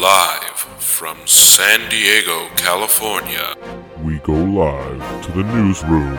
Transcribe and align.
Live 0.00 0.58
from 0.78 1.18
San 1.26 1.90
Diego, 1.90 2.46
California. 2.54 3.56
We 4.00 4.18
go 4.20 4.32
live 4.32 5.24
to 5.24 5.32
the 5.32 5.42
newsroom 5.42 6.16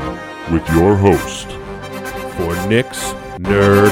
with 0.51 0.67
your 0.71 0.97
host, 0.97 1.47
for 2.35 2.67
Nick's 2.67 3.13
Nerd. 3.39 3.89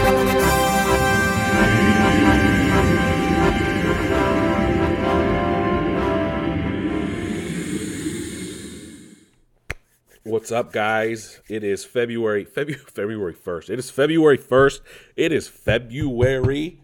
What's 10.23 10.51
up, 10.51 10.73
guys? 10.73 11.39
It 11.47 11.63
is 11.63 11.85
February, 11.85 12.43
February, 12.43 12.83
February 12.93 13.33
first. 13.33 13.69
It 13.69 13.79
is 13.79 13.89
February 13.89 14.35
first. 14.35 14.81
It 15.15 15.31
is 15.31 15.47
February. 15.47 16.81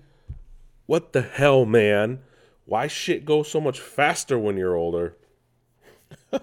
What 0.86 1.12
the 1.12 1.22
hell, 1.22 1.66
man? 1.66 2.20
Why 2.66 2.88
shit 2.88 3.26
go 3.26 3.44
so 3.44 3.60
much 3.60 3.80
faster 3.80 4.40
when 4.40 4.58
you're 4.58 4.76
older? 4.76 5.18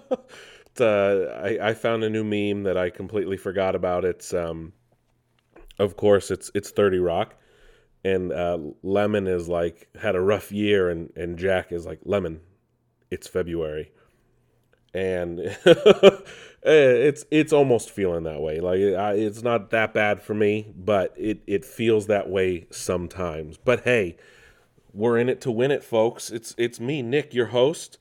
uh, 0.79 0.85
I, 0.85 1.57
I 1.61 1.73
found 1.73 2.03
a 2.03 2.09
new 2.09 2.23
meme 2.23 2.63
that 2.63 2.77
I 2.77 2.89
completely 2.89 3.37
forgot 3.37 3.75
about. 3.75 4.05
It's 4.05 4.33
um, 4.33 4.73
of 5.79 5.97
course, 5.97 6.31
it's 6.31 6.51
it's 6.53 6.71
Thirty 6.71 6.99
Rock, 6.99 7.35
and 8.03 8.31
uh, 8.31 8.59
Lemon 8.83 9.27
is 9.27 9.47
like 9.47 9.89
had 9.99 10.15
a 10.15 10.21
rough 10.21 10.51
year, 10.51 10.89
and 10.89 11.11
and 11.15 11.37
Jack 11.37 11.71
is 11.71 11.85
like 11.85 11.99
Lemon, 12.03 12.41
it's 13.09 13.27
February, 13.27 13.91
and 14.93 15.39
it's 16.63 17.25
it's 17.31 17.53
almost 17.53 17.89
feeling 17.89 18.23
that 18.23 18.41
way. 18.41 18.59
Like 18.59 18.79
it's 18.79 19.41
not 19.41 19.71
that 19.71 19.93
bad 19.93 20.21
for 20.21 20.33
me, 20.33 20.71
but 20.77 21.13
it 21.17 21.41
it 21.47 21.65
feels 21.65 22.07
that 22.07 22.29
way 22.29 22.67
sometimes. 22.69 23.57
But 23.57 23.81
hey 23.83 24.17
we're 24.93 25.17
in 25.17 25.29
it 25.29 25.41
to 25.41 25.51
win 25.51 25.71
it, 25.71 25.83
folks. 25.83 26.29
It's 26.29 26.53
it's 26.57 26.79
me, 26.79 27.01
Nick, 27.01 27.33
your 27.33 27.47
host. 27.47 27.97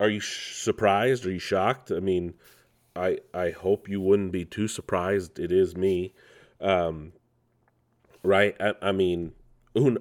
Are 0.00 0.08
you 0.08 0.20
sh- 0.20 0.56
surprised? 0.56 1.26
Are 1.26 1.32
you 1.32 1.38
shocked? 1.38 1.90
I 1.90 2.00
mean, 2.00 2.34
I 2.96 3.18
I 3.32 3.50
hope 3.50 3.88
you 3.88 4.00
wouldn't 4.00 4.32
be 4.32 4.44
too 4.44 4.68
surprised. 4.68 5.38
It 5.38 5.52
is 5.52 5.76
me, 5.76 6.14
um, 6.60 7.12
right? 8.22 8.56
I, 8.60 8.74
I 8.82 8.92
mean, 8.92 9.32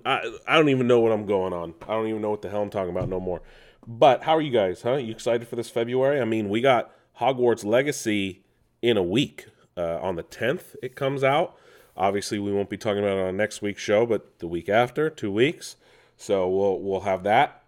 I 0.06 0.32
I 0.48 0.56
don't 0.56 0.70
even 0.70 0.88
know 0.88 1.00
what 1.00 1.12
I'm 1.12 1.26
going 1.26 1.54
on. 1.54 1.74
I 1.84 1.94
don't 1.94 2.08
even 2.08 2.22
know 2.22 2.32
what 2.32 2.42
the 2.42 2.50
hell 2.50 2.62
I'm 2.62 2.70
talking 2.70 2.92
about 2.96 3.10
no 3.10 3.20
more. 3.20 3.42
But 3.86 4.24
how 4.24 4.36
are 4.36 4.42
you 4.42 4.52
guys? 4.52 4.82
Huh? 4.82 4.96
You 4.96 5.12
excited 5.12 5.48
for 5.48 5.56
this 5.56 5.70
February? 5.70 6.22
I 6.22 6.26
mean, 6.26 6.50
we 6.50 6.62
got 6.62 6.92
Hogwarts 7.20 7.66
Legacy 7.66 8.44
in 8.82 8.98
a 8.98 9.04
week. 9.04 9.48
Uh, 9.76 9.98
on 10.04 10.16
the 10.18 10.24
10th, 10.24 10.76
it 10.84 10.96
comes 10.96 11.24
out. 11.24 11.58
Obviously, 11.98 12.38
we 12.38 12.54
won't 12.54 12.70
be 12.70 12.78
talking 12.78 13.00
about 13.00 13.18
it 13.18 13.28
on 13.28 13.36
next 13.36 13.64
week's 13.64 13.82
show, 13.82 14.06
but 14.06 14.38
the 14.38 14.48
week 14.48 14.70
after, 14.70 15.10
two 15.10 15.32
weeks. 15.32 15.78
So 16.24 16.48
we'll 16.48 16.80
we'll 16.80 17.02
have 17.02 17.24
that. 17.24 17.64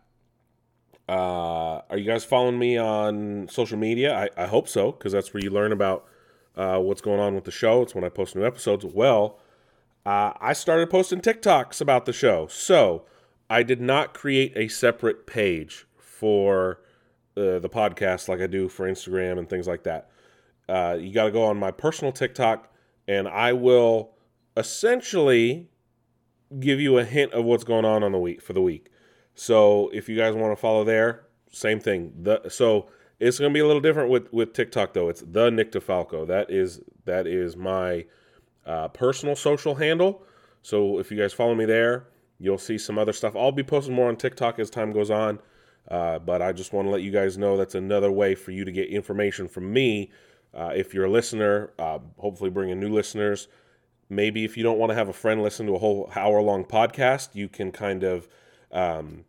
Uh, 1.10 1.82
are 1.90 1.98
you 1.98 2.06
guys 2.06 2.24
following 2.24 2.58
me 2.58 2.78
on 2.78 3.50
social 3.52 3.78
media? 3.78 4.16
I, 4.16 4.44
I 4.44 4.48
hope 4.48 4.70
so, 4.70 4.94
because 4.94 5.12
that's 5.12 5.34
where 5.34 5.44
you 5.44 5.50
learn 5.50 5.74
about 5.74 6.08
uh, 6.56 6.80
what's 6.80 7.02
going 7.02 7.20
on 7.20 7.36
with 7.36 7.44
the 7.44 7.52
show. 7.52 7.82
It's 7.82 7.94
when 7.94 8.06
I 8.06 8.10
post 8.10 8.34
new 8.34 8.46
episodes. 8.46 8.86
Well, 8.86 9.40
uh, 10.06 10.32
I 10.40 10.54
started 10.54 10.90
posting 10.90 11.20
TikToks 11.20 11.82
about 11.82 12.06
the 12.06 12.14
show. 12.14 12.48
So 12.48 13.04
I 13.50 13.62
did 13.62 13.82
not 13.82 14.14
create 14.14 14.54
a 14.56 14.70
separate 14.70 15.28
page 15.28 15.86
for 15.98 16.80
uh, 17.36 17.60
the 17.60 17.70
podcast 17.70 18.30
like 18.30 18.40
I 18.40 18.48
do 18.48 18.70
for 18.70 18.90
Instagram 18.90 19.38
and 19.38 19.50
things 19.50 19.68
like 19.68 19.84
that. 19.84 20.10
Uh, 20.70 20.98
you 20.98 21.14
got 21.14 21.26
to 21.26 21.32
go 21.32 21.44
on 21.44 21.58
my 21.58 21.72
personal 21.72 22.14
TikTok, 22.14 22.74
and 23.06 23.28
I 23.28 23.52
will 23.52 24.12
essentially 24.56 25.68
give 26.60 26.80
you 26.80 26.98
a 26.98 27.04
hint 27.04 27.34
of 27.34 27.46
what's 27.46 27.64
going 27.64 27.86
on 27.86 28.04
on 28.04 28.12
the 28.12 28.20
week 28.20 28.42
for 28.42 28.54
the 28.54 28.62
week. 28.62 28.90
So 29.36 29.90
if 29.94 30.08
you 30.08 30.16
guys 30.16 30.36
want 30.36 30.52
to 30.52 30.56
follow 30.56 30.84
there, 30.84 31.26
same 31.52 31.80
thing. 31.80 32.14
The 32.22 32.50
so 32.50 32.88
it's 33.20 33.40
going 33.40 33.52
to 33.52 33.54
be 33.54 33.60
a 33.60 33.68
little 33.68 33.82
different 33.82 34.10
with 34.10 34.32
with 34.32 34.54
TikTok 34.54 34.94
though. 34.94 35.10
It's 35.10 35.24
the 35.26 35.50
Nick 35.50 35.72
DeFalco. 35.72 36.28
That 36.28 36.50
is 36.50 36.82
that 37.06 37.28
is 37.28 37.56
my 37.56 38.06
uh, 38.66 38.88
personal 38.90 39.36
social 39.36 39.76
handle. 39.76 40.24
So 40.62 41.00
if 41.00 41.12
you 41.12 41.18
guys 41.18 41.34
follow 41.34 41.54
me 41.54 41.66
there, 41.66 42.08
you'll 42.40 42.58
see 42.58 42.78
some 42.78 42.98
other 42.98 43.14
stuff. 43.14 43.36
I'll 43.36 43.52
be 43.52 43.64
posting 43.64 43.94
more 43.94 44.08
on 44.08 44.16
TikTok 44.16 44.60
as 44.60 44.70
time 44.70 44.92
goes 44.92 45.12
on. 45.12 45.40
Uh, 45.90 46.18
but 46.18 46.42
I 46.42 46.52
just 46.52 46.74
want 46.74 46.88
to 46.88 46.92
let 46.92 47.04
you 47.04 47.12
guys 47.12 47.38
know 47.38 47.58
that's 47.58 47.76
another 47.76 48.12
way 48.12 48.34
for 48.34 48.52
you 48.52 48.66
to 48.66 48.72
get 48.72 48.90
information 48.90 49.48
from 49.48 49.72
me. 49.72 50.12
Uh, 50.54 50.72
if 50.76 50.94
you're 50.94 51.06
a 51.06 51.12
listener, 51.12 51.72
uh, 51.78 52.00
hopefully 52.18 52.50
bringing 52.50 52.80
new 52.80 52.90
listeners 52.90 53.48
maybe 54.10 54.44
if 54.44 54.58
you 54.58 54.64
don't 54.64 54.78
want 54.78 54.92
to 54.92 54.96
have 54.96 55.10
a 55.10 55.14
friend 55.14 55.42
listen 55.42 55.66
to 55.68 55.76
a 55.76 55.80
whole 55.80 56.12
hour 56.16 56.42
long 56.42 56.64
podcast, 56.64 57.30
you 57.34 57.48
can 57.48 57.72
kind 57.72 58.04
of 58.04 58.28
um, 58.72 59.26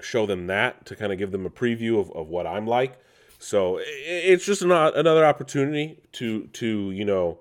show 0.00 0.26
them 0.26 0.46
that 0.46 0.86
to 0.86 0.96
kind 0.96 1.12
of 1.12 1.18
give 1.18 1.30
them 1.30 1.46
a 1.46 1.50
preview 1.50 1.98
of, 1.98 2.10
of 2.12 2.28
what 2.28 2.46
I'm 2.46 2.66
like. 2.66 2.98
So 3.38 3.78
it's 3.82 4.44
just 4.44 4.64
not 4.64 4.96
another 4.96 5.24
opportunity 5.24 6.00
to 6.12 6.46
to 6.54 6.90
you 6.90 7.04
know 7.04 7.38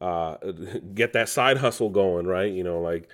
uh, 0.00 0.36
get 0.94 1.12
that 1.12 1.28
side 1.28 1.58
hustle 1.58 1.90
going, 1.90 2.26
right? 2.26 2.52
You 2.52 2.64
know, 2.64 2.80
like 2.80 3.08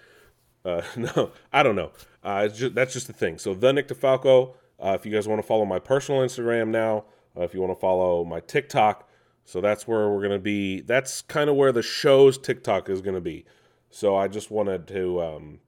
uh, 0.65 0.83
no, 0.97 1.33
I 1.53 1.62
don't 1.62 1.77
know. 1.77 1.93
Uh, 2.23 2.49
just, 2.49 2.75
that's 2.75 2.93
just 2.93 3.06
the 3.06 3.12
thing. 3.12 3.39
So 3.39 3.55
the 3.55 3.73
Nick 3.73 3.89
DeFalco. 3.89 4.55
Uh, 4.81 4.97
if 4.99 5.06
you 5.06 5.12
guys 5.12 5.29
want 5.29 5.41
to 5.41 5.47
follow 5.47 5.65
my 5.65 5.79
personal 5.79 6.23
Instagram 6.23 6.69
now, 6.69 7.05
if 7.37 7.55
you 7.55 7.61
want 7.61 7.73
to 7.73 7.79
follow 7.79 8.25
my 8.25 8.41
TikTok, 8.41 9.09
so 9.45 9.61
that's 9.61 9.87
where 9.87 10.09
we're 10.09 10.21
going 10.21 10.31
to 10.31 10.39
be. 10.39 10.81
That's 10.81 11.23
kind 11.23 11.51
of 11.51 11.57
where 11.57 11.73
the 11.73 11.83
show's 11.83 12.39
TikTok 12.39 12.89
is 12.89 13.01
going 13.01 13.15
to 13.15 13.21
be. 13.21 13.45
So 13.91 14.17
I 14.17 14.29
just 14.29 14.51
wanted 14.51 14.87
to 14.89 15.21
um, 15.23 15.61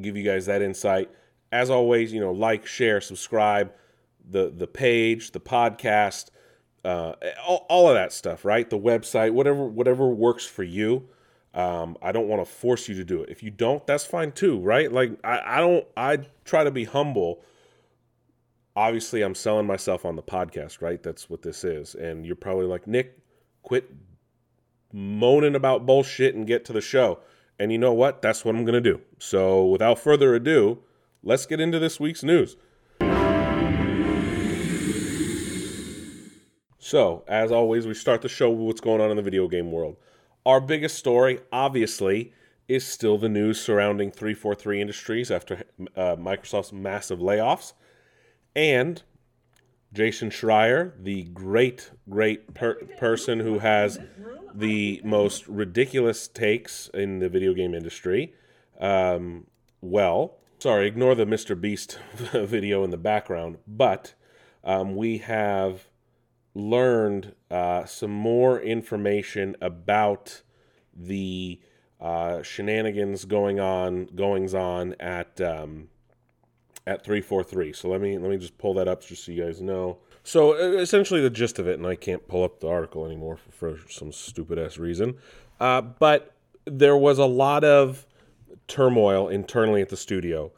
give 0.00 0.16
you 0.16 0.22
guys 0.22 0.46
that 0.46 0.62
insight. 0.62 1.10
As 1.52 1.70
always, 1.70 2.12
you 2.12 2.20
know, 2.20 2.32
like, 2.32 2.66
share, 2.66 3.00
subscribe, 3.00 3.72
the 4.28 4.52
the 4.54 4.66
page, 4.66 5.30
the 5.30 5.40
podcast, 5.40 6.30
uh, 6.84 7.14
all, 7.46 7.66
all 7.68 7.88
of 7.88 7.94
that 7.94 8.12
stuff, 8.12 8.44
right? 8.44 8.68
The 8.68 8.78
website, 8.78 9.32
whatever 9.32 9.66
whatever 9.66 10.08
works 10.08 10.44
for 10.44 10.62
you. 10.62 11.08
Um, 11.54 11.96
I 12.02 12.12
don't 12.12 12.28
want 12.28 12.44
to 12.44 12.50
force 12.50 12.88
you 12.88 12.94
to 12.96 13.04
do 13.04 13.22
it. 13.22 13.30
If 13.30 13.42
you 13.42 13.50
don't, 13.50 13.86
that's 13.86 14.04
fine 14.04 14.32
too, 14.32 14.58
right? 14.58 14.92
Like 14.92 15.18
I, 15.24 15.58
I 15.58 15.60
don't. 15.60 15.86
I 15.96 16.18
try 16.44 16.64
to 16.64 16.70
be 16.70 16.84
humble 16.84 17.42
obviously 18.76 19.22
I'm 19.22 19.34
selling 19.34 19.66
myself 19.66 20.04
on 20.04 20.14
the 20.14 20.22
podcast, 20.22 20.82
right? 20.82 21.02
That's 21.02 21.28
what 21.30 21.42
this 21.42 21.64
is. 21.64 21.94
And 21.94 22.26
you're 22.26 22.36
probably 22.36 22.66
like, 22.66 22.86
Nick, 22.86 23.18
quit 23.62 23.90
moaning 24.92 25.56
about 25.56 25.86
bullshit 25.86 26.34
and 26.34 26.46
get 26.46 26.64
to 26.66 26.72
the 26.72 26.80
show. 26.80 27.18
And 27.58 27.72
you 27.72 27.78
know 27.78 27.94
what? 27.94 28.20
That's 28.20 28.44
what 28.44 28.54
I'm 28.54 28.64
going 28.64 28.80
to 28.82 28.92
do. 28.92 29.00
So 29.18 29.64
without 29.66 29.98
further 29.98 30.34
ado, 30.34 30.78
let's 31.22 31.46
get 31.46 31.58
into 31.58 31.78
this 31.78 31.98
week's 31.98 32.22
news. 32.22 32.56
So, 36.78 37.24
as 37.26 37.50
always, 37.50 37.84
we 37.84 37.94
start 37.94 38.22
the 38.22 38.28
show 38.28 38.48
with 38.48 38.60
what's 38.60 38.80
going 38.80 39.00
on 39.00 39.10
in 39.10 39.16
the 39.16 39.22
video 39.22 39.48
game 39.48 39.72
world. 39.72 39.96
Our 40.44 40.60
biggest 40.60 40.96
story, 40.96 41.40
obviously, 41.50 42.32
is 42.68 42.86
still 42.86 43.18
the 43.18 43.28
news 43.28 43.60
surrounding 43.60 44.12
343 44.12 44.82
Industries 44.82 45.32
after 45.32 45.64
uh, 45.96 46.14
Microsoft's 46.14 46.72
massive 46.72 47.18
layoffs 47.18 47.72
and 48.56 49.02
Jason 49.92 50.30
Schreier, 50.30 50.92
the 50.98 51.24
great, 51.24 51.90
great 52.08 52.54
per- 52.54 52.82
person 52.98 53.38
who 53.38 53.60
has 53.60 54.00
the 54.52 55.00
most 55.04 55.46
ridiculous 55.46 56.26
takes 56.26 56.88
in 56.92 57.18
the 57.18 57.28
video 57.28 57.52
game 57.52 57.74
industry. 57.74 58.34
Um, 58.80 59.46
well, 59.80 60.38
sorry, 60.58 60.88
ignore 60.88 61.14
the 61.14 61.26
Mr. 61.26 61.58
Beast 61.58 61.98
video 62.32 62.82
in 62.82 62.90
the 62.90 62.96
background, 62.96 63.58
but 63.66 64.14
um, 64.64 64.96
we 64.96 65.18
have 65.18 65.88
learned 66.54 67.34
uh, 67.50 67.84
some 67.84 68.10
more 68.10 68.58
information 68.58 69.54
about 69.60 70.42
the 70.94 71.60
uh, 72.00 72.42
shenanigans 72.42 73.26
going 73.26 73.60
on, 73.60 74.06
goings 74.14 74.54
on 74.54 74.94
at 74.98 75.40
um, 75.40 75.88
at 76.86 77.04
343. 77.04 77.72
So 77.72 77.88
let 77.88 78.00
me 78.00 78.18
let 78.18 78.30
me 78.30 78.36
just 78.36 78.56
pull 78.58 78.74
that 78.74 78.88
up 78.88 79.04
just 79.04 79.24
so 79.24 79.32
you 79.32 79.44
guys 79.44 79.60
know. 79.60 79.98
So 80.22 80.54
essentially 80.54 81.20
the 81.20 81.30
gist 81.30 81.58
of 81.58 81.68
it, 81.68 81.78
and 81.78 81.86
I 81.86 81.94
can't 81.94 82.26
pull 82.26 82.42
up 82.42 82.60
the 82.60 82.68
article 82.68 83.06
anymore 83.06 83.36
for, 83.36 83.76
for 83.76 83.90
some 83.90 84.10
stupid 84.12 84.58
ass 84.58 84.76
reason, 84.76 85.16
uh, 85.60 85.80
but 85.80 86.34
there 86.64 86.96
was 86.96 87.18
a 87.18 87.26
lot 87.26 87.62
of 87.62 88.06
turmoil 88.66 89.28
internally 89.28 89.82
at 89.82 89.88
the 89.88 89.96
studio. 89.96 90.50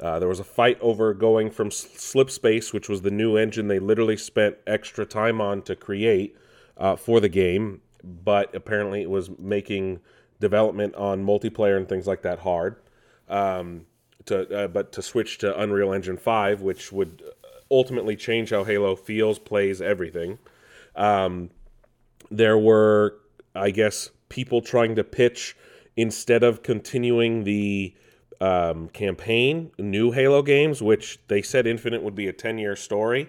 Uh, 0.00 0.18
there 0.18 0.28
was 0.28 0.38
a 0.38 0.44
fight 0.44 0.78
over 0.80 1.14
going 1.14 1.50
from 1.50 1.70
Slip 1.70 2.30
Space, 2.30 2.72
which 2.72 2.88
was 2.88 3.02
the 3.02 3.10
new 3.10 3.36
engine 3.36 3.66
they 3.66 3.78
literally 3.78 4.16
spent 4.16 4.56
extra 4.66 5.06
time 5.06 5.40
on 5.40 5.62
to 5.62 5.74
create 5.74 6.36
uh, 6.76 6.94
for 6.94 7.18
the 7.18 7.28
game, 7.28 7.80
but 8.04 8.54
apparently 8.54 9.02
it 9.02 9.10
was 9.10 9.30
making 9.38 10.00
development 10.38 10.94
on 10.94 11.24
multiplayer 11.24 11.76
and 11.76 11.88
things 11.88 12.06
like 12.06 12.22
that 12.22 12.40
hard. 12.40 12.76
Um, 13.28 13.86
to 14.26 14.64
uh, 14.64 14.68
but 14.68 14.92
to 14.92 15.02
switch 15.02 15.38
to 15.38 15.58
Unreal 15.60 15.92
Engine 15.92 16.16
5, 16.16 16.62
which 16.62 16.92
would 16.92 17.22
ultimately 17.70 18.16
change 18.16 18.50
how 18.50 18.64
Halo 18.64 18.94
feels, 18.94 19.38
plays, 19.38 19.80
everything. 19.80 20.38
Um, 20.94 21.50
there 22.30 22.58
were, 22.58 23.16
I 23.54 23.70
guess, 23.70 24.10
people 24.28 24.60
trying 24.60 24.94
to 24.96 25.04
pitch 25.04 25.56
instead 25.96 26.42
of 26.42 26.62
continuing 26.62 27.44
the 27.44 27.94
um, 28.40 28.88
campaign, 28.88 29.70
new 29.78 30.12
Halo 30.12 30.42
games, 30.42 30.82
which 30.82 31.18
they 31.28 31.42
said 31.42 31.66
Infinite 31.66 32.02
would 32.02 32.14
be 32.14 32.28
a 32.28 32.32
10 32.32 32.58
year 32.58 32.76
story. 32.76 33.28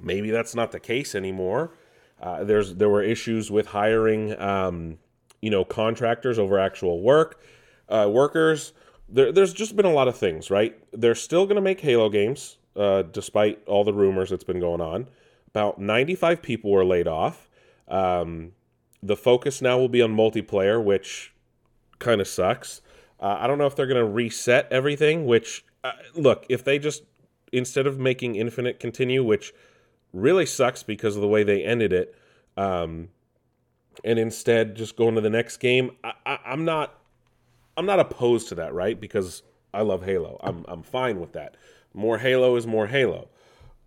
Maybe 0.00 0.30
that's 0.30 0.54
not 0.54 0.72
the 0.72 0.80
case 0.80 1.14
anymore. 1.14 1.72
Uh, 2.20 2.44
there's 2.44 2.76
there 2.76 2.88
were 2.88 3.02
issues 3.02 3.50
with 3.50 3.66
hiring, 3.66 4.38
um, 4.40 4.98
you 5.42 5.50
know, 5.50 5.64
contractors 5.64 6.38
over 6.38 6.58
actual 6.58 7.00
work 7.00 7.40
uh, 7.88 8.08
workers. 8.10 8.72
There, 9.08 9.32
there's 9.32 9.52
just 9.52 9.76
been 9.76 9.86
a 9.86 9.92
lot 9.92 10.08
of 10.08 10.16
things, 10.16 10.50
right? 10.50 10.76
They're 10.92 11.14
still 11.14 11.46
going 11.46 11.56
to 11.56 11.62
make 11.62 11.80
Halo 11.80 12.08
games, 12.08 12.58
uh, 12.74 13.02
despite 13.02 13.62
all 13.66 13.84
the 13.84 13.92
rumors 13.92 14.30
that's 14.30 14.44
been 14.44 14.60
going 14.60 14.80
on. 14.80 15.08
About 15.48 15.80
95 15.80 16.42
people 16.42 16.70
were 16.70 16.84
laid 16.84 17.06
off. 17.06 17.48
Um, 17.88 18.52
the 19.02 19.16
focus 19.16 19.62
now 19.62 19.78
will 19.78 19.88
be 19.88 20.02
on 20.02 20.14
multiplayer, 20.14 20.82
which 20.82 21.32
kind 21.98 22.20
of 22.20 22.28
sucks. 22.28 22.82
Uh, 23.20 23.38
I 23.40 23.46
don't 23.46 23.58
know 23.58 23.66
if 23.66 23.76
they're 23.76 23.86
going 23.86 24.04
to 24.04 24.10
reset 24.10 24.68
everything, 24.70 25.26
which, 25.26 25.64
uh, 25.84 25.92
look, 26.14 26.44
if 26.48 26.64
they 26.64 26.78
just, 26.78 27.04
instead 27.52 27.86
of 27.86 27.98
making 27.98 28.36
Infinite 28.36 28.80
continue, 28.80 29.24
which 29.24 29.54
really 30.12 30.46
sucks 30.46 30.82
because 30.82 31.16
of 31.16 31.22
the 31.22 31.28
way 31.28 31.42
they 31.42 31.64
ended 31.64 31.92
it, 31.92 32.14
um, 32.56 33.08
and 34.04 34.18
instead 34.18 34.74
just 34.74 34.96
going 34.96 35.14
to 35.14 35.20
the 35.20 35.30
next 35.30 35.58
game, 35.58 35.92
I, 36.04 36.12
I, 36.24 36.38
I'm 36.46 36.64
not. 36.64 36.98
I'm 37.76 37.86
not 37.86 38.00
opposed 38.00 38.48
to 38.48 38.54
that, 38.56 38.74
right? 38.74 39.00
Because 39.00 39.42
I 39.72 39.82
love 39.82 40.04
Halo. 40.04 40.38
I'm 40.42 40.64
I'm 40.68 40.82
fine 40.82 41.20
with 41.20 41.32
that. 41.32 41.56
More 41.92 42.18
Halo 42.18 42.56
is 42.56 42.66
more 42.66 42.86
Halo. 42.86 43.28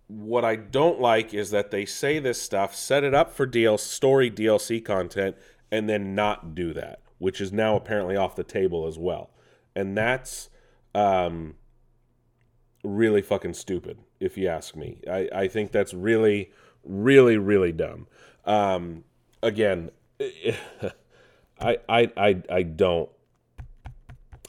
What 0.08 0.44
I 0.44 0.56
don't 0.56 1.00
like 1.00 1.32
is 1.32 1.50
that 1.50 1.70
they 1.70 1.84
say 1.84 2.18
this 2.18 2.42
stuff, 2.42 2.74
set 2.74 3.04
it 3.04 3.14
up 3.14 3.32
for 3.32 3.46
DL 3.46 3.78
story 3.78 4.30
DLC 4.30 4.84
content, 4.84 5.36
and 5.70 5.88
then 5.88 6.14
not 6.14 6.54
do 6.54 6.72
that, 6.74 7.00
which 7.18 7.40
is 7.40 7.52
now 7.52 7.76
apparently 7.76 8.16
off 8.16 8.34
the 8.34 8.44
table 8.44 8.86
as 8.86 8.98
well. 8.98 9.30
And 9.76 9.96
that's 9.96 10.50
um, 10.94 11.54
really 12.82 13.22
fucking 13.22 13.54
stupid, 13.54 13.98
if 14.18 14.36
you 14.36 14.48
ask 14.48 14.74
me. 14.74 14.98
I, 15.08 15.28
I 15.32 15.48
think 15.48 15.70
that's 15.70 15.94
really, 15.94 16.50
really, 16.82 17.36
really 17.36 17.72
dumb. 17.72 18.08
Um, 18.44 19.04
again, 19.42 19.90
I, 21.60 21.78
I, 21.88 22.10
I, 22.16 22.42
I 22.50 22.62
don't. 22.62 23.10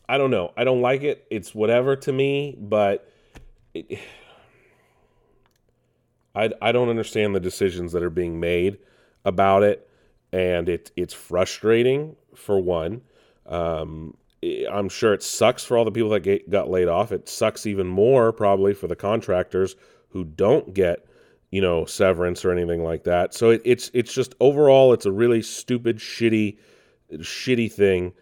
I 0.08 0.18
don't 0.18 0.32
know. 0.32 0.52
I 0.58 0.64
don't 0.64 0.82
like 0.82 1.04
it. 1.04 1.26
It's 1.30 1.56
whatever 1.56 1.96
to 1.96 2.12
me, 2.12 2.58
but 2.60 3.10
it, 3.74 4.00
I, 6.36 6.52
I 6.62 6.72
don't 6.72 6.90
understand 6.90 7.36
the 7.36 7.40
decisions 7.40 7.92
that 7.94 8.04
are 8.04 8.10
being 8.10 8.40
made 8.40 8.78
about 9.26 9.64
it, 9.64 9.88
and 10.32 10.70
it 10.70 10.92
it's 10.96 11.14
frustrating 11.14 12.16
for 12.36 12.60
one. 12.60 13.02
Um, 13.46 14.16
I'm 14.72 14.90
sure 14.90 15.14
it 15.14 15.24
sucks 15.24 15.64
for 15.64 15.78
all 15.78 15.86
the 15.86 15.92
people 15.92 16.10
that 16.12 16.22
get, 16.22 16.50
got 16.50 16.70
laid 16.70 16.88
off. 16.88 17.12
It 17.12 17.30
sucks 17.30 17.66
even 17.66 17.88
more 17.88 18.32
probably 18.32 18.74
for 18.74 18.88
the 18.88 18.96
contractors 18.96 19.76
who 20.10 20.24
don't 20.24 20.74
get 20.74 21.06
you 21.52 21.62
know 21.62 21.86
severance 21.86 22.44
or 22.44 22.52
anything 22.52 22.84
like 22.84 23.04
that. 23.04 23.34
So 23.34 23.52
it, 23.52 23.62
it's 23.66 23.92
it's 23.94 24.14
just 24.14 24.36
overall 24.40 24.94
it's 24.94 25.06
a 25.06 25.12
really 25.12 25.42
stupid, 25.42 25.98
shitty, 25.98 26.58
shitty 27.14 27.72
thing. 27.72 28.14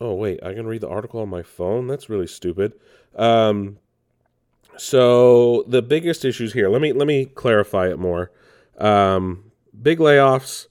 Oh 0.00 0.14
wait, 0.14 0.42
I 0.42 0.52
can 0.52 0.66
read 0.66 0.82
the 0.82 0.88
article 0.88 1.20
on 1.20 1.28
my 1.28 1.42
phone. 1.42 1.86
That's 1.86 2.08
really 2.08 2.26
stupid. 2.26 2.72
Um, 3.14 3.78
so 4.76 5.64
the 5.66 5.82
biggest 5.82 6.24
issues 6.24 6.52
here. 6.52 6.68
Let 6.68 6.82
me 6.82 6.92
let 6.92 7.06
me 7.06 7.26
clarify 7.26 7.88
it 7.88 7.98
more. 7.98 8.30
Um, 8.78 9.52
big 9.80 9.98
layoffs. 9.98 10.66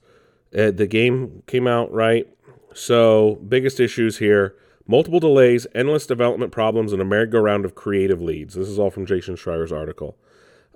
Uh, 0.56 0.70
the 0.70 0.86
game 0.86 1.42
came 1.46 1.66
out 1.66 1.92
right. 1.92 2.28
So 2.74 3.40
biggest 3.48 3.80
issues 3.80 4.18
here: 4.18 4.54
multiple 4.86 5.20
delays, 5.20 5.66
endless 5.74 6.06
development 6.06 6.52
problems, 6.52 6.92
and 6.92 7.02
a 7.02 7.04
merry-go-round 7.04 7.64
of 7.64 7.74
creative 7.74 8.22
leads. 8.22 8.54
This 8.54 8.68
is 8.68 8.78
all 8.78 8.90
from 8.90 9.06
Jason 9.06 9.34
Schreier's 9.34 9.72
article. 9.72 10.16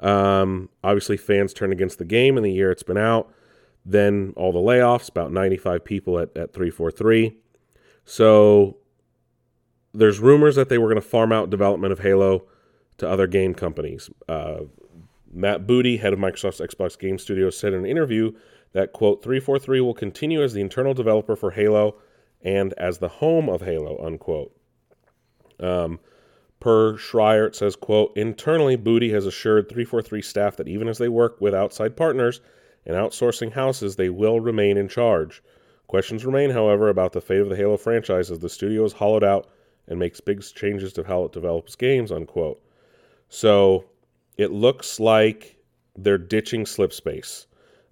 Um, 0.01 0.71
obviously, 0.83 1.17
fans 1.17 1.53
turned 1.53 1.73
against 1.73 1.99
the 1.99 2.05
game 2.05 2.37
in 2.37 2.43
the 2.43 2.53
year 2.53 2.73
it's 2.73 2.83
been 2.83 2.99
out. 2.99 3.33
Then 3.85 4.33
all 4.37 4.53
the 4.53 4.59
layoffs, 4.59 5.09
about 5.09 5.33
95 5.33 5.85
people 5.85 6.19
at, 6.19 6.37
at 6.37 6.53
343. 6.53 7.37
So 8.05 8.77
there's 9.93 10.21
rumors 10.21 10.57
that 10.57 10.69
they 10.69 10.79
were 10.79 10.89
going 10.89 11.01
to 11.01 11.09
farm 11.09 11.33
out 11.33 11.51
development 11.51 11.93
of 11.93 12.01
Halo 12.01 12.45
to 12.99 13.09
other 13.09 13.27
game 13.27 13.55
companies. 13.55 14.11
Uh, 14.29 14.61
Matt 15.33 15.67
Booty, 15.67 15.97
head 15.97 16.13
of 16.13 16.19
Microsoft's 16.19 16.61
Xbox 16.61 16.99
Game 16.99 17.19
Studios, 17.19 17.57
said 17.57 17.73
in 17.73 17.81
an 17.81 17.87
interview 17.87 18.33
that, 18.73 18.93
quote, 18.93 19.23
343 19.23 19.81
will 19.81 19.95
continue 19.95 20.43
as 20.43 20.53
the 20.53 20.61
internal 20.61 20.95
developer 20.95 21.37
for 21.37 21.53
Halo 21.53 21.97
and 22.43 22.73
as 22.75 22.99
the 22.99 23.09
home 23.09 23.49
of 23.49 23.63
Halo, 23.63 24.05
unquote. 24.05 24.55
Um, 25.59 26.01
per 26.59 26.95
Schreier, 26.95 27.47
it 27.47 27.57
says, 27.57 27.77
quote, 27.77 28.17
internally, 28.17 28.77
Booty 28.77 29.13
has 29.13 29.27
assured 29.27 29.69
343 29.69 30.23
staff 30.23 30.57
that 30.57 30.69
even 30.69 30.89
as 30.89 30.99
they 30.99 31.09
work 31.09 31.41
with 31.41 31.55
outside 31.55 31.97
partners 31.97 32.41
and 32.87 32.97
outsourcing 32.97 33.53
houses, 33.53 33.97
they 33.97 34.09
will 34.09 34.41
remain 34.41 34.77
in 34.77 34.89
charge. 34.89 35.43
Questions 35.91 36.25
remain, 36.25 36.51
however, 36.51 36.89
about 36.89 37.15
the 37.15 37.21
fate 37.21 37.41
of 37.41 37.49
the 37.49 37.57
Halo 37.57 37.77
franchise 37.77 38.31
as 38.31 38.39
the 38.39 38.49
studio 38.49 38.85
is 38.85 38.93
hollowed 38.93 39.25
out 39.25 39.51
and 39.89 39.99
makes 39.99 40.21
big 40.21 40.41
changes 40.41 40.93
to 40.93 41.03
how 41.03 41.25
it 41.25 41.33
develops 41.33 41.75
games, 41.75 42.13
unquote. 42.13 42.63
So 43.29 43.87
it 44.37 44.53
looks 44.53 45.01
like 45.01 45.57
they're 45.99 46.17
ditching 46.17 46.65
Slipspace. 46.65 47.47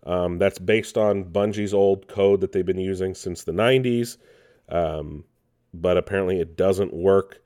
Um, 0.05 0.39
that's 0.39 0.61
based 0.61 0.97
on 0.97 1.25
Bungie's 1.25 1.75
old 1.75 2.07
code 2.07 2.41
that 2.41 2.53
they've 2.53 2.65
been 2.65 2.79
using 2.79 3.17
since 3.17 3.43
the 3.43 3.51
90s, 3.51 4.19
um, 4.69 5.25
but 5.75 5.97
apparently 5.97 6.39
it 6.39 6.57
doesn't 6.57 6.95
work 6.95 7.43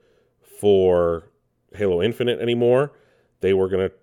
for 0.59 1.31
Halo 1.73 1.99
Infinite 1.99 2.39
anymore. 2.39 2.91
They 3.39 3.55
were 3.55 3.69
going 3.69 3.89
to, 3.89 3.95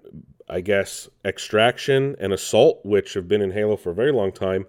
I 0.48 0.62
guess, 0.62 1.08
Extraction 1.24 2.16
and 2.18 2.32
Assault, 2.32 2.84
which 2.84 3.14
have 3.14 3.28
been 3.28 3.40
in 3.40 3.52
Halo 3.52 3.76
for 3.76 3.90
a 3.90 3.94
very 3.94 4.10
long 4.10 4.32
time, 4.32 4.66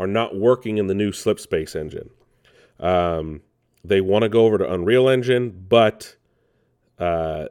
are 0.00 0.06
not 0.06 0.34
working 0.34 0.78
in 0.78 0.86
the 0.86 0.94
new 0.94 1.12
Slipspace 1.12 1.76
engine. 1.76 2.08
Um, 2.80 3.42
they 3.84 4.00
want 4.00 4.22
to 4.22 4.30
go 4.30 4.46
over 4.46 4.56
to 4.56 4.72
Unreal 4.72 5.10
Engine, 5.10 5.66
but 5.68 6.16
uh, 6.98 7.46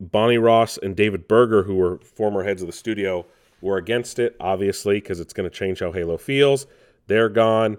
Bonnie 0.00 0.36
Ross 0.36 0.78
and 0.78 0.96
David 0.96 1.28
Berger, 1.28 1.62
who 1.62 1.76
were 1.76 1.98
former 1.98 2.42
heads 2.42 2.60
of 2.60 2.66
the 2.66 2.72
studio, 2.72 3.24
were 3.60 3.76
against 3.76 4.18
it, 4.18 4.36
obviously, 4.40 4.96
because 4.96 5.20
it's 5.20 5.32
going 5.32 5.48
to 5.48 5.56
change 5.56 5.78
how 5.78 5.92
Halo 5.92 6.18
feels. 6.18 6.66
They're 7.06 7.28
gone. 7.28 7.78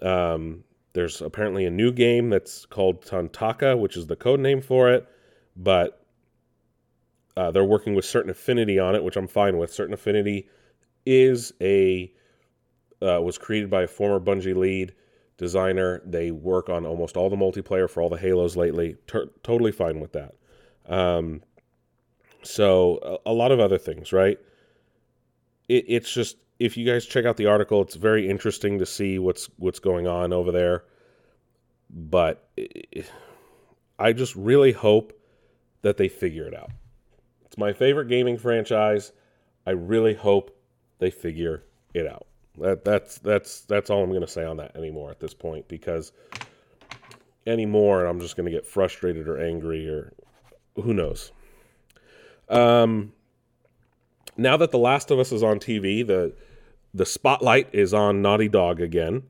Um, 0.00 0.64
there's 0.94 1.20
apparently 1.20 1.66
a 1.66 1.70
new 1.70 1.92
game 1.92 2.30
that's 2.30 2.64
called 2.64 3.04
Tatanka, 3.04 3.78
which 3.78 3.98
is 3.98 4.06
the 4.06 4.16
code 4.16 4.40
name 4.40 4.62
for 4.62 4.90
it, 4.90 5.06
but 5.56 6.04
uh, 7.36 7.50
they're 7.50 7.64
working 7.64 7.94
with 7.94 8.06
Certain 8.06 8.30
Affinity 8.30 8.78
on 8.78 8.94
it, 8.94 9.04
which 9.04 9.16
I'm 9.16 9.28
fine 9.28 9.58
with. 9.58 9.72
Certain 9.72 9.94
Affinity 9.94 10.48
is 11.04 11.52
a 11.60 12.12
uh, 13.02 13.20
was 13.20 13.38
created 13.38 13.70
by 13.70 13.82
a 13.82 13.88
former 13.88 14.20
Bungie 14.20 14.56
lead 14.56 14.94
designer. 15.36 16.00
They 16.04 16.30
work 16.30 16.68
on 16.68 16.86
almost 16.86 17.16
all 17.16 17.28
the 17.28 17.36
multiplayer 17.36 17.90
for 17.90 18.02
all 18.02 18.08
the 18.08 18.16
Halos 18.16 18.56
lately. 18.56 18.96
Totally 19.42 19.72
fine 19.72 20.00
with 20.00 20.12
that. 20.12 20.34
Um, 20.86 21.42
so 22.42 23.20
a, 23.26 23.30
a, 23.30 23.32
lot 23.32 23.52
of 23.52 23.60
other 23.60 23.78
things, 23.78 24.12
right? 24.12 24.38
It, 25.68 25.84
it's 25.88 26.12
just 26.12 26.36
if 26.58 26.76
you 26.76 26.86
guys 26.86 27.06
check 27.06 27.24
out 27.24 27.36
the 27.36 27.46
article, 27.46 27.82
it's 27.82 27.94
very 27.94 28.28
interesting 28.28 28.78
to 28.78 28.86
see 28.86 29.18
what's 29.18 29.48
what's 29.56 29.78
going 29.78 30.06
on 30.06 30.32
over 30.32 30.52
there. 30.52 30.84
But 31.90 32.48
it, 32.56 33.10
I 33.98 34.12
just 34.12 34.34
really 34.34 34.72
hope 34.72 35.12
that 35.82 35.96
they 35.96 36.08
figure 36.08 36.46
it 36.46 36.54
out. 36.54 36.70
It's 37.46 37.58
my 37.58 37.72
favorite 37.72 38.08
gaming 38.08 38.38
franchise. 38.38 39.12
I 39.66 39.72
really 39.72 40.14
hope 40.14 40.56
they 40.98 41.10
figure 41.10 41.64
it 41.94 42.06
out. 42.06 42.26
That 42.58 42.84
that's 42.84 43.18
that's 43.18 43.62
that's 43.62 43.90
all 43.90 44.02
I'm 44.02 44.10
going 44.10 44.20
to 44.20 44.26
say 44.26 44.44
on 44.44 44.58
that 44.58 44.76
anymore 44.76 45.10
at 45.10 45.20
this 45.20 45.34
point 45.34 45.68
because 45.68 46.12
anymore 47.46 48.04
I'm 48.04 48.20
just 48.20 48.36
going 48.36 48.46
to 48.46 48.52
get 48.52 48.66
frustrated 48.66 49.26
or 49.28 49.38
angry 49.38 49.88
or 49.88 50.12
who 50.76 50.92
knows. 50.92 51.32
Um 52.48 53.12
now 54.36 54.56
that 54.56 54.70
The 54.70 54.78
Last 54.78 55.10
of 55.10 55.18
Us 55.18 55.32
is 55.32 55.42
on 55.42 55.58
TV, 55.58 56.06
the 56.06 56.34
the 56.94 57.06
spotlight 57.06 57.68
is 57.72 57.94
on 57.94 58.22
Naughty 58.22 58.48
Dog 58.48 58.80
again, 58.80 59.22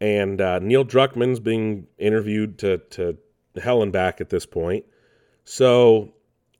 and 0.00 0.40
uh, 0.40 0.58
Neil 0.58 0.84
Druckmann's 0.84 1.40
being 1.40 1.86
interviewed 1.98 2.58
to 2.58 2.78
to 2.90 3.18
hell 3.60 3.82
and 3.82 3.92
back 3.92 4.20
at 4.20 4.30
this 4.30 4.46
point. 4.46 4.84
So 5.44 6.12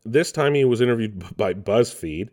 this 0.04 0.32
time 0.32 0.54
he 0.54 0.64
was 0.64 0.80
interviewed 0.80 1.36
by 1.36 1.54
BuzzFeed. 1.54 2.28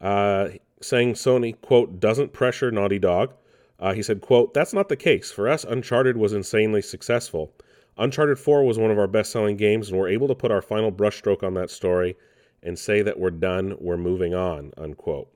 Uh, 0.00 0.48
saying 0.80 1.14
Sony, 1.14 1.60
quote, 1.60 2.00
doesn't 2.00 2.32
pressure 2.32 2.70
Naughty 2.70 2.98
Dog. 2.98 3.32
Uh, 3.78 3.92
he 3.92 4.02
said, 4.02 4.20
quote, 4.20 4.54
that's 4.54 4.72
not 4.72 4.88
the 4.88 4.96
case. 4.96 5.30
For 5.30 5.48
us, 5.48 5.64
Uncharted 5.64 6.16
was 6.16 6.32
insanely 6.32 6.82
successful. 6.82 7.52
Uncharted 7.96 8.38
4 8.38 8.64
was 8.64 8.78
one 8.78 8.90
of 8.90 8.98
our 8.98 9.06
best 9.06 9.30
selling 9.30 9.56
games, 9.56 9.88
and 9.88 9.98
we're 9.98 10.08
able 10.08 10.28
to 10.28 10.34
put 10.34 10.50
our 10.50 10.62
final 10.62 10.90
brushstroke 10.90 11.42
on 11.42 11.54
that 11.54 11.70
story 11.70 12.16
and 12.62 12.78
say 12.78 13.02
that 13.02 13.18
we're 13.18 13.30
done, 13.30 13.76
we're 13.78 13.96
moving 13.96 14.34
on, 14.34 14.72
unquote. 14.76 15.28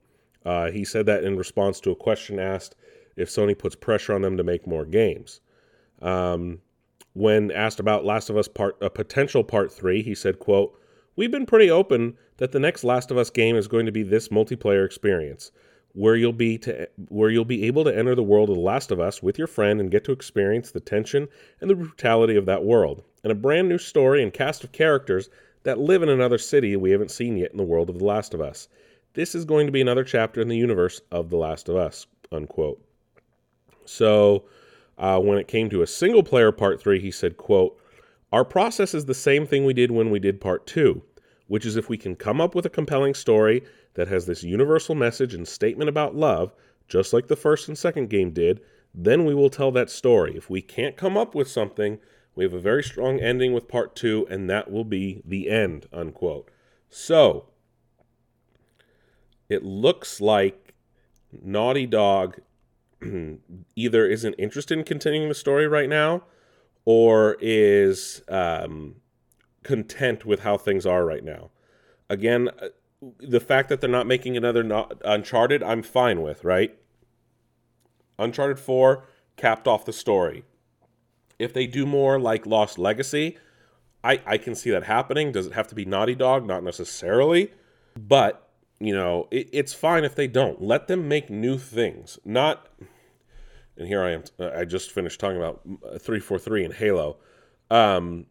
Uh, 0.44 0.70
he 0.70 0.84
said 0.84 1.06
that 1.06 1.24
in 1.24 1.36
response 1.36 1.78
to 1.80 1.90
a 1.90 1.96
question 1.96 2.38
asked 2.38 2.74
if 3.16 3.28
Sony 3.28 3.56
puts 3.56 3.76
pressure 3.76 4.14
on 4.14 4.22
them 4.22 4.36
to 4.36 4.44
make 4.44 4.66
more 4.66 4.84
games. 4.84 5.40
Um, 6.00 6.60
when 7.12 7.50
asked 7.50 7.80
about 7.80 8.04
Last 8.04 8.30
of 8.30 8.36
Us 8.36 8.48
part 8.48 8.76
a 8.80 8.88
potential 8.88 9.42
part 9.44 9.72
3, 9.72 10.02
he 10.02 10.14
said, 10.14 10.38
quote, 10.38 10.78
"We've 11.16 11.30
been 11.30 11.46
pretty 11.46 11.70
open 11.70 12.16
that 12.38 12.52
the 12.52 12.58
next 12.58 12.82
Last 12.82 13.10
of 13.10 13.18
Us 13.18 13.30
game 13.30 13.54
is 13.54 13.68
going 13.68 13.86
to 13.86 13.92
be 13.92 14.02
this 14.02 14.28
multiplayer 14.28 14.84
experience 14.84 15.52
where 15.92 16.16
you'll 16.16 16.32
be 16.32 16.58
to 16.58 16.88
where 17.08 17.30
you'll 17.30 17.44
be 17.44 17.64
able 17.64 17.84
to 17.84 17.96
enter 17.96 18.14
the 18.14 18.22
world 18.22 18.48
of 18.48 18.54
The 18.54 18.60
Last 18.60 18.90
of 18.90 19.00
Us 19.00 19.22
with 19.22 19.38
your 19.38 19.46
friend 19.46 19.80
and 19.80 19.90
get 19.90 20.04
to 20.04 20.12
experience 20.12 20.70
the 20.70 20.80
tension 20.80 21.28
and 21.60 21.68
the 21.68 21.74
brutality 21.74 22.36
of 22.36 22.46
that 22.46 22.64
world, 22.64 23.02
and 23.22 23.32
a 23.32 23.36
brand 23.36 23.68
new 23.68 23.78
story 23.78 24.22
and 24.22 24.32
cast 24.32 24.62
of 24.64 24.72
characters 24.72 25.28
that 25.64 25.78
live 25.78 26.02
in 26.02 26.08
another 26.08 26.38
city 26.38 26.76
we 26.76 26.90
haven't 26.90 27.10
seen 27.10 27.36
yet 27.36 27.50
in 27.50 27.56
the 27.56 27.64
world 27.64 27.90
of 27.90 27.98
The 27.98 28.04
Last 28.04 28.32
of 28.32 28.40
Us. 28.40 28.68
This 29.14 29.34
is 29.34 29.44
going 29.44 29.66
to 29.66 29.72
be 29.72 29.80
another 29.80 30.04
chapter 30.04 30.40
in 30.40 30.48
the 30.48 30.56
universe 30.56 31.00
of 31.10 31.30
The 31.30 31.36
Last 31.36 31.68
of 31.68 31.76
Us." 31.76 32.06
Unquote. 32.30 32.80
So, 33.84 34.44
uh, 34.98 35.18
when 35.18 35.38
it 35.38 35.48
came 35.48 35.70
to 35.70 35.82
a 35.82 35.86
single 35.86 36.22
player 36.22 36.52
part 36.52 36.80
three, 36.80 37.00
he 37.00 37.10
said, 37.10 37.38
"quote 37.38 37.76
Our 38.32 38.44
process 38.44 38.94
is 38.94 39.06
the 39.06 39.14
same 39.14 39.46
thing 39.46 39.64
we 39.64 39.72
did 39.72 39.90
when 39.90 40.10
we 40.10 40.18
did 40.18 40.40
part 40.40 40.66
two, 40.66 41.02
which 41.48 41.66
is 41.66 41.76
if 41.76 41.88
we 41.88 41.98
can 41.98 42.14
come 42.14 42.40
up 42.40 42.54
with 42.54 42.64
a 42.64 42.70
compelling 42.70 43.14
story 43.14 43.64
that 43.94 44.08
has 44.08 44.26
this 44.26 44.44
universal 44.44 44.94
message 44.94 45.34
and 45.34 45.48
statement 45.48 45.88
about 45.88 46.14
love, 46.14 46.54
just 46.86 47.12
like 47.12 47.26
the 47.26 47.36
first 47.36 47.68
and 47.68 47.76
second 47.76 48.08
game 48.08 48.30
did, 48.30 48.60
then 48.94 49.24
we 49.24 49.34
will 49.34 49.50
tell 49.50 49.72
that 49.72 49.90
story. 49.90 50.36
If 50.36 50.48
we 50.48 50.62
can't 50.62 50.96
come 50.96 51.16
up 51.16 51.34
with 51.34 51.48
something, 51.48 51.98
we 52.34 52.44
have 52.44 52.54
a 52.54 52.60
very 52.60 52.82
strong 52.82 53.18
ending 53.18 53.52
with 53.52 53.68
part 53.68 53.96
two, 53.96 54.26
and 54.30 54.48
that 54.48 54.70
will 54.70 54.84
be 54.84 55.22
the 55.24 55.50
end, 55.50 55.86
unquote. 55.92 56.50
So, 56.88 57.48
it 59.48 59.64
looks 59.64 60.20
like 60.20 60.74
Naughty 61.32 61.86
Dog 61.86 62.40
either 63.76 64.06
isn't 64.06 64.34
interested 64.34 64.78
in 64.78 64.84
continuing 64.84 65.28
the 65.28 65.34
story 65.34 65.66
right 65.66 65.88
now 65.88 66.24
or 66.84 67.36
is 67.40 68.22
um, 68.28 68.96
content 69.62 70.24
with 70.24 70.40
how 70.40 70.56
things 70.56 70.86
are 70.86 71.04
right 71.04 71.24
now. 71.24 71.50
Again, 72.08 72.48
uh, 72.60 72.68
the 73.20 73.40
fact 73.40 73.68
that 73.68 73.80
they're 73.80 73.90
not 73.90 74.06
making 74.06 74.36
another 74.36 74.62
not 74.62 75.00
Uncharted, 75.04 75.62
I'm 75.62 75.82
fine 75.82 76.22
with, 76.22 76.44
right? 76.44 76.76
Uncharted 78.18 78.58
4 78.58 79.04
capped 79.36 79.68
off 79.68 79.84
the 79.84 79.92
story. 79.92 80.44
If 81.38 81.52
they 81.52 81.66
do 81.66 81.86
more 81.86 82.18
like 82.18 82.46
Lost 82.46 82.78
Legacy, 82.78 83.38
I, 84.02 84.20
I 84.26 84.38
can 84.38 84.54
see 84.54 84.70
that 84.70 84.84
happening. 84.84 85.32
Does 85.32 85.46
it 85.46 85.52
have 85.52 85.68
to 85.68 85.74
be 85.74 85.84
Naughty 85.84 86.14
Dog? 86.14 86.46
Not 86.46 86.64
necessarily. 86.64 87.52
But, 87.98 88.48
you 88.80 88.94
know, 88.94 89.28
it, 89.30 89.48
it's 89.52 89.72
fine 89.72 90.04
if 90.04 90.14
they 90.16 90.26
don't. 90.26 90.60
Let 90.60 90.88
them 90.88 91.08
make 91.08 91.30
new 91.30 91.58
things. 91.58 92.18
Not. 92.24 92.68
And 93.76 93.86
here 93.86 94.02
I 94.02 94.10
am. 94.10 94.24
I 94.40 94.64
just 94.64 94.90
finished 94.90 95.20
talking 95.20 95.36
about 95.36 95.62
343 95.64 96.64
and 96.64 96.74
Halo. 96.74 97.18
Um, 97.70 98.26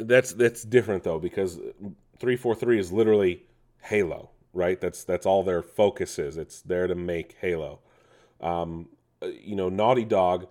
that's 0.00 0.32
that's 0.32 0.62
different 0.62 1.04
though 1.04 1.18
because 1.18 1.56
343 1.56 2.78
is 2.78 2.92
literally 2.92 3.42
Halo, 3.82 4.30
right? 4.52 4.80
That's 4.80 5.04
that's 5.04 5.26
all 5.26 5.42
their 5.42 5.62
focus 5.62 6.18
is. 6.18 6.36
It's 6.36 6.60
there 6.62 6.86
to 6.86 6.94
make 6.94 7.36
Halo. 7.40 7.80
Um, 8.40 8.88
uh, 9.22 9.26
you 9.26 9.56
know, 9.56 9.68
Naughty 9.68 10.04
Dog, 10.04 10.46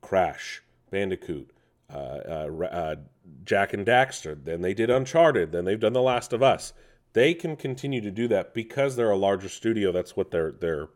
Crash, 0.00 0.62
Bandicoot, 0.90 1.50
uh, 1.92 1.96
uh, 1.96 2.64
uh, 2.64 2.96
Jak 3.44 3.72
and 3.72 3.86
Daxter. 3.86 4.42
Then 4.42 4.62
they 4.62 4.74
did 4.74 4.90
Uncharted. 4.90 5.52
Then 5.52 5.64
they've 5.64 5.80
done 5.80 5.92
The 5.92 6.02
Last 6.02 6.32
of 6.32 6.42
Us. 6.42 6.72
They 7.12 7.34
can 7.34 7.56
continue 7.56 8.00
to 8.00 8.10
do 8.10 8.28
that 8.28 8.54
because 8.54 8.96
they're 8.96 9.10
a 9.10 9.16
larger 9.16 9.48
studio. 9.48 9.92
That's 9.92 10.16
what 10.16 10.30
they're 10.30 10.52
they're 10.52 10.88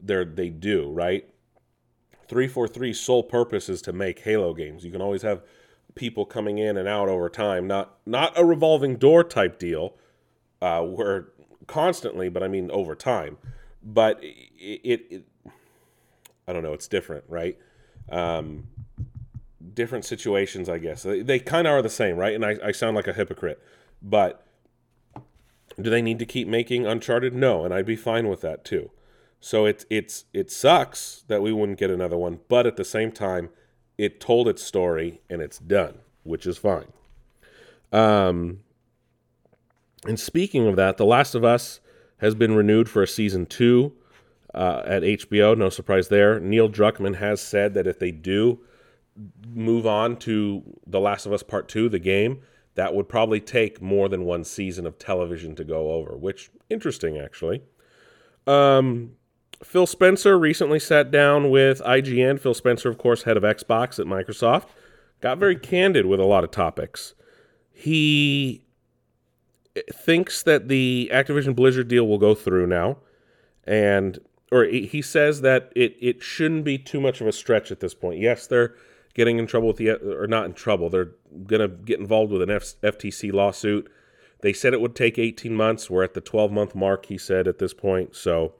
they're 0.00 0.24
they 0.24 0.48
do, 0.48 0.90
right? 0.90 1.28
343's 2.28 3.00
sole 3.00 3.24
purpose 3.24 3.68
is 3.68 3.82
to 3.82 3.92
make 3.92 4.20
Halo 4.20 4.54
games. 4.54 4.84
You 4.84 4.92
can 4.92 5.02
always 5.02 5.22
have 5.22 5.42
people 5.94 6.24
coming 6.24 6.58
in 6.58 6.76
and 6.76 6.88
out 6.88 7.08
over 7.08 7.28
time, 7.28 7.66
not 7.66 7.98
not 8.06 8.32
a 8.36 8.44
revolving 8.44 8.96
door 8.96 9.24
type 9.24 9.58
deal, 9.58 9.94
uh, 10.60 10.82
where 10.82 11.28
constantly, 11.66 12.28
but 12.28 12.42
I 12.42 12.48
mean 12.48 12.70
over 12.70 12.94
time. 12.94 13.38
But 13.82 14.22
it, 14.22 14.80
it, 14.84 15.06
it 15.10 15.24
I 16.46 16.52
don't 16.52 16.62
know, 16.62 16.72
it's 16.72 16.88
different, 16.88 17.24
right? 17.28 17.58
Um, 18.10 18.68
different 19.74 20.04
situations, 20.04 20.68
I 20.68 20.78
guess. 20.78 21.02
They, 21.02 21.22
they 21.22 21.38
kind 21.38 21.66
of 21.66 21.74
are 21.74 21.82
the 21.82 21.88
same, 21.88 22.16
right? 22.16 22.34
And 22.34 22.44
I, 22.44 22.56
I 22.64 22.72
sound 22.72 22.96
like 22.96 23.06
a 23.06 23.12
hypocrite, 23.12 23.62
but 24.02 24.46
do 25.80 25.90
they 25.90 26.02
need 26.02 26.18
to 26.18 26.26
keep 26.26 26.48
making 26.48 26.86
Uncharted? 26.86 27.34
No, 27.34 27.64
and 27.64 27.72
I'd 27.72 27.86
be 27.86 27.96
fine 27.96 28.28
with 28.28 28.40
that 28.40 28.64
too. 28.64 28.90
So 29.40 29.64
it's 29.64 29.86
it's 29.88 30.26
it 30.34 30.50
sucks 30.50 31.24
that 31.28 31.40
we 31.40 31.52
wouldn't 31.52 31.78
get 31.78 31.90
another 31.90 32.16
one, 32.16 32.40
but 32.48 32.66
at 32.66 32.76
the 32.76 32.84
same 32.84 33.10
time, 33.10 33.48
it 34.00 34.18
told 34.18 34.48
its 34.48 34.64
story 34.64 35.20
and 35.28 35.42
it's 35.42 35.58
done, 35.58 35.98
which 36.22 36.46
is 36.46 36.56
fine. 36.56 36.90
Um, 37.92 38.60
and 40.06 40.18
speaking 40.18 40.66
of 40.66 40.76
that, 40.76 40.96
The 40.96 41.04
Last 41.04 41.34
of 41.34 41.44
Us 41.44 41.80
has 42.16 42.34
been 42.34 42.54
renewed 42.54 42.88
for 42.88 43.02
a 43.02 43.06
season 43.06 43.44
two 43.44 43.92
uh, 44.54 44.82
at 44.86 45.02
HBO. 45.02 45.56
No 45.56 45.68
surprise 45.68 46.08
there. 46.08 46.40
Neil 46.40 46.66
Druckmann 46.66 47.16
has 47.16 47.42
said 47.42 47.74
that 47.74 47.86
if 47.86 47.98
they 47.98 48.10
do 48.10 48.60
move 49.52 49.86
on 49.86 50.16
to 50.20 50.62
The 50.86 51.00
Last 51.00 51.26
of 51.26 51.34
Us 51.34 51.42
Part 51.42 51.68
Two, 51.68 51.90
the 51.90 51.98
game, 51.98 52.40
that 52.76 52.94
would 52.94 53.06
probably 53.06 53.40
take 53.40 53.82
more 53.82 54.08
than 54.08 54.24
one 54.24 54.44
season 54.44 54.86
of 54.86 54.98
television 54.98 55.54
to 55.56 55.64
go 55.64 55.92
over, 55.92 56.16
which 56.16 56.50
interesting 56.70 57.18
actually. 57.18 57.60
Um, 58.46 59.16
Phil 59.62 59.86
Spencer 59.86 60.38
recently 60.38 60.78
sat 60.78 61.10
down 61.10 61.50
with 61.50 61.80
IGN. 61.82 62.40
Phil 62.40 62.54
Spencer, 62.54 62.88
of 62.88 62.98
course, 62.98 63.24
head 63.24 63.36
of 63.36 63.42
Xbox 63.42 63.98
at 63.98 64.06
Microsoft, 64.06 64.68
got 65.20 65.38
very 65.38 65.56
candid 65.56 66.06
with 66.06 66.18
a 66.18 66.24
lot 66.24 66.44
of 66.44 66.50
topics. 66.50 67.14
He 67.70 68.64
thinks 69.92 70.42
that 70.42 70.68
the 70.68 71.10
Activision 71.12 71.54
Blizzard 71.54 71.88
deal 71.88 72.06
will 72.06 72.18
go 72.18 72.34
through 72.34 72.66
now, 72.66 72.98
and 73.64 74.18
or 74.50 74.64
he 74.64 75.02
says 75.02 75.42
that 75.42 75.72
it 75.76 75.96
it 76.00 76.22
shouldn't 76.22 76.64
be 76.64 76.78
too 76.78 77.00
much 77.00 77.20
of 77.20 77.26
a 77.26 77.32
stretch 77.32 77.70
at 77.70 77.80
this 77.80 77.94
point. 77.94 78.18
Yes, 78.18 78.46
they're 78.46 78.74
getting 79.14 79.38
in 79.38 79.46
trouble 79.46 79.68
with 79.68 79.76
the 79.76 79.90
or 79.90 80.26
not 80.26 80.46
in 80.46 80.54
trouble. 80.54 80.88
They're 80.88 81.12
gonna 81.44 81.68
get 81.68 82.00
involved 82.00 82.32
with 82.32 82.42
an 82.42 82.50
F, 82.50 82.74
FTC 82.82 83.32
lawsuit. 83.32 83.90
They 84.40 84.52
said 84.54 84.72
it 84.72 84.80
would 84.80 84.96
take 84.96 85.18
18 85.18 85.54
months. 85.54 85.90
We're 85.90 86.02
at 86.02 86.14
the 86.14 86.20
12 86.22 86.50
month 86.50 86.74
mark. 86.74 87.06
He 87.06 87.18
said 87.18 87.46
at 87.46 87.58
this 87.58 87.74
point, 87.74 88.16
so 88.16 88.54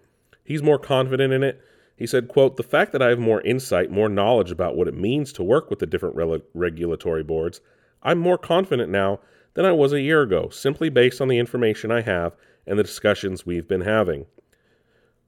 He's 0.50 0.64
more 0.64 0.80
confident 0.80 1.32
in 1.32 1.44
it. 1.44 1.60
He 1.94 2.08
said, 2.08 2.26
quote, 2.26 2.56
the 2.56 2.64
fact 2.64 2.90
that 2.90 3.00
I 3.00 3.10
have 3.10 3.20
more 3.20 3.40
insight, 3.42 3.88
more 3.88 4.08
knowledge 4.08 4.50
about 4.50 4.74
what 4.74 4.88
it 4.88 4.96
means 4.96 5.32
to 5.34 5.44
work 5.44 5.70
with 5.70 5.78
the 5.78 5.86
different 5.86 6.16
re- 6.16 6.42
regulatory 6.54 7.22
boards, 7.22 7.60
I'm 8.02 8.18
more 8.18 8.36
confident 8.36 8.90
now 8.90 9.20
than 9.54 9.64
I 9.64 9.70
was 9.70 9.92
a 9.92 10.00
year 10.00 10.22
ago, 10.22 10.48
simply 10.48 10.88
based 10.88 11.20
on 11.20 11.28
the 11.28 11.38
information 11.38 11.92
I 11.92 12.00
have 12.00 12.34
and 12.66 12.76
the 12.76 12.82
discussions 12.82 13.46
we've 13.46 13.68
been 13.68 13.82
having. 13.82 14.26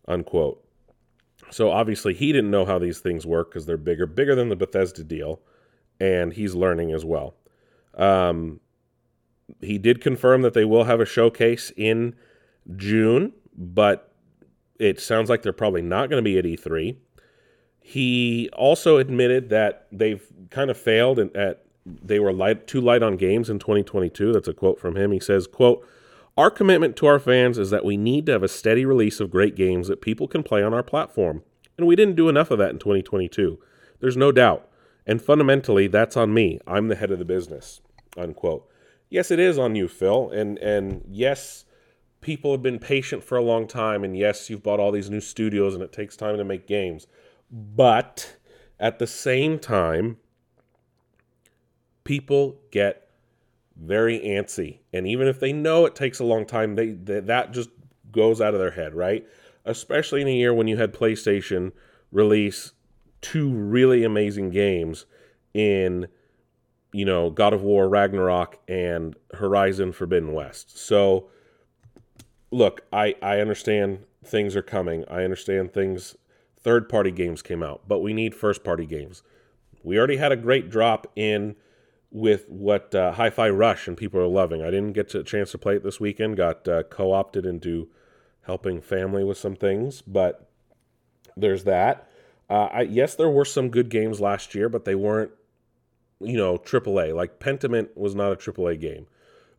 Unquote. 0.08 0.60
So 1.50 1.70
obviously 1.70 2.14
he 2.14 2.32
didn't 2.32 2.50
know 2.50 2.64
how 2.64 2.80
these 2.80 2.98
things 2.98 3.24
work 3.24 3.52
because 3.52 3.64
they're 3.64 3.76
bigger, 3.76 4.06
bigger 4.06 4.34
than 4.34 4.48
the 4.48 4.56
Bethesda 4.56 5.04
deal, 5.04 5.38
and 6.00 6.32
he's 6.32 6.56
learning 6.56 6.90
as 6.90 7.04
well. 7.04 7.36
Um, 7.94 8.58
he 9.60 9.78
did 9.78 10.00
confirm 10.00 10.42
that 10.42 10.54
they 10.54 10.64
will 10.64 10.82
have 10.82 10.98
a 10.98 11.06
showcase 11.06 11.70
in 11.76 12.16
June, 12.74 13.34
but 13.56 14.11
it 14.82 15.00
sounds 15.00 15.30
like 15.30 15.42
they're 15.42 15.52
probably 15.52 15.82
not 15.82 16.10
going 16.10 16.22
to 16.22 16.28
be 16.28 16.38
at 16.38 16.44
E3. 16.44 16.96
He 17.80 18.48
also 18.52 18.98
admitted 18.98 19.48
that 19.50 19.86
they've 19.92 20.24
kind 20.50 20.70
of 20.70 20.76
failed 20.76 21.18
and 21.18 21.34
at 21.36 21.64
they 21.84 22.20
were 22.20 22.32
light, 22.32 22.68
too 22.68 22.80
light 22.80 23.02
on 23.02 23.16
games 23.16 23.50
in 23.50 23.58
2022. 23.58 24.32
That's 24.32 24.46
a 24.46 24.54
quote 24.54 24.78
from 24.78 24.96
him. 24.96 25.10
He 25.10 25.18
says, 25.18 25.48
"quote 25.48 25.84
Our 26.36 26.50
commitment 26.50 26.96
to 26.96 27.06
our 27.06 27.18
fans 27.18 27.58
is 27.58 27.70
that 27.70 27.84
we 27.84 27.96
need 27.96 28.26
to 28.26 28.32
have 28.32 28.42
a 28.42 28.48
steady 28.48 28.84
release 28.84 29.20
of 29.20 29.30
great 29.30 29.56
games 29.56 29.88
that 29.88 30.00
people 30.00 30.28
can 30.28 30.42
play 30.42 30.62
on 30.62 30.72
our 30.72 30.84
platform, 30.84 31.42
and 31.76 31.86
we 31.86 31.96
didn't 31.96 32.14
do 32.14 32.28
enough 32.28 32.50
of 32.50 32.58
that 32.58 32.70
in 32.70 32.78
2022. 32.78 33.58
There's 34.00 34.16
no 34.16 34.30
doubt, 34.30 34.68
and 35.06 35.20
fundamentally, 35.20 35.88
that's 35.88 36.16
on 36.16 36.32
me. 36.32 36.60
I'm 36.66 36.88
the 36.88 36.96
head 36.96 37.10
of 37.10 37.18
the 37.18 37.24
business." 37.24 37.80
Unquote. 38.16 38.68
Yes, 39.10 39.30
it 39.30 39.40
is 39.40 39.58
on 39.58 39.74
you, 39.74 39.88
Phil, 39.88 40.30
and 40.30 40.58
and 40.58 41.04
yes 41.08 41.64
people 42.22 42.52
have 42.52 42.62
been 42.62 42.78
patient 42.78 43.22
for 43.22 43.36
a 43.36 43.42
long 43.42 43.66
time, 43.66 44.02
and 44.04 44.16
yes, 44.16 44.48
you've 44.48 44.62
bought 44.62 44.80
all 44.80 44.92
these 44.92 45.10
new 45.10 45.20
studios 45.20 45.74
and 45.74 45.82
it 45.82 45.92
takes 45.92 46.16
time 46.16 46.38
to 46.38 46.44
make 46.44 46.66
games. 46.66 47.06
But 47.50 48.36
at 48.80 48.98
the 48.98 49.06
same 49.06 49.58
time, 49.58 50.16
people 52.04 52.56
get 52.70 53.10
very 53.76 54.20
antsy. 54.20 54.78
And 54.92 55.06
even 55.06 55.28
if 55.28 55.40
they 55.40 55.52
know 55.52 55.84
it 55.84 55.94
takes 55.94 56.18
a 56.18 56.24
long 56.24 56.46
time, 56.46 56.76
they, 56.76 56.92
they 56.92 57.20
that 57.20 57.52
just 57.52 57.70
goes 58.10 58.40
out 58.40 58.54
of 58.54 58.60
their 58.60 58.70
head, 58.70 58.94
right? 58.94 59.26
Especially 59.64 60.22
in 60.22 60.28
a 60.28 60.34
year 60.34 60.54
when 60.54 60.68
you 60.68 60.76
had 60.76 60.94
PlayStation 60.94 61.72
release 62.10 62.72
two 63.20 63.50
really 63.50 64.04
amazing 64.04 64.50
games 64.50 65.06
in 65.54 66.06
you 66.92 67.04
know 67.04 67.30
God 67.30 67.52
of 67.52 67.62
War 67.62 67.88
Ragnarok 67.88 68.58
and 68.68 69.16
Horizon 69.34 69.92
Forbidden 69.92 70.32
West. 70.32 70.78
So 70.78 71.28
look, 72.52 72.82
I, 72.92 73.16
I 73.20 73.40
understand 73.40 74.04
things 74.24 74.54
are 74.54 74.62
coming. 74.62 75.04
I 75.10 75.24
understand 75.24 75.72
things, 75.72 76.16
third 76.60 76.88
party 76.88 77.10
games 77.10 77.42
came 77.42 77.62
out, 77.62 77.82
but 77.88 78.00
we 78.00 78.12
need 78.12 78.34
first 78.34 78.62
party 78.62 78.86
games. 78.86 79.22
We 79.82 79.98
already 79.98 80.18
had 80.18 80.30
a 80.30 80.36
great 80.36 80.70
drop 80.70 81.10
in 81.16 81.56
with 82.12 82.48
what 82.48 82.94
uh, 82.94 83.12
Hi-Fi 83.12 83.48
Rush 83.48 83.88
and 83.88 83.96
people 83.96 84.20
are 84.20 84.26
loving. 84.26 84.62
I 84.62 84.70
didn't 84.70 84.92
get 84.92 85.14
a 85.14 85.24
chance 85.24 85.50
to 85.52 85.58
play 85.58 85.76
it 85.76 85.82
this 85.82 85.98
weekend. 85.98 86.36
Got 86.36 86.68
uh, 86.68 86.82
co-opted 86.84 87.46
into 87.46 87.88
helping 88.42 88.80
family 88.80 89.24
with 89.24 89.38
some 89.38 89.56
things, 89.56 90.02
but 90.02 90.46
there's 91.36 91.64
that. 91.64 92.08
Uh, 92.50 92.68
I, 92.70 92.82
yes, 92.82 93.14
there 93.14 93.30
were 93.30 93.46
some 93.46 93.70
good 93.70 93.88
games 93.88 94.20
last 94.20 94.54
year, 94.54 94.68
but 94.68 94.84
they 94.84 94.94
weren't, 94.94 95.30
you 96.20 96.36
know, 96.36 96.58
AAA. 96.58 97.14
Like 97.14 97.40
Pentiment 97.40 97.96
was 97.96 98.14
not 98.14 98.32
a 98.32 98.36
AAA 98.36 98.78
game. 98.78 99.06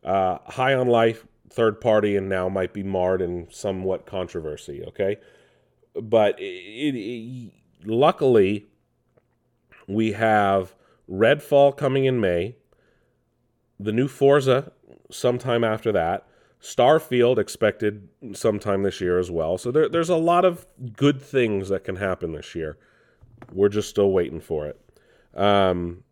Uh, 0.04 0.38
High 0.46 0.74
on 0.74 0.86
Life, 0.86 1.26
third 1.50 1.80
party, 1.80 2.16
and 2.16 2.28
now 2.28 2.48
might 2.48 2.72
be 2.72 2.82
marred 2.82 3.22
in 3.22 3.48
somewhat 3.50 4.06
controversy. 4.06 4.82
Okay, 4.88 5.16
but 5.94 6.38
it, 6.38 6.94
it, 6.94 7.52
luckily 7.84 8.66
we 9.86 10.12
have 10.12 10.74
Redfall 11.10 11.76
coming 11.76 12.04
in 12.04 12.20
May, 12.20 12.56
the 13.78 13.92
new 13.92 14.08
Forza 14.08 14.72
sometime 15.10 15.64
after 15.64 15.92
that, 15.92 16.26
Starfield 16.60 17.38
expected 17.38 18.08
sometime 18.32 18.82
this 18.82 19.00
year 19.00 19.18
as 19.18 19.30
well. 19.30 19.58
So 19.58 19.70
there, 19.70 19.88
there's 19.88 20.08
a 20.08 20.16
lot 20.16 20.44
of 20.44 20.66
good 20.96 21.20
things 21.20 21.68
that 21.68 21.84
can 21.84 21.96
happen 21.96 22.32
this 22.32 22.54
year. 22.54 22.78
We're 23.52 23.68
just 23.68 23.90
still 23.90 24.10
waiting 24.12 24.40
for 24.40 24.66
it. 24.66 24.80
Um, 25.34 26.04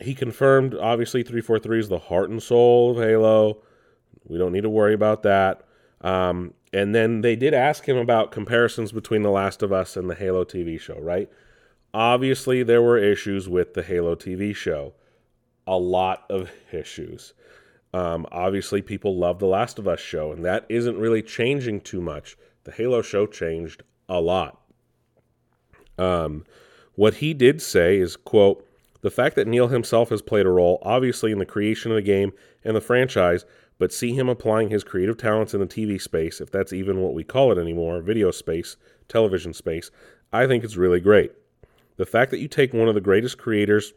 he 0.00 0.14
confirmed, 0.14 0.74
obviously, 0.74 1.22
343 1.22 1.80
is 1.80 1.88
the 1.88 1.98
heart 1.98 2.30
and 2.30 2.42
soul 2.42 2.92
of 2.92 3.04
Halo. 3.04 3.62
We 4.26 4.38
don't 4.38 4.52
need 4.52 4.62
to 4.62 4.70
worry 4.70 4.94
about 4.94 5.22
that. 5.22 5.62
Um, 6.00 6.54
and 6.72 6.94
then 6.94 7.20
they 7.20 7.36
did 7.36 7.52
ask 7.52 7.86
him 7.86 7.96
about 7.96 8.30
comparisons 8.30 8.92
between 8.92 9.22
The 9.22 9.30
Last 9.30 9.62
of 9.62 9.72
Us 9.72 9.96
and 9.96 10.08
the 10.08 10.14
Halo 10.14 10.44
TV 10.44 10.80
show, 10.80 10.98
right? 10.98 11.28
Obviously, 11.92 12.62
there 12.62 12.82
were 12.82 12.98
issues 12.98 13.48
with 13.48 13.74
the 13.74 13.82
Halo 13.82 14.14
TV 14.14 14.54
show. 14.54 14.94
A 15.66 15.76
lot 15.76 16.24
of 16.30 16.50
issues. 16.72 17.34
Um, 17.92 18.26
obviously, 18.30 18.82
people 18.82 19.16
love 19.16 19.40
The 19.40 19.46
Last 19.46 19.78
of 19.78 19.88
Us 19.88 20.00
show, 20.00 20.32
and 20.32 20.44
that 20.44 20.64
isn't 20.68 20.98
really 20.98 21.22
changing 21.22 21.80
too 21.80 22.00
much. 22.00 22.36
The 22.64 22.72
Halo 22.72 23.02
show 23.02 23.26
changed 23.26 23.82
a 24.08 24.20
lot. 24.20 24.60
Um, 25.98 26.44
what 26.94 27.14
he 27.14 27.34
did 27.34 27.60
say 27.60 27.98
is, 27.98 28.16
quote, 28.16 28.66
the 29.02 29.10
fact 29.10 29.34
that 29.36 29.48
Neil 29.48 29.68
himself 29.68 30.10
has 30.10 30.22
played 30.22 30.46
a 30.46 30.50
role, 30.50 30.78
obviously, 30.82 31.32
in 31.32 31.38
the 31.38 31.46
creation 31.46 31.90
of 31.90 31.96
the 31.96 32.02
game 32.02 32.32
and 32.64 32.76
the 32.76 32.80
franchise, 32.80 33.44
but 33.80 33.94
see 33.94 34.12
him 34.12 34.28
applying 34.28 34.68
his 34.68 34.84
creative 34.84 35.16
talents 35.16 35.54
in 35.54 35.60
the 35.60 35.66
TV 35.66 36.00
space, 36.00 36.42
if 36.42 36.50
that's 36.50 36.74
even 36.74 37.00
what 37.00 37.14
we 37.14 37.24
call 37.24 37.50
it 37.50 37.56
anymore, 37.56 38.02
video 38.02 38.30
space, 38.30 38.76
television 39.08 39.54
space, 39.54 39.90
I 40.34 40.46
think 40.46 40.62
it's 40.62 40.76
really 40.76 41.00
great. 41.00 41.32
The 41.96 42.04
fact 42.04 42.30
that 42.30 42.40
you 42.40 42.46
take 42.46 42.74
one 42.74 42.88
of 42.88 42.94
the 42.94 43.00
greatest 43.00 43.38
creators 43.38 43.94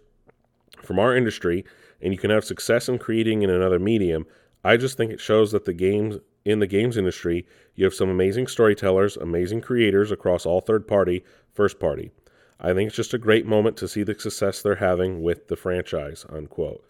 from 0.81 0.99
our 0.99 1.13
industry 1.13 1.65
and 2.01 2.13
you 2.13 2.17
can 2.17 2.29
have 2.29 2.45
success 2.45 2.87
in 2.87 2.97
creating 2.97 3.41
in 3.41 3.49
another 3.49 3.77
medium, 3.77 4.25
I 4.63 4.77
just 4.77 4.95
think 4.95 5.11
it 5.11 5.19
shows 5.19 5.51
that 5.51 5.65
the 5.65 5.73
games 5.73 6.17
in 6.45 6.59
the 6.59 6.67
games 6.67 6.95
industry, 6.95 7.45
you 7.75 7.83
have 7.83 7.93
some 7.93 8.09
amazing 8.09 8.47
storytellers, 8.47 9.17
amazing 9.17 9.59
creators 9.59 10.11
across 10.11 10.45
all 10.45 10.61
third 10.61 10.87
party, 10.87 11.25
first 11.53 11.77
party. 11.77 12.09
I 12.57 12.73
think 12.73 12.87
it's 12.87 12.95
just 12.95 13.13
a 13.13 13.17
great 13.17 13.45
moment 13.45 13.75
to 13.77 13.89
see 13.89 14.03
the 14.03 14.17
success 14.17 14.61
they're 14.61 14.75
having 14.75 15.21
with 15.21 15.49
the 15.49 15.57
franchise, 15.57 16.25
unquote. 16.29 16.85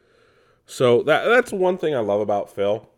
So 0.66 1.04
that 1.04 1.26
that's 1.26 1.52
one 1.52 1.78
thing 1.78 1.96
I 1.96 2.00
love 2.00 2.22
about 2.22 2.50
Phil 2.50 2.90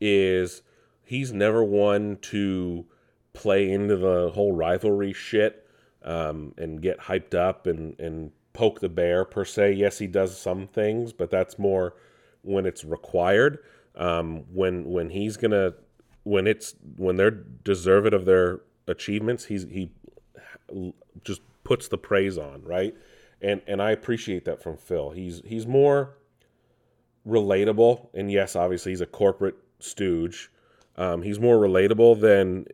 is 0.00 0.62
he's 1.04 1.32
never 1.32 1.64
one 1.64 2.18
to 2.22 2.86
play 3.32 3.70
into 3.70 3.96
the 3.96 4.30
whole 4.34 4.52
rivalry 4.52 5.12
shit 5.12 5.66
um, 6.02 6.54
and 6.56 6.80
get 6.80 6.98
hyped 7.00 7.34
up 7.34 7.66
and, 7.66 7.98
and 7.98 8.30
poke 8.52 8.80
the 8.80 8.88
bear 8.88 9.24
per 9.24 9.44
se. 9.44 9.72
Yes, 9.72 9.98
he 9.98 10.06
does 10.06 10.38
some 10.38 10.66
things, 10.66 11.12
but 11.12 11.30
that's 11.30 11.58
more 11.58 11.94
when 12.42 12.66
it's 12.66 12.84
required. 12.84 13.58
Um, 13.96 14.44
when 14.52 14.84
when 14.84 15.10
he's 15.10 15.36
gonna 15.36 15.74
when 16.22 16.46
it's 16.46 16.74
when 16.96 17.16
they're 17.16 17.30
deserved 17.30 18.14
of 18.14 18.24
their 18.24 18.60
achievements, 18.86 19.46
he's 19.46 19.64
he 19.64 19.90
just 21.24 21.40
puts 21.64 21.88
the 21.88 21.98
praise 21.98 22.38
on 22.38 22.62
right, 22.62 22.94
and 23.40 23.60
and 23.66 23.82
I 23.82 23.90
appreciate 23.90 24.44
that 24.44 24.62
from 24.62 24.76
Phil. 24.76 25.10
He's 25.10 25.42
he's 25.44 25.66
more 25.66 26.17
relatable, 27.28 28.08
and 28.14 28.30
yes, 28.30 28.56
obviously 28.56 28.92
he's 28.92 29.00
a 29.00 29.06
corporate 29.06 29.56
stooge. 29.80 30.50
Um, 30.96 31.22
he's 31.22 31.38
more 31.38 31.56
relatable 31.56 32.20
than 32.20 32.66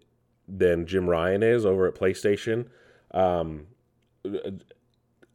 than 0.46 0.86
Jim 0.86 1.08
Ryan 1.08 1.42
is 1.42 1.64
over 1.64 1.86
at 1.86 1.94
PlayStation. 1.94 2.66
Um, 3.12 3.66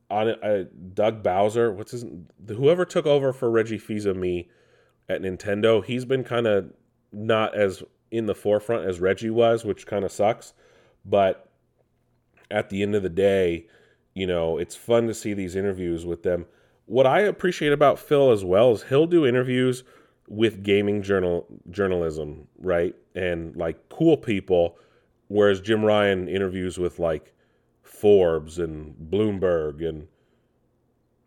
on 0.09 0.29
uh, 0.29 0.63
Doug 0.93 1.23
Bowser, 1.23 1.71
what's 1.71 1.91
his 1.91 2.05
whoever 2.47 2.85
took 2.85 3.05
over 3.05 3.33
for 3.33 3.49
Reggie 3.49 3.77
Fils-Aimé 3.77 4.47
at 5.07 5.21
Nintendo, 5.21 5.83
he's 5.83 6.05
been 6.05 6.23
kind 6.23 6.47
of 6.47 6.71
not 7.11 7.55
as 7.55 7.83
in 8.11 8.27
the 8.27 8.35
forefront 8.35 8.85
as 8.85 8.99
Reggie 8.99 9.29
was, 9.29 9.65
which 9.65 9.87
kind 9.87 10.05
of 10.05 10.11
sucks. 10.11 10.53
But 11.05 11.49
at 12.51 12.69
the 12.69 12.81
end 12.81 12.95
of 12.95 13.03
the 13.03 13.09
day, 13.09 13.67
you 14.13 14.27
know, 14.27 14.57
it's 14.57 14.75
fun 14.75 15.07
to 15.07 15.13
see 15.13 15.33
these 15.33 15.55
interviews 15.55 16.05
with 16.05 16.23
them. 16.23 16.45
What 16.89 17.05
I 17.05 17.19
appreciate 17.19 17.71
about 17.71 17.99
Phil 17.99 18.31
as 18.31 18.43
well 18.43 18.71
is 18.71 18.81
he'll 18.81 19.05
do 19.05 19.23
interviews 19.23 19.83
with 20.27 20.63
gaming 20.63 21.03
journal 21.03 21.45
journalism, 21.69 22.47
right? 22.57 22.95
And 23.13 23.55
like 23.55 23.89
cool 23.89 24.17
people, 24.17 24.75
whereas 25.27 25.61
Jim 25.61 25.85
Ryan 25.85 26.27
interviews 26.27 26.79
with 26.79 26.97
like 26.97 27.35
Forbes 27.83 28.57
and 28.57 28.95
Bloomberg 29.11 29.87
and 29.87 30.07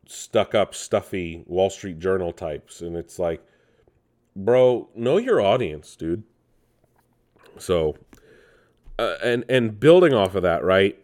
stuck 0.09 0.53
up, 0.53 0.75
stuffy 0.75 1.45
Wall 1.47 1.71
Street 1.71 2.01
Journal 2.01 2.33
types. 2.33 2.81
And 2.81 2.97
it's 2.97 3.21
like, 3.21 3.41
bro, 4.35 4.89
know 4.97 5.17
your 5.17 5.41
audience, 5.41 5.95
dude. 5.95 6.25
So, 7.59 7.97
uh, 8.99 9.15
and 9.23 9.45
and 9.49 9.79
building 9.79 10.13
off 10.13 10.35
of 10.35 10.43
that, 10.43 10.65
right? 10.65 10.99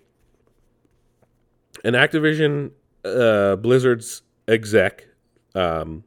And 1.84 1.94
Activision 1.94 2.72
uh, 3.04 3.54
Blizzard's 3.54 4.22
exec, 4.48 5.06
um, 5.54 6.04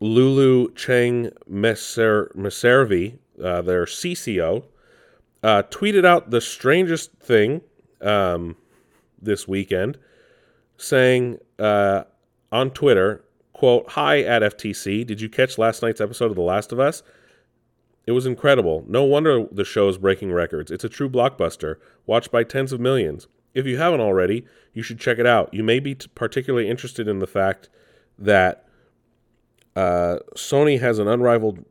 Lulu 0.00 0.74
Cheng 0.74 1.30
Meservey, 1.50 3.18
uh, 3.42 3.62
their 3.62 3.86
CCO, 3.86 4.64
uh, 5.42 5.62
tweeted 5.70 6.04
out 6.04 6.30
the 6.30 6.40
strangest 6.40 7.12
thing 7.14 7.62
um, 8.00 8.56
this 9.20 9.46
weekend, 9.48 9.98
saying 10.76 11.38
uh, 11.58 12.04
on 12.50 12.70
Twitter, 12.70 13.24
"quote 13.52 13.88
Hi 13.90 14.20
at 14.20 14.42
FTC. 14.42 15.06
Did 15.06 15.20
you 15.20 15.28
catch 15.28 15.58
last 15.58 15.82
night's 15.82 16.00
episode 16.00 16.30
of 16.30 16.36
The 16.36 16.42
Last 16.42 16.72
of 16.72 16.80
Us? 16.80 17.02
It 18.06 18.12
was 18.12 18.26
incredible. 18.26 18.84
No 18.86 19.04
wonder 19.04 19.46
the 19.50 19.64
show 19.64 19.88
is 19.88 19.96
breaking 19.96 20.32
records. 20.32 20.70
It's 20.70 20.84
a 20.84 20.90
true 20.90 21.08
blockbuster, 21.08 21.76
watched 22.06 22.30
by 22.30 22.44
tens 22.44 22.72
of 22.72 22.80
millions. 22.80 23.28
If 23.54 23.66
you 23.66 23.76
haven't 23.78 24.00
already, 24.00 24.44
you 24.72 24.82
should 24.82 24.98
check 24.98 25.18
it 25.18 25.26
out. 25.26 25.54
You 25.54 25.62
may 25.62 25.80
be 25.80 25.94
particularly 25.94 26.68
interested 26.68 27.08
in 27.08 27.20
the 27.20 27.26
fact 27.26 27.68
that 28.18 28.66
uh, 29.76 30.18
Sony 30.36 30.80
has 30.80 30.98
an 30.98 31.08
unrivaled 31.08 31.64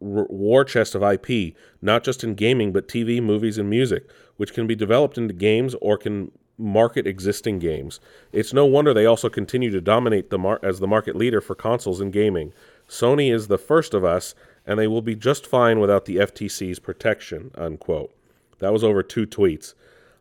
war 0.00 0.64
chest 0.64 0.94
of 0.94 1.02
IP, 1.02 1.54
not 1.82 2.02
just 2.02 2.24
in 2.24 2.34
gaming, 2.34 2.72
but 2.72 2.88
TV, 2.88 3.22
movies, 3.22 3.58
and 3.58 3.68
music, 3.68 4.08
which 4.38 4.54
can 4.54 4.66
be 4.66 4.74
developed 4.74 5.18
into 5.18 5.34
games 5.34 5.74
or 5.80 5.98
can 5.98 6.32
market 6.56 7.06
existing 7.06 7.58
games. 7.58 8.00
It's 8.32 8.52
no 8.52 8.66
wonder 8.66 8.92
they 8.92 9.06
also 9.06 9.28
continue 9.28 9.70
to 9.70 9.80
dominate 9.80 10.30
the 10.30 10.38
mar- 10.38 10.60
as 10.62 10.80
the 10.80 10.86
market 10.86 11.16
leader 11.16 11.40
for 11.40 11.54
consoles 11.54 12.00
and 12.00 12.12
gaming. 12.12 12.52
Sony 12.88 13.32
is 13.32 13.46
the 13.46 13.58
first 13.58 13.94
of 13.94 14.04
us, 14.04 14.34
and 14.66 14.78
they 14.78 14.86
will 14.86 15.02
be 15.02 15.14
just 15.14 15.46
fine 15.46 15.80
without 15.80 16.04
the 16.04 16.16
FTC's 16.16 16.78
protection. 16.78 17.50
Unquote. 17.56 18.14
That 18.58 18.72
was 18.72 18.84
over 18.84 19.02
two 19.02 19.26
tweets. 19.26 19.74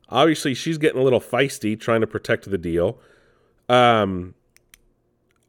Obviously, 0.09 0.53
she's 0.53 0.77
getting 0.77 0.99
a 0.99 1.03
little 1.03 1.21
feisty 1.21 1.79
trying 1.79 2.01
to 2.01 2.07
protect 2.07 2.49
the 2.49 2.57
deal. 2.57 2.99
Um, 3.67 4.33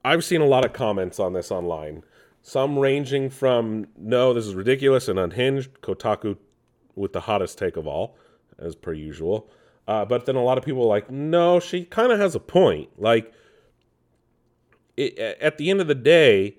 I've 0.04 0.24
seen 0.24 0.40
a 0.40 0.46
lot 0.46 0.64
of 0.64 0.72
comments 0.72 1.18
on 1.18 1.32
this 1.32 1.50
online 1.50 2.04
some 2.42 2.78
ranging 2.78 3.30
from 3.30 3.86
no, 3.96 4.32
this 4.32 4.46
is 4.46 4.54
ridiculous 4.54 5.08
and 5.08 5.18
unhinged, 5.18 5.80
Kotaku 5.82 6.36
with 6.94 7.12
the 7.12 7.20
hottest 7.20 7.58
take 7.58 7.76
of 7.76 7.86
all, 7.86 8.16
as 8.58 8.74
per 8.74 8.92
usual. 8.92 9.50
Uh, 9.86 10.04
but 10.04 10.26
then 10.26 10.36
a 10.36 10.42
lot 10.42 10.58
of 10.58 10.64
people 10.64 10.86
like, 10.86 11.10
no, 11.10 11.60
she 11.60 11.84
kind 11.84 12.12
of 12.12 12.18
has 12.18 12.34
a 12.34 12.40
point. 12.40 12.88
Like, 12.98 13.32
it, 14.96 15.18
at 15.18 15.58
the 15.58 15.70
end 15.70 15.80
of 15.80 15.86
the 15.86 15.94
day, 15.94 16.56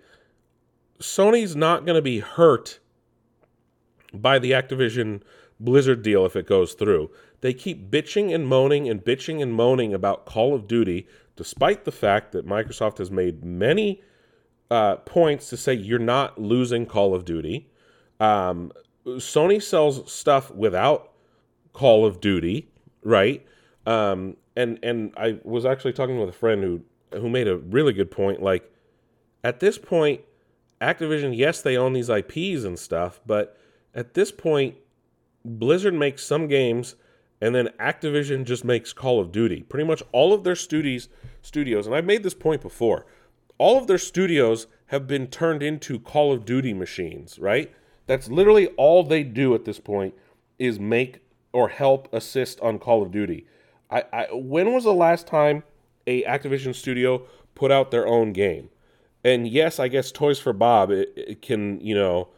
Sony's 1.00 1.56
not 1.56 1.86
going 1.86 1.96
to 1.96 2.02
be 2.02 2.20
hurt 2.20 2.80
by 4.14 4.38
the 4.38 4.52
Activision 4.52 5.22
Blizzard 5.60 6.04
deal 6.04 6.26
if 6.26 6.36
it 6.36 6.46
goes 6.46 6.74
through. 6.74 7.10
They 7.42 7.54
keep 7.54 7.90
bitching 7.90 8.34
and 8.34 8.48
moaning 8.48 8.88
and 8.88 9.04
bitching 9.04 9.42
and 9.42 9.54
moaning 9.54 9.94
about 9.94 10.26
Call 10.26 10.54
of 10.54 10.68
Duty, 10.68 11.08
despite 11.36 11.86
the 11.86 11.92
fact 11.92 12.32
that 12.32 12.46
Microsoft 12.48 13.00
has 13.00 13.12
made 13.12 13.44
many 13.44 14.02
uh, 14.70 14.98
points 14.98 15.50
to 15.50 15.58
say 15.58 15.74
you're 15.74 16.00
not 16.00 16.40
losing 16.40 16.86
Call 16.86 17.14
of 17.14 17.26
Duty. 17.26 17.70
Um, 18.20 18.72
Sony 19.06 19.62
sells 19.62 20.12
stuff 20.12 20.52
without 20.52 21.12
Call 21.74 22.06
of 22.06 22.22
Duty, 22.22 22.70
right? 23.04 23.46
Um, 23.86 24.38
and 24.56 24.80
and 24.84 25.14
I 25.18 25.40
was 25.44 25.66
actually 25.66 25.94
talking 25.94 26.20
with 26.20 26.30
a 26.30 26.34
friend 26.34 26.64
who 26.64 26.82
who 27.14 27.30
made 27.30 27.48
a 27.48 27.58
really 27.58 27.94
good 27.94 28.12
point. 28.12 28.42
Like 28.42 28.72
at 29.44 29.60
this 29.60 29.78
point, 29.78 30.22
Activision, 30.82 31.36
yes, 31.36 31.62
they 31.62 31.78
own 31.78 31.94
these 31.94 32.10
IPs 32.10 32.64
and 32.64 32.78
stuff, 32.78 33.20
but 33.26 33.58
at 33.94 34.14
this 34.14 34.32
point, 34.32 34.76
Blizzard 35.44 35.94
makes 35.94 36.24
some 36.24 36.48
games, 36.48 36.96
and 37.42 37.56
then 37.56 37.70
Activision 37.80 38.46
just 38.46 38.64
makes 38.64 38.94
Call 38.94 39.20
of 39.20 39.32
Duty. 39.32 39.64
Pretty 39.64 39.88
much 39.88 40.04
all 40.12 40.34
of 40.34 40.44
their 40.44 40.56
studios, 40.56 41.10
studios, 41.42 41.88
and 41.88 41.96
I've 41.96 42.06
made 42.06 42.24
this 42.24 42.36
point 42.36 42.62
before. 42.62 43.06
All 43.58 43.78
of 43.78 43.88
their 43.88 43.98
studios 43.98 44.68
have 44.88 45.08
been 45.08 45.28
turned 45.28 45.64
into 45.64 46.00
Call 46.00 46.32
of 46.32 46.46
Duty 46.46 46.74
machines, 46.74 47.40
right? 47.40 47.72
That's 48.06 48.30
literally 48.30 48.68
all 48.78 49.04
they 49.04 49.24
do 49.24 49.56
at 49.56 49.66
this 49.66 49.80
point 49.80 50.14
is 50.60 50.80
make 50.80 51.22
or 51.54 51.70
help 51.70 52.14
assist 52.14 52.60
on 52.62 52.80
Call 52.80 53.02
of 53.02 53.12
Duty. 53.12 53.46
I, 53.90 54.04
I 54.14 54.28
when 54.32 54.74
was 54.74 54.84
the 54.84 54.94
last 54.94 55.28
time 55.28 55.64
a 56.08 56.24
Activision 56.24 56.76
studio 56.76 57.24
put 57.56 57.72
out 57.72 57.92
their 57.92 58.08
own 58.08 58.34
game? 58.34 58.70
And 59.24 59.48
yes, 59.48 59.80
I 59.80 59.88
guess 59.88 60.12
Toys 60.12 60.40
for 60.40 60.54
Bob 60.54 60.92
it, 60.92 61.14
it 61.16 61.42
can 61.42 61.80
you 61.82 61.96
know 61.96 62.30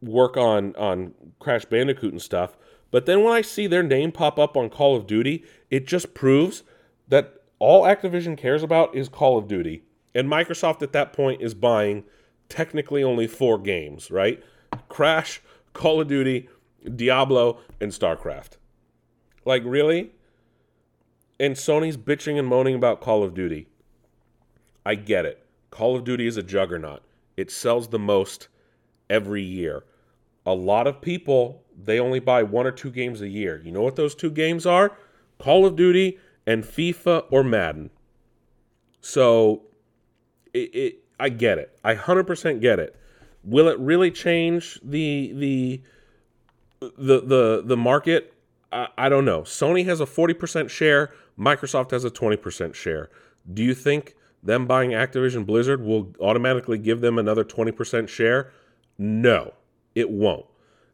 work 0.00 0.36
on 0.36 0.74
on 0.76 1.14
Crash 1.40 1.64
Bandicoot 1.64 2.12
and 2.12 2.22
stuff. 2.22 2.56
But 2.90 3.06
then 3.06 3.22
when 3.22 3.34
I 3.34 3.42
see 3.42 3.66
their 3.66 3.82
name 3.82 4.12
pop 4.12 4.38
up 4.38 4.56
on 4.56 4.70
Call 4.70 4.96
of 4.96 5.06
Duty, 5.06 5.44
it 5.70 5.86
just 5.86 6.14
proves 6.14 6.62
that 7.08 7.34
all 7.58 7.84
Activision 7.84 8.36
cares 8.36 8.62
about 8.62 8.94
is 8.94 9.08
Call 9.08 9.36
of 9.36 9.48
Duty. 9.48 9.82
And 10.14 10.28
Microsoft 10.28 10.82
at 10.82 10.92
that 10.92 11.12
point 11.12 11.42
is 11.42 11.54
buying 11.54 12.04
technically 12.48 13.02
only 13.02 13.26
four 13.26 13.58
games, 13.58 14.10
right? 14.10 14.42
Crash, 14.88 15.40
Call 15.74 16.00
of 16.00 16.08
Duty, 16.08 16.48
Diablo, 16.96 17.58
and 17.80 17.92
StarCraft. 17.92 18.52
Like, 19.44 19.62
really? 19.64 20.12
And 21.38 21.54
Sony's 21.54 21.96
bitching 21.96 22.38
and 22.38 22.48
moaning 22.48 22.74
about 22.74 23.00
Call 23.00 23.22
of 23.22 23.34
Duty. 23.34 23.68
I 24.84 24.94
get 24.94 25.24
it. 25.24 25.44
Call 25.70 25.96
of 25.96 26.04
Duty 26.04 26.26
is 26.26 26.36
a 26.36 26.42
juggernaut. 26.42 27.02
It 27.36 27.50
sells 27.50 27.88
the 27.88 27.98
most 27.98 28.48
every 29.10 29.42
year. 29.42 29.84
A 30.46 30.54
lot 30.54 30.86
of 30.86 31.00
people, 31.00 31.62
they 31.76 32.00
only 32.00 32.20
buy 32.20 32.42
one 32.42 32.66
or 32.66 32.72
two 32.72 32.90
games 32.90 33.20
a 33.20 33.28
year. 33.28 33.60
You 33.64 33.72
know 33.72 33.82
what 33.82 33.96
those 33.96 34.14
two 34.14 34.30
games 34.30 34.66
are? 34.66 34.96
Call 35.38 35.66
of 35.66 35.76
Duty 35.76 36.18
and 36.46 36.64
FIFA 36.64 37.24
or 37.30 37.44
Madden. 37.44 37.90
So 39.00 39.62
it, 40.52 40.74
it 40.74 41.04
I 41.20 41.28
get 41.28 41.58
it. 41.58 41.78
I 41.84 41.94
100% 41.94 42.60
get 42.60 42.78
it. 42.78 42.96
Will 43.44 43.68
it 43.68 43.78
really 43.78 44.10
change 44.10 44.80
the 44.82 45.32
the 45.34 45.82
the 46.80 47.20
the 47.20 47.62
the 47.64 47.76
market? 47.76 48.34
I, 48.72 48.88
I 48.96 49.08
don't 49.08 49.24
know. 49.24 49.42
Sony 49.42 49.84
has 49.86 50.00
a 50.00 50.06
40% 50.06 50.68
share, 50.68 51.12
Microsoft 51.38 51.90
has 51.92 52.04
a 52.04 52.10
20% 52.10 52.74
share. 52.74 53.10
Do 53.52 53.62
you 53.62 53.74
think 53.74 54.14
them 54.42 54.66
buying 54.66 54.90
Activision 54.90 55.46
Blizzard 55.46 55.82
will 55.82 56.12
automatically 56.20 56.78
give 56.78 57.00
them 57.00 57.18
another 57.18 57.44
20% 57.44 58.08
share? 58.08 58.52
No, 58.98 59.54
it 59.98 60.10
won't. 60.10 60.46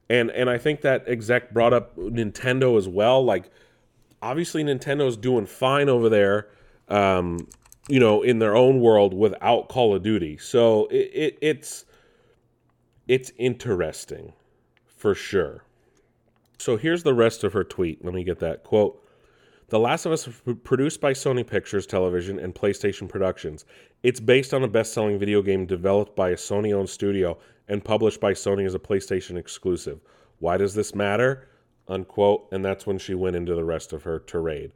And 0.08 0.30
and 0.30 0.48
I 0.50 0.58
think 0.58 0.80
that 0.82 1.08
exec 1.08 1.52
brought 1.52 1.72
up 1.72 1.96
Nintendo 1.96 2.76
as 2.76 2.88
well. 2.88 3.24
Like, 3.24 3.50
obviously 4.22 4.64
Nintendo's 4.64 5.16
doing 5.16 5.46
fine 5.46 5.88
over 5.88 6.08
there, 6.08 6.48
um, 6.88 7.46
you 7.88 8.00
know, 8.00 8.22
in 8.22 8.38
their 8.38 8.56
own 8.56 8.80
world 8.80 9.14
without 9.14 9.68
Call 9.68 9.94
of 9.94 10.02
Duty. 10.02 10.38
So 10.38 10.86
it, 10.86 11.10
it 11.14 11.38
it's 11.40 11.84
it's 13.06 13.30
interesting 13.38 14.32
for 14.86 15.14
sure. 15.14 15.64
So 16.58 16.76
here's 16.76 17.02
the 17.02 17.14
rest 17.14 17.44
of 17.44 17.52
her 17.52 17.64
tweet. 17.64 18.04
Let 18.04 18.14
me 18.14 18.24
get 18.24 18.38
that 18.40 18.64
quote. 18.64 19.00
The 19.68 19.78
Last 19.78 20.06
of 20.06 20.12
Us 20.12 20.28
produced 20.62 21.00
by 21.00 21.12
Sony 21.12 21.46
Pictures 21.46 21.86
Television 21.86 22.38
and 22.38 22.54
PlayStation 22.54 23.08
Productions. 23.08 23.64
It's 24.02 24.20
based 24.20 24.54
on 24.54 24.62
a 24.62 24.68
best 24.68 24.92
selling 24.92 25.18
video 25.18 25.42
game 25.42 25.66
developed 25.66 26.14
by 26.14 26.30
a 26.30 26.36
Sony 26.36 26.72
owned 26.72 26.90
studio 26.90 27.38
and 27.68 27.85
published 27.85 28.20
by 28.20 28.33
Sony 28.33 28.66
as 28.66 28.74
a 28.74 28.79
PlayStation 28.79 29.37
exclusive. 29.37 30.00
Why 30.38 30.57
does 30.57 30.74
this 30.74 30.94
matter? 30.94 31.48
Unquote. 31.88 32.48
And 32.53 32.64
that's 32.64 32.87
when 32.87 32.98
she 32.98 33.14
went 33.14 33.37
into 33.37 33.55
the 33.55 33.64
rest 33.64 33.92
of 33.92 34.03
her 34.05 34.18
tirade. 34.18 34.72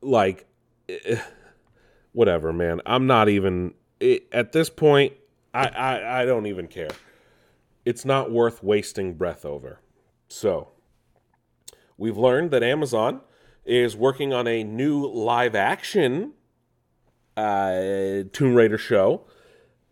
Like, 0.00 0.46
eh, 0.88 1.20
whatever, 2.12 2.52
man. 2.52 2.80
I'm 2.86 3.06
not 3.06 3.28
even 3.28 3.74
it, 4.00 4.26
at 4.32 4.52
this 4.52 4.70
point. 4.70 5.14
I, 5.52 5.68
I 5.68 6.22
I 6.22 6.24
don't 6.24 6.46
even 6.46 6.66
care. 6.66 6.90
It's 7.84 8.04
not 8.04 8.32
worth 8.32 8.62
wasting 8.62 9.14
breath 9.14 9.44
over. 9.44 9.80
So, 10.28 10.70
we've 11.96 12.16
learned 12.16 12.50
that 12.50 12.62
Amazon 12.62 13.20
is 13.64 13.94
working 13.96 14.32
on 14.32 14.46
a 14.46 14.64
new 14.64 15.06
live 15.06 15.54
action 15.54 16.32
uh, 17.36 18.24
Tomb 18.32 18.54
Raider 18.54 18.78
show 18.78 19.22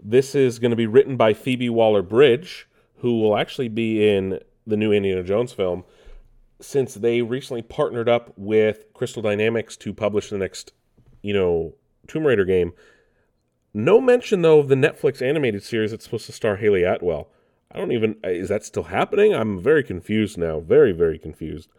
this 0.04 0.34
is 0.34 0.58
going 0.58 0.70
to 0.70 0.76
be 0.76 0.86
written 0.86 1.16
by 1.16 1.32
Phoebe 1.32 1.70
Waller 1.70 2.02
Bridge, 2.02 2.68
who 2.98 3.20
will 3.20 3.36
actually 3.36 3.68
be 3.68 4.08
in 4.08 4.40
the 4.66 4.76
new 4.76 4.92
Indiana 4.92 5.22
Jones 5.22 5.52
film, 5.52 5.84
since 6.60 6.94
they 6.94 7.22
recently 7.22 7.62
partnered 7.62 8.08
up 8.08 8.32
with 8.36 8.92
Crystal 8.94 9.22
Dynamics 9.22 9.76
to 9.78 9.92
publish 9.92 10.30
the 10.30 10.38
next, 10.38 10.72
you 11.22 11.32
know, 11.32 11.74
Tomb 12.06 12.26
Raider 12.26 12.44
game. 12.44 12.72
No 13.74 14.00
mention 14.00 14.42
though 14.42 14.58
of 14.58 14.68
the 14.68 14.74
Netflix 14.74 15.22
animated 15.22 15.62
series 15.62 15.90
that's 15.90 16.04
supposed 16.04 16.26
to 16.26 16.32
star 16.32 16.56
Hayley 16.56 16.82
Atwell. 16.82 17.28
I 17.70 17.78
don't 17.78 17.92
even 17.92 18.16
is 18.22 18.50
that 18.50 18.64
still 18.64 18.84
happening? 18.84 19.32
I'm 19.32 19.58
very 19.58 19.82
confused 19.82 20.36
now. 20.36 20.60
Very 20.60 20.92
very 20.92 21.18
confused. 21.18 21.70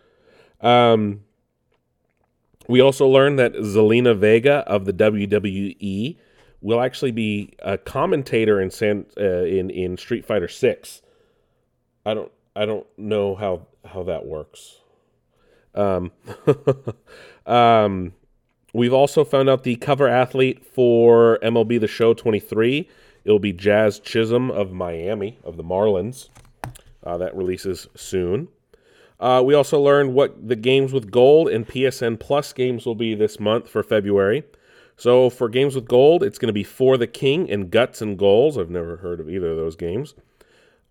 Um, 0.59 1.21
we 2.67 2.81
also 2.81 3.07
learned 3.07 3.37
that 3.39 3.53
Zelina 3.53 4.17
Vega 4.17 4.63
of 4.67 4.85
the 4.85 4.93
WWE 4.93 6.17
will 6.63 6.81
actually 6.81 7.11
be 7.11 7.53
a 7.59 7.77
commentator 7.77 8.59
in 8.59 8.71
San 8.71 9.05
uh, 9.19 9.43
in 9.43 9.69
in 9.69 9.97
Street 9.97 10.25
Fighter 10.25 10.47
Six. 10.47 11.03
I 12.05 12.15
don't 12.15 12.31
I 12.55 12.65
don't 12.65 12.87
know 12.97 13.35
how 13.35 13.67
how 13.85 14.03
that 14.03 14.25
works. 14.25 14.77
Um, 15.75 16.11
um, 17.45 18.13
we've 18.73 18.93
also 18.93 19.23
found 19.23 19.49
out 19.49 19.63
the 19.63 19.75
cover 19.75 20.07
athlete 20.07 20.65
for 20.65 21.39
MLB 21.43 21.79
The 21.79 21.87
Show 21.87 22.13
23. 22.13 22.87
It'll 23.25 23.39
be 23.39 23.53
Jazz 23.53 23.99
Chisholm 23.99 24.51
of 24.51 24.71
Miami 24.71 25.39
of 25.43 25.57
the 25.57 25.63
Marlins. 25.63 26.29
Uh, 27.03 27.17
that 27.17 27.35
releases 27.35 27.87
soon. 27.95 28.47
Uh, 29.19 29.41
we 29.43 29.53
also 29.53 29.79
learned 29.79 30.13
what 30.13 30.47
the 30.47 30.55
games 30.55 30.93
with 30.93 31.11
gold 31.11 31.49
and 31.49 31.67
PSN 31.67 32.17
Plus 32.17 32.53
games 32.53 32.85
will 32.85 32.95
be 32.95 33.13
this 33.13 33.41
month 33.41 33.67
for 33.69 33.83
February. 33.83 34.43
So 34.97 35.29
for 35.29 35.49
games 35.49 35.75
with 35.75 35.87
gold, 35.87 36.23
it's 36.23 36.37
going 36.37 36.47
to 36.47 36.53
be 36.53 36.63
For 36.63 36.97
the 36.97 37.07
King 37.07 37.49
and 37.49 37.71
Guts 37.71 38.01
and 38.01 38.17
Goals. 38.17 38.57
I've 38.57 38.69
never 38.69 38.97
heard 38.97 39.19
of 39.19 39.29
either 39.29 39.51
of 39.51 39.57
those 39.57 39.75
games. 39.75 40.13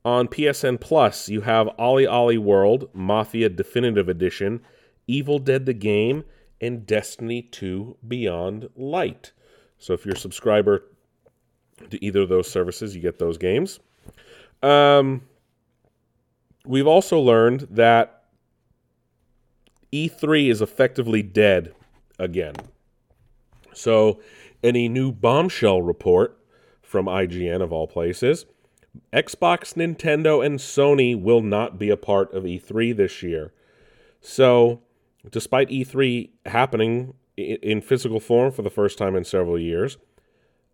On 0.04 0.26
PSN 0.26 0.80
Plus, 0.80 1.28
you 1.28 1.42
have 1.42 1.68
OlliOlli 1.78 2.38
World, 2.38 2.88
Mafia 2.92 3.48
Definitive 3.48 4.08
Edition, 4.08 4.60
Evil 5.06 5.38
Dead 5.38 5.64
the 5.64 5.72
Game, 5.72 6.24
and 6.60 6.86
Destiny 6.86 7.42
2 7.42 7.96
Beyond 8.06 8.68
Light. 8.74 9.32
So 9.78 9.92
if 9.92 10.04
you're 10.04 10.14
a 10.14 10.18
subscriber 10.18 10.84
to 11.90 12.04
either 12.04 12.20
of 12.20 12.28
those 12.28 12.50
services, 12.50 12.94
you 12.94 13.00
get 13.00 13.18
those 13.18 13.38
games. 13.38 13.80
Um, 14.62 15.22
we've 16.64 16.86
also 16.86 17.18
learned 17.18 17.68
that 17.70 18.24
E3 19.92 20.50
is 20.50 20.62
effectively 20.62 21.22
dead 21.22 21.74
again. 22.18 22.54
So, 23.74 24.20
in 24.62 24.76
a 24.76 24.88
new 24.88 25.12
bombshell 25.12 25.82
report 25.82 26.38
from 26.82 27.06
IGN 27.06 27.62
of 27.62 27.72
all 27.72 27.86
places, 27.86 28.46
Xbox, 29.12 29.74
Nintendo, 29.74 30.44
and 30.44 30.58
Sony 30.58 31.20
will 31.20 31.40
not 31.40 31.78
be 31.78 31.90
a 31.90 31.96
part 31.96 32.32
of 32.34 32.44
E3 32.44 32.94
this 32.96 33.22
year. 33.22 33.52
So, 34.20 34.82
despite 35.30 35.68
E3 35.70 36.30
happening 36.46 37.14
in 37.36 37.80
physical 37.80 38.20
form 38.20 38.52
for 38.52 38.62
the 38.62 38.70
first 38.70 38.98
time 38.98 39.16
in 39.16 39.24
several 39.24 39.58
years, 39.58 39.96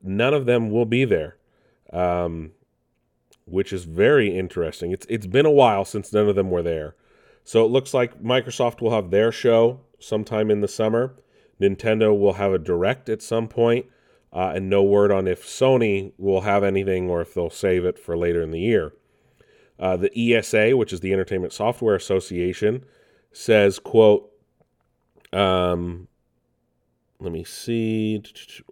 none 0.03 0.35
of 0.35 0.47
them 0.47 0.71
will 0.71 0.85
be 0.85 1.05
there, 1.05 1.37
um, 1.93 2.53
which 3.47 3.73
is 3.73 3.85
very 3.85 4.37
interesting. 4.37 4.91
It's 4.93 5.07
it's 5.09 5.27
been 5.27 5.47
a 5.47 5.51
while 5.51 5.85
since 5.85 6.13
none 6.13 6.29
of 6.29 6.35
them 6.35 6.51
were 6.51 6.63
there, 6.63 6.97
so 7.45 7.65
it 7.65 7.71
looks 7.71 7.95
like 7.95 8.23
Microsoft 8.23 8.81
will 8.81 8.91
have 8.91 9.11
their 9.11 9.33
show 9.33 9.81
sometime 9.99 10.51
in 10.51 10.61
the 10.61 10.69
summer, 10.69 11.15
Nintendo 11.61 12.19
will 12.19 12.35
have 12.35 12.53
a 12.53 12.59
direct 12.59 13.09
at 13.09 13.23
some 13.23 13.49
point, 13.49 13.87
uh, 14.33 14.53
and 14.55 14.69
no 14.71 14.83
word 14.83 15.11
on 15.11 15.27
if 15.27 15.45
Sony 15.45 16.13
will 16.19 16.43
have 16.43 16.63
anything 16.63 17.09
or 17.11 17.21
if 17.21 17.35
they'll 17.35 17.51
save 17.51 17.85
it 17.85 17.99
for 17.99 18.17
later 18.17 18.43
in 18.43 18.51
the 18.51 18.61
year. 18.61 18.93
Uh, 19.79 19.97
the 19.97 20.35
ESA, 20.35 20.77
which 20.77 20.93
is 20.93 21.01
the 21.01 21.13
Entertainment 21.13 21.53
Software 21.53 21.95
Association, 21.95 22.85
says, 23.33 23.79
"quote 23.79 24.33
um, 25.33 26.09
Let 27.21 27.33
me 27.33 27.45
see. 27.45 28.23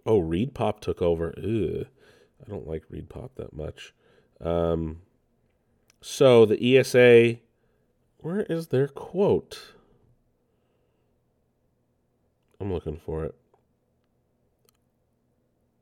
Oh, 0.05 0.21
ReedPop 0.21 0.79
took 0.79 1.01
over. 1.01 1.33
I 1.37 2.49
don't 2.49 2.67
like 2.67 2.83
ReedPop 2.89 3.31
that 3.35 3.53
much. 3.53 3.93
Um, 4.39 5.01
so 6.01 6.45
the 6.45 6.77
ESA, 6.77 7.37
where 8.19 8.41
is 8.41 8.67
their 8.67 8.87
quote? 8.87 9.73
I'm 12.59 12.73
looking 12.73 12.97
for 12.97 13.23
it. 13.25 13.35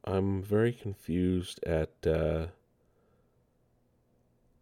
I'm 0.03 0.43
very 0.43 0.71
confused 0.71 1.59
at 1.65 1.91
uh, 2.05 2.47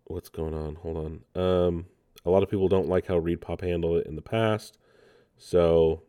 what's 0.05 0.29
going 0.29 0.53
on. 0.53 0.75
Hold 0.75 0.97
on. 0.97 1.41
Um, 1.41 1.85
a 2.25 2.29
lot 2.29 2.43
of 2.43 2.49
people 2.49 2.69
don't 2.69 2.87
like 2.87 3.07
how 3.07 3.19
ReedPop 3.19 3.61
handled 3.61 3.97
it 3.97 4.07
in 4.07 4.15
the 4.15 4.21
past, 4.21 4.77
so 5.37 6.03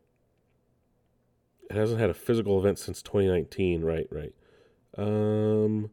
it 1.68 1.76
hasn't 1.76 2.00
had 2.00 2.10
a 2.10 2.14
physical 2.14 2.58
event 2.60 2.78
since 2.78 3.02
2019. 3.02 3.82
Right, 3.82 4.06
right. 4.10 4.34
Um. 4.96 5.90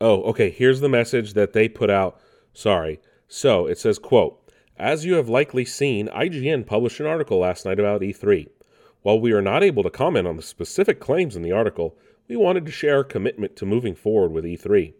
Oh, 0.00 0.22
okay. 0.22 0.50
Here's 0.50 0.80
the 0.80 0.88
message 0.88 1.34
that 1.34 1.52
they 1.52 1.68
put 1.68 1.90
out. 1.90 2.18
Sorry. 2.54 3.00
So 3.28 3.66
it 3.66 3.78
says, 3.78 3.98
"quote 3.98 4.43
As 4.78 5.04
you 5.04 5.14
have 5.14 5.28
likely 5.28 5.64
seen, 5.64 6.08
IGN 6.08 6.66
published 6.66 6.98
an 6.98 7.06
article 7.06 7.38
last 7.38 7.64
night 7.64 7.78
about 7.78 8.00
E3. 8.00 8.48
While 9.02 9.20
we 9.20 9.30
are 9.32 9.40
not 9.40 9.62
able 9.62 9.84
to 9.84 9.90
comment 9.90 10.26
on 10.26 10.36
the 10.36 10.42
specific 10.42 10.98
claims 10.98 11.36
in 11.36 11.42
the 11.42 11.52
article, 11.52 11.96
we 12.26 12.34
wanted 12.34 12.66
to 12.66 12.72
share 12.72 12.96
our 12.96 13.04
commitment 13.04 13.54
to 13.54 13.66
moving 13.66 13.94
forward 13.94 14.32
with 14.32 14.44
E3. 14.44 14.94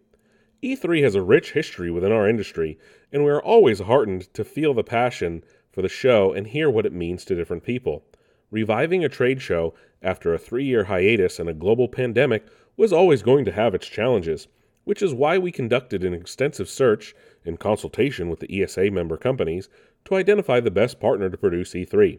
E3 0.62 1.02
has 1.02 1.16
a 1.16 1.22
rich 1.22 1.54
history 1.54 1.90
within 1.90 2.12
our 2.12 2.28
industry, 2.28 2.78
and 3.12 3.24
we 3.24 3.30
are 3.32 3.42
always 3.42 3.80
heartened 3.80 4.32
to 4.34 4.44
feel 4.44 4.74
the 4.74 4.84
passion 4.84 5.42
for 5.72 5.82
the 5.82 5.88
show 5.88 6.32
and 6.32 6.46
hear 6.46 6.70
what 6.70 6.86
it 6.86 6.92
means 6.92 7.24
to 7.24 7.34
different 7.34 7.64
people. 7.64 8.04
Reviving 8.52 9.04
a 9.04 9.08
trade 9.08 9.42
show 9.42 9.74
after 10.00 10.32
a 10.32 10.38
three 10.38 10.64
year 10.64 10.84
hiatus 10.84 11.40
and 11.40 11.48
a 11.48 11.54
global 11.54 11.88
pandemic 11.88 12.46
was 12.76 12.92
always 12.92 13.24
going 13.24 13.44
to 13.44 13.52
have 13.52 13.74
its 13.74 13.88
challenges, 13.88 14.46
which 14.84 15.02
is 15.02 15.12
why 15.12 15.36
we 15.36 15.50
conducted 15.50 16.04
an 16.04 16.14
extensive 16.14 16.68
search 16.68 17.12
in 17.44 17.56
consultation 17.56 18.28
with 18.28 18.40
the 18.40 18.62
ESA 18.62 18.90
member 18.90 19.16
companies 19.16 19.68
to 20.04 20.14
identify 20.14 20.60
the 20.60 20.70
best 20.70 21.00
partner 21.00 21.28
to 21.30 21.36
produce 21.36 21.72
E3. 21.72 22.18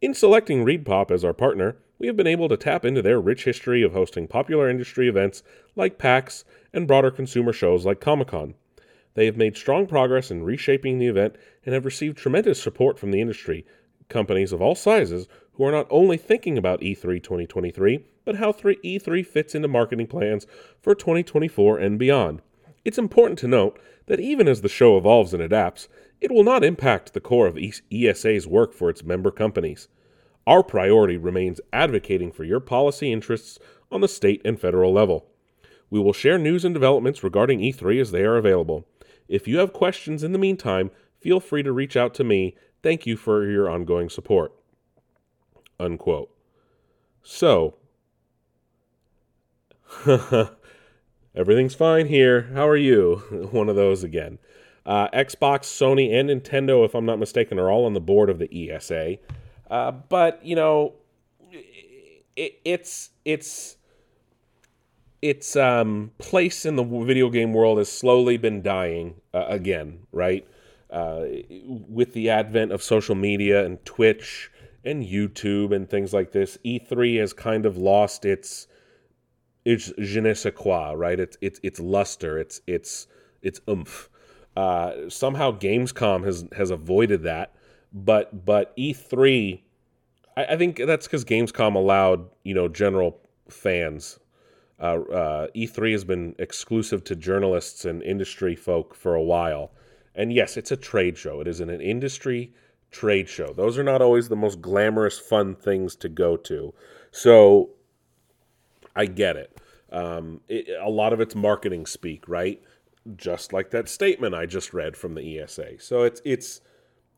In 0.00 0.14
selecting 0.14 0.64
ReedPop 0.64 1.10
as 1.10 1.24
our 1.24 1.34
partner, 1.34 1.76
we 1.98 2.06
have 2.06 2.16
been 2.16 2.26
able 2.26 2.48
to 2.48 2.56
tap 2.56 2.84
into 2.84 3.02
their 3.02 3.20
rich 3.20 3.44
history 3.44 3.82
of 3.82 3.92
hosting 3.92 4.26
popular 4.26 4.70
industry 4.70 5.08
events 5.08 5.42
like 5.76 5.98
PAX 5.98 6.44
and 6.72 6.86
broader 6.86 7.10
consumer 7.10 7.52
shows 7.52 7.84
like 7.84 8.00
Comic 8.00 8.28
Con. 8.28 8.54
They 9.14 9.26
have 9.26 9.36
made 9.36 9.56
strong 9.56 9.86
progress 9.86 10.30
in 10.30 10.42
reshaping 10.42 10.98
the 10.98 11.08
event 11.08 11.36
and 11.66 11.74
have 11.74 11.84
received 11.84 12.16
tremendous 12.16 12.62
support 12.62 12.98
from 12.98 13.10
the 13.10 13.20
industry, 13.20 13.66
companies 14.08 14.52
of 14.52 14.62
all 14.62 14.74
sizes 14.74 15.28
who 15.54 15.64
are 15.64 15.72
not 15.72 15.86
only 15.90 16.16
thinking 16.16 16.56
about 16.56 16.82
E 16.82 16.94
E3 16.94 17.22
2023, 17.22 18.04
but 18.24 18.36
how 18.36 18.52
E3 18.52 19.26
fits 19.26 19.54
into 19.54 19.68
marketing 19.68 20.06
plans 20.06 20.46
for 20.80 20.94
2024 20.94 21.78
and 21.78 21.98
beyond. 21.98 22.40
It's 22.84 22.98
important 22.98 23.38
to 23.40 23.48
note 23.48 23.78
that 24.06 24.20
even 24.20 24.48
as 24.48 24.60
the 24.60 24.68
show 24.68 24.96
evolves 24.96 25.32
and 25.32 25.42
adapts, 25.42 25.88
it 26.20 26.30
will 26.30 26.44
not 26.44 26.64
impact 26.64 27.12
the 27.12 27.20
core 27.20 27.46
of 27.46 27.58
ESA's 27.92 28.46
work 28.46 28.74
for 28.74 28.90
its 28.90 29.02
member 29.02 29.30
companies. 29.30 29.88
Our 30.46 30.62
priority 30.62 31.16
remains 31.16 31.60
advocating 31.72 32.32
for 32.32 32.44
your 32.44 32.60
policy 32.60 33.12
interests 33.12 33.58
on 33.90 34.00
the 34.00 34.08
state 34.08 34.42
and 34.44 34.60
federal 34.60 34.92
level. 34.92 35.26
We 35.90 36.00
will 36.00 36.12
share 36.12 36.38
news 36.38 36.64
and 36.64 36.74
developments 36.74 37.24
regarding 37.24 37.60
E3 37.60 38.00
as 38.00 38.10
they 38.10 38.22
are 38.22 38.36
available. 38.36 38.86
If 39.28 39.48
you 39.48 39.58
have 39.58 39.72
questions 39.72 40.22
in 40.22 40.32
the 40.32 40.38
meantime, 40.38 40.90
feel 41.20 41.40
free 41.40 41.62
to 41.62 41.72
reach 41.72 41.96
out 41.96 42.14
to 42.14 42.24
me. 42.24 42.56
Thank 42.82 43.06
you 43.06 43.16
for 43.16 43.48
your 43.48 43.68
ongoing 43.68 44.08
support. 44.08 44.52
Unquote. 45.78 46.30
So, 47.22 47.76
everything's 51.34 51.74
fine 51.74 52.06
here. 52.06 52.50
How 52.54 52.68
are 52.68 52.76
you? 52.76 53.16
One 53.52 53.68
of 53.68 53.76
those 53.76 54.04
again. 54.04 54.38
Uh, 54.86 55.08
Xbox, 55.10 55.64
Sony, 55.64 56.12
and 56.12 56.30
Nintendo, 56.30 56.84
if 56.84 56.94
I'm 56.94 57.06
not 57.06 57.18
mistaken, 57.18 57.58
are 57.58 57.70
all 57.70 57.84
on 57.84 57.92
the 57.92 58.00
board 58.00 58.30
of 58.30 58.38
the 58.38 58.70
ESA. 58.70 59.18
Uh, 59.70 59.92
but 59.92 60.44
you 60.44 60.56
know, 60.56 60.94
it, 62.36 62.60
it's 62.64 63.10
it's 63.24 63.76
its 65.22 65.54
um, 65.54 66.10
place 66.18 66.64
in 66.64 66.76
the 66.76 66.82
video 66.82 67.28
game 67.28 67.52
world 67.52 67.78
has 67.78 67.90
slowly 67.90 68.36
been 68.36 68.62
dying 68.62 69.14
uh, 69.34 69.44
again, 69.48 70.00
right? 70.12 70.46
Uh, 70.90 71.24
with 71.88 72.14
the 72.14 72.30
advent 72.30 72.72
of 72.72 72.82
social 72.82 73.14
media 73.14 73.64
and 73.64 73.84
Twitch 73.84 74.50
and 74.84 75.04
YouTube 75.04 75.74
and 75.74 75.88
things 75.88 76.12
like 76.12 76.32
this, 76.32 76.58
E3 76.64 77.20
has 77.20 77.32
kind 77.32 77.66
of 77.66 77.76
lost 77.76 78.24
its 78.24 78.66
its 79.64 79.92
je 79.98 80.20
ne 80.20 80.34
sais 80.34 80.54
quoi, 80.54 80.92
right? 80.94 81.18
It's 81.18 81.36
it's 81.40 81.60
its 81.62 81.80
luster, 81.80 82.38
its 82.38 82.60
its 82.66 83.06
its 83.42 83.60
oomph. 83.68 84.08
Uh, 84.56 85.08
somehow 85.08 85.52
Gamescom 85.52 86.24
has 86.24 86.46
has 86.56 86.70
avoided 86.70 87.22
that, 87.22 87.54
but 87.92 88.44
but 88.44 88.76
E3, 88.76 89.60
I, 90.36 90.44
I 90.44 90.56
think 90.56 90.78
that's 90.78 91.06
because 91.06 91.24
Gamescom 91.24 91.74
allowed 91.74 92.26
you 92.42 92.54
know 92.54 92.68
general 92.68 93.20
fans. 93.48 94.18
Uh, 94.80 95.00
uh, 95.12 95.46
E3 95.54 95.92
has 95.92 96.04
been 96.04 96.34
exclusive 96.38 97.04
to 97.04 97.14
journalists 97.14 97.84
and 97.84 98.02
industry 98.02 98.56
folk 98.56 98.94
for 98.94 99.14
a 99.14 99.22
while, 99.22 99.72
and 100.14 100.32
yes, 100.32 100.56
it's 100.56 100.70
a 100.70 100.76
trade 100.76 101.18
show. 101.18 101.40
It 101.40 101.46
is 101.46 101.60
an, 101.60 101.68
an 101.68 101.82
industry 101.82 102.54
trade 102.90 103.28
show. 103.28 103.52
Those 103.52 103.78
are 103.78 103.84
not 103.84 104.00
always 104.02 104.28
the 104.28 104.36
most 104.36 104.60
glamorous, 104.60 105.18
fun 105.18 105.54
things 105.54 105.94
to 105.96 106.08
go 106.08 106.36
to. 106.38 106.72
So 107.12 107.70
I 108.94 109.06
get 109.06 109.36
it. 109.36 109.56
Um, 109.92 110.40
it 110.48 110.68
a 110.80 110.88
lot 110.88 111.12
of 111.12 111.20
it's 111.20 111.34
marketing 111.34 111.86
speak, 111.86 112.28
right? 112.28 112.62
just 113.16 113.52
like 113.52 113.70
that 113.70 113.88
statement 113.88 114.34
I 114.34 114.46
just 114.46 114.72
read 114.72 114.96
from 114.96 115.14
the 115.14 115.40
ESA. 115.40 115.78
So 115.80 116.02
it's 116.02 116.20
it's 116.24 116.60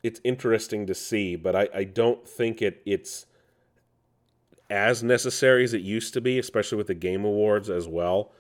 it's 0.03 0.21
interesting 0.25 0.87
to 0.87 0.95
see, 0.95 1.37
but 1.37 1.55
I, 1.55 1.69
I 1.75 1.85
don't 1.85 2.27
think 2.29 2.63
it 2.63 2.83
it's 2.87 3.27
as 4.71 5.03
necessary 5.03 5.65
as 5.65 5.75
it 5.75 5.83
used 5.83 6.15
to 6.15 6.21
be, 6.21 6.39
especially 6.39 6.79
with 6.79 6.87
the 6.87 6.95
game 6.95 7.25
awards 7.25 7.69
as 7.69 7.87
well. 7.87 8.33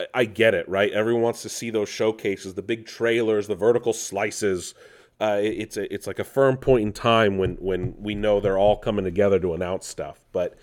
I, 0.00 0.06
I 0.14 0.24
get 0.24 0.54
it, 0.54 0.68
right? 0.68 0.90
Everyone 0.92 1.22
wants 1.22 1.42
to 1.42 1.48
see 1.48 1.70
those 1.70 1.88
showcases, 1.88 2.54
the 2.54 2.62
big 2.62 2.86
trailers, 2.86 3.46
the 3.46 3.54
vertical 3.54 3.92
slices. 3.92 4.74
Uh, 5.20 5.38
it's 5.42 5.76
a, 5.76 5.92
it's 5.92 6.06
like 6.06 6.18
a 6.18 6.24
firm 6.24 6.56
point 6.56 6.82
in 6.82 6.92
time 6.92 7.38
when 7.38 7.56
when 7.56 7.94
we 7.98 8.14
know 8.14 8.40
they're 8.40 8.58
all 8.58 8.76
coming 8.76 9.04
together 9.04 9.38
to 9.40 9.54
announce 9.54 9.86
stuff. 9.86 10.20
But 10.32 10.58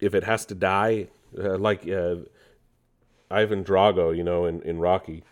if 0.00 0.14
it 0.14 0.24
has 0.24 0.44
to 0.46 0.54
die, 0.54 1.08
uh, 1.38 1.58
like 1.58 1.88
uh, 1.88 2.16
Ivan 3.30 3.64
Drago, 3.64 4.16
you 4.16 4.24
know, 4.24 4.46
in, 4.46 4.62
in 4.62 4.78
Rocky, 4.78 5.24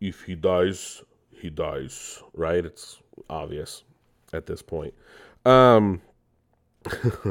if 0.00 0.22
he 0.22 0.34
dies, 0.34 1.02
he 1.30 1.50
dies, 1.50 2.22
right? 2.34 2.64
It's 2.64 3.00
obvious 3.28 3.84
at 4.32 4.46
this 4.46 4.62
point. 4.62 4.94
Um, 5.44 6.00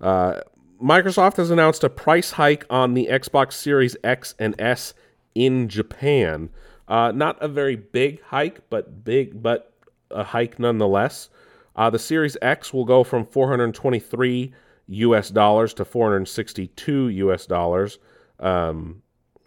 uh, 0.00 0.40
Microsoft 0.82 1.36
has 1.36 1.50
announced 1.50 1.84
a 1.84 1.90
price 1.90 2.32
hike 2.32 2.66
on 2.68 2.94
the 2.94 3.08
Xbox 3.10 3.52
Series 3.52 3.96
X 4.04 4.34
and 4.38 4.54
S 4.60 4.94
in 5.34 5.68
Japan. 5.68 6.50
Uh, 6.86 7.12
not 7.12 7.40
a 7.42 7.48
very 7.48 7.76
big 7.76 8.20
hike, 8.22 8.68
but 8.68 9.04
big, 9.04 9.42
but 9.42 9.72
a 10.10 10.24
hike 10.24 10.58
nonetheless. 10.58 11.30
Uh, 11.76 11.90
the 11.90 11.98
Series 11.98 12.36
X 12.42 12.72
will 12.72 12.84
go 12.84 13.02
from 13.02 13.24
423 13.24 14.52
US 14.88 15.30
dollars 15.30 15.74
to 15.74 15.84
462 15.84 17.08
US 17.08 17.46
dollars. 17.46 17.98
Um, 18.40 19.02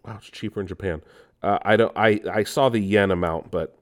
wow, 0.06 0.16
it's 0.18 0.30
cheaper 0.30 0.62
in 0.62 0.68
Japan. 0.68 1.02
Uh, 1.44 1.60
I 1.62 1.76
don't. 1.76 1.94
I 1.96 2.20
I 2.32 2.44
saw 2.44 2.70
the 2.70 2.80
yen 2.80 3.12
amount, 3.12 3.52
but 3.52 3.78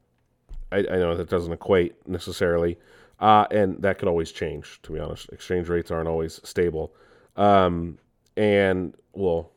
I, 0.71 0.79
I 0.79 0.97
know 0.97 1.15
that 1.15 1.29
doesn't 1.29 1.53
equate 1.53 1.95
necessarily, 2.07 2.77
uh, 3.19 3.45
and 3.49 3.81
that 3.81 3.97
could 3.97 4.09
always 4.09 4.31
change. 4.31 4.81
To 4.83 4.91
be 4.91 4.99
honest, 4.99 5.29
exchange 5.31 5.69
rates 5.69 5.91
aren't 5.91 6.09
always 6.09 6.41
stable, 6.43 6.93
um, 7.37 7.97
and 8.35 8.95
well, 9.13 9.51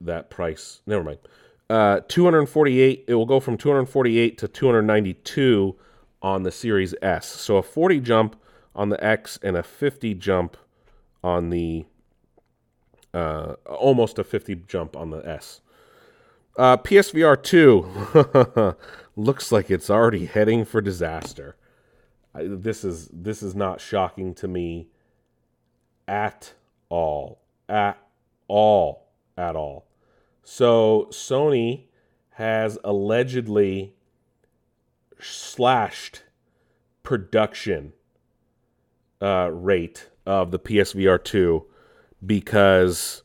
that 0.00 0.30
price. 0.30 0.80
Never 0.86 1.04
mind. 1.04 1.18
Uh, 1.70 2.00
248. 2.08 3.04
It 3.06 3.14
will 3.14 3.26
go 3.26 3.40
from 3.40 3.56
248 3.56 4.36
to 4.38 4.48
292 4.48 5.76
on 6.20 6.42
the 6.42 6.52
Series 6.52 6.94
S. 7.00 7.26
So 7.26 7.56
a 7.56 7.62
40 7.62 8.00
jump 8.00 8.36
on 8.74 8.88
the 8.88 9.02
X 9.04 9.38
and 9.42 9.56
a 9.56 9.62
50 9.62 10.14
jump 10.14 10.56
on 11.22 11.50
the 11.50 11.84
uh, 13.14 13.54
almost 13.66 14.18
a 14.18 14.24
50 14.24 14.54
jump 14.66 14.96
on 14.96 15.10
the 15.10 15.26
S. 15.28 15.60
Uh, 16.56 16.76
PSVR 16.76 17.42
2 17.42 18.76
looks 19.16 19.52
like 19.52 19.70
it's 19.70 19.90
already 19.90 20.26
heading 20.26 20.64
for 20.64 20.80
disaster. 20.80 21.56
I, 22.34 22.44
this 22.44 22.84
is 22.84 23.08
this 23.12 23.42
is 23.42 23.54
not 23.54 23.80
shocking 23.80 24.34
to 24.34 24.48
me 24.48 24.88
at 26.08 26.54
all. 26.88 27.40
At 27.68 27.98
all. 28.48 29.08
At 29.36 29.56
all. 29.56 29.86
So 30.42 31.08
Sony 31.10 31.84
has 32.30 32.78
allegedly 32.82 33.94
slashed 35.20 36.22
production 37.02 37.92
uh, 39.22 39.50
rate 39.52 40.10
of 40.26 40.50
the 40.50 40.58
PSVR 40.58 41.22
2 41.22 41.64
because 42.26 43.22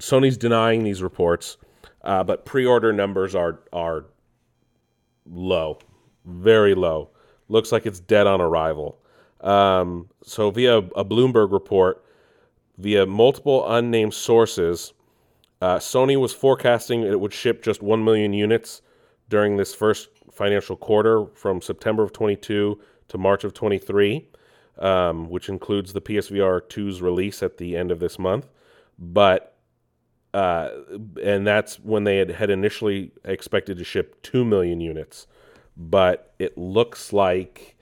Sony's 0.00 0.36
denying 0.36 0.84
these 0.84 1.02
reports 1.02 1.56
uh, 2.02 2.24
but 2.24 2.44
pre-order 2.44 2.92
numbers 2.92 3.34
are 3.34 3.60
are 3.72 4.06
low, 5.26 5.78
very 6.24 6.74
low. 6.74 7.10
Looks 7.48 7.72
like 7.72 7.86
it's 7.86 8.00
dead 8.00 8.26
on 8.26 8.40
arrival. 8.40 8.98
Um, 9.40 10.08
so, 10.22 10.50
via 10.50 10.78
a 10.78 11.04
Bloomberg 11.04 11.52
report, 11.52 12.04
via 12.78 13.06
multiple 13.06 13.70
unnamed 13.70 14.14
sources, 14.14 14.92
uh, 15.60 15.76
Sony 15.76 16.18
was 16.18 16.32
forecasting 16.32 17.02
it 17.02 17.20
would 17.20 17.32
ship 17.32 17.62
just 17.62 17.82
1 17.82 18.02
million 18.02 18.32
units 18.32 18.82
during 19.28 19.56
this 19.56 19.74
first 19.74 20.08
financial 20.32 20.76
quarter 20.76 21.26
from 21.34 21.60
September 21.60 22.02
of 22.02 22.12
22 22.12 22.80
to 23.08 23.18
March 23.18 23.44
of 23.44 23.54
23, 23.54 24.28
um, 24.78 25.28
which 25.28 25.48
includes 25.48 25.92
the 25.92 26.00
PSVR 26.00 26.60
2's 26.62 27.02
release 27.02 27.42
at 27.42 27.58
the 27.58 27.76
end 27.76 27.90
of 27.90 28.00
this 28.00 28.18
month. 28.18 28.48
But 28.98 29.54
uh, 30.34 30.70
and 31.22 31.46
that's 31.46 31.80
when 31.80 32.04
they 32.04 32.18
had, 32.18 32.30
had 32.30 32.50
initially 32.50 33.12
expected 33.24 33.78
to 33.78 33.84
ship 33.84 34.22
2 34.22 34.44
million 34.44 34.80
units. 34.80 35.26
But 35.76 36.34
it 36.38 36.58
looks 36.58 37.12
like 37.12 37.76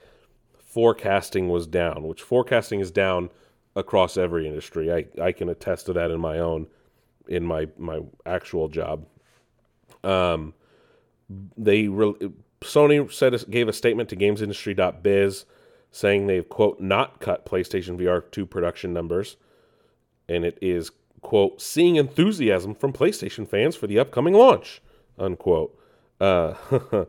forecasting 0.59 1.49
was 1.49 1.67
down, 1.67 2.07
which 2.07 2.23
forecasting 2.23 2.81
is 2.81 2.91
down 2.91 3.31
across 3.75 4.17
every 4.17 4.47
industry. 4.47 4.93
I, 4.93 5.07
I 5.21 5.33
can 5.33 5.49
attest 5.49 5.87
to 5.87 5.93
that 5.95 6.11
in 6.11 6.21
my 6.21 6.39
own, 6.39 6.67
in 7.27 7.45
my, 7.45 7.69
my 7.79 8.01
actual 8.25 8.69
job. 8.69 9.07
Um, 10.05 10.55
they 11.57 11.89
re- 11.89 12.31
Sony 12.61 13.13
said 13.13 13.35
gave 13.51 13.69
a 13.69 13.73
statement 13.73 14.09
to 14.11 14.17
GamesIndustry.biz 14.17 15.47
saying 15.97 16.27
they've 16.27 16.49
quote 16.49 16.79
not 16.79 17.21
cut 17.21 17.47
PlayStation 17.47 17.99
VR 17.99 18.23
2 18.31 18.45
production 18.45 18.93
numbers, 18.93 19.37
and 20.29 20.45
it 20.45 20.59
is 20.61 20.91
quote, 21.23 21.61
seeing 21.61 21.97
enthusiasm 21.97 22.75
from 22.75 22.93
PlayStation 22.93 23.49
fans 23.49 23.75
for 23.75 23.87
the 23.87 23.99
upcoming 23.99 24.35
launch, 24.35 24.83
unquote. 25.19 25.77
Uh, 26.21 26.55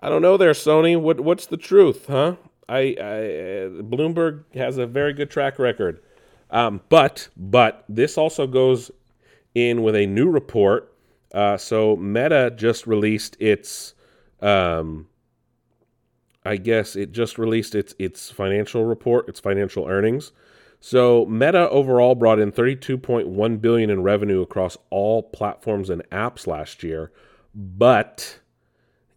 I 0.00 0.08
don't 0.08 0.22
know 0.22 0.36
there, 0.36 0.52
Sony. 0.52 1.00
What 1.00 1.20
what's 1.20 1.46
the 1.46 1.56
truth, 1.56 2.06
huh? 2.06 2.36
I, 2.68 2.78
I 2.78 3.82
Bloomberg 3.82 4.44
has 4.54 4.76
a 4.76 4.86
very 4.86 5.12
good 5.12 5.30
track 5.30 5.58
record, 5.58 6.02
um, 6.50 6.80
but 6.88 7.28
but 7.36 7.84
this 7.88 8.18
also 8.18 8.46
goes 8.46 8.90
in 9.54 9.82
with 9.82 9.94
a 9.94 10.06
new 10.06 10.28
report. 10.28 10.92
Uh, 11.32 11.56
so 11.56 11.96
Meta 11.96 12.52
just 12.56 12.88
released 12.88 13.36
its, 13.40 13.94
um, 14.42 15.06
I 16.44 16.56
guess 16.56 16.96
it 16.96 17.12
just 17.12 17.38
released 17.38 17.74
its 17.74 17.94
its 17.98 18.30
financial 18.30 18.84
report, 18.84 19.28
its 19.28 19.40
financial 19.40 19.86
earnings. 19.86 20.32
So 20.80 21.26
Meta 21.26 21.68
overall 21.68 22.14
brought 22.14 22.40
in 22.40 22.52
32.1 22.52 23.60
billion 23.60 23.90
in 23.90 24.02
revenue 24.02 24.40
across 24.40 24.78
all 24.88 25.22
platforms 25.22 25.90
and 25.90 26.02
apps 26.10 26.46
last 26.46 26.82
year, 26.82 27.12
but 27.54 28.40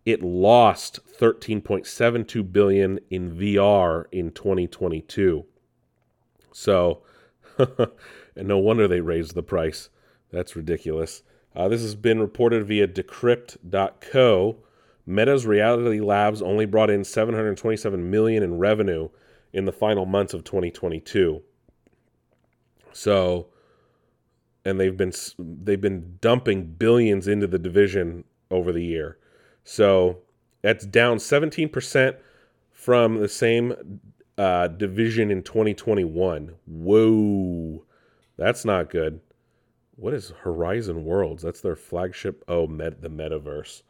it 0.05 0.21
lost 0.21 0.99
13.72 1.17 2.51
billion 2.51 2.99
in 3.09 3.31
VR 3.31 4.05
in 4.12 4.31
2022. 4.31 5.45
So, 6.51 7.03
and 7.57 8.47
no 8.47 8.57
wonder 8.57 8.88
they 8.88 8.99
raised 8.99 9.33
the 9.33 9.41
price. 9.43 9.89
That's 10.31 10.57
ridiculous. 10.57 11.23
Uh, 11.55 11.69
this 11.69 11.81
has 11.81 11.95
been 11.95 12.19
reported 12.19 12.65
via 12.65 12.88
Decrypt.co. 12.88 14.57
Meta's 15.05 15.45
Reality 15.45 15.99
Labs 15.99 16.41
only 16.41 16.65
brought 16.65 16.89
in 16.89 17.03
727 17.03 18.09
million 18.09 18.43
in 18.43 18.57
revenue 18.57 19.09
in 19.51 19.65
the 19.65 19.71
final 19.71 20.05
months 20.05 20.33
of 20.33 20.43
2022. 20.43 21.41
So, 22.93 23.47
and 24.63 24.79
they've 24.79 24.95
been 24.95 25.11
they've 25.37 25.81
been 25.81 26.17
dumping 26.21 26.65
billions 26.65 27.27
into 27.27 27.47
the 27.47 27.59
division 27.59 28.23
over 28.49 28.71
the 28.71 28.83
year. 28.83 29.17
So 29.63 30.19
that's 30.61 30.85
down 30.85 31.17
17% 31.17 32.15
from 32.71 33.19
the 33.19 33.29
same 33.29 33.99
uh, 34.37 34.67
division 34.67 35.31
in 35.31 35.43
2021. 35.43 36.55
Whoa, 36.65 37.83
that's 38.37 38.65
not 38.65 38.89
good. 38.89 39.19
What 39.95 40.13
is 40.13 40.33
Horizon 40.41 41.05
Worlds? 41.05 41.43
That's 41.43 41.61
their 41.61 41.75
flagship. 41.75 42.43
Oh, 42.47 42.67
met 42.67 43.01
the 43.01 43.09
metaverse. 43.09 43.83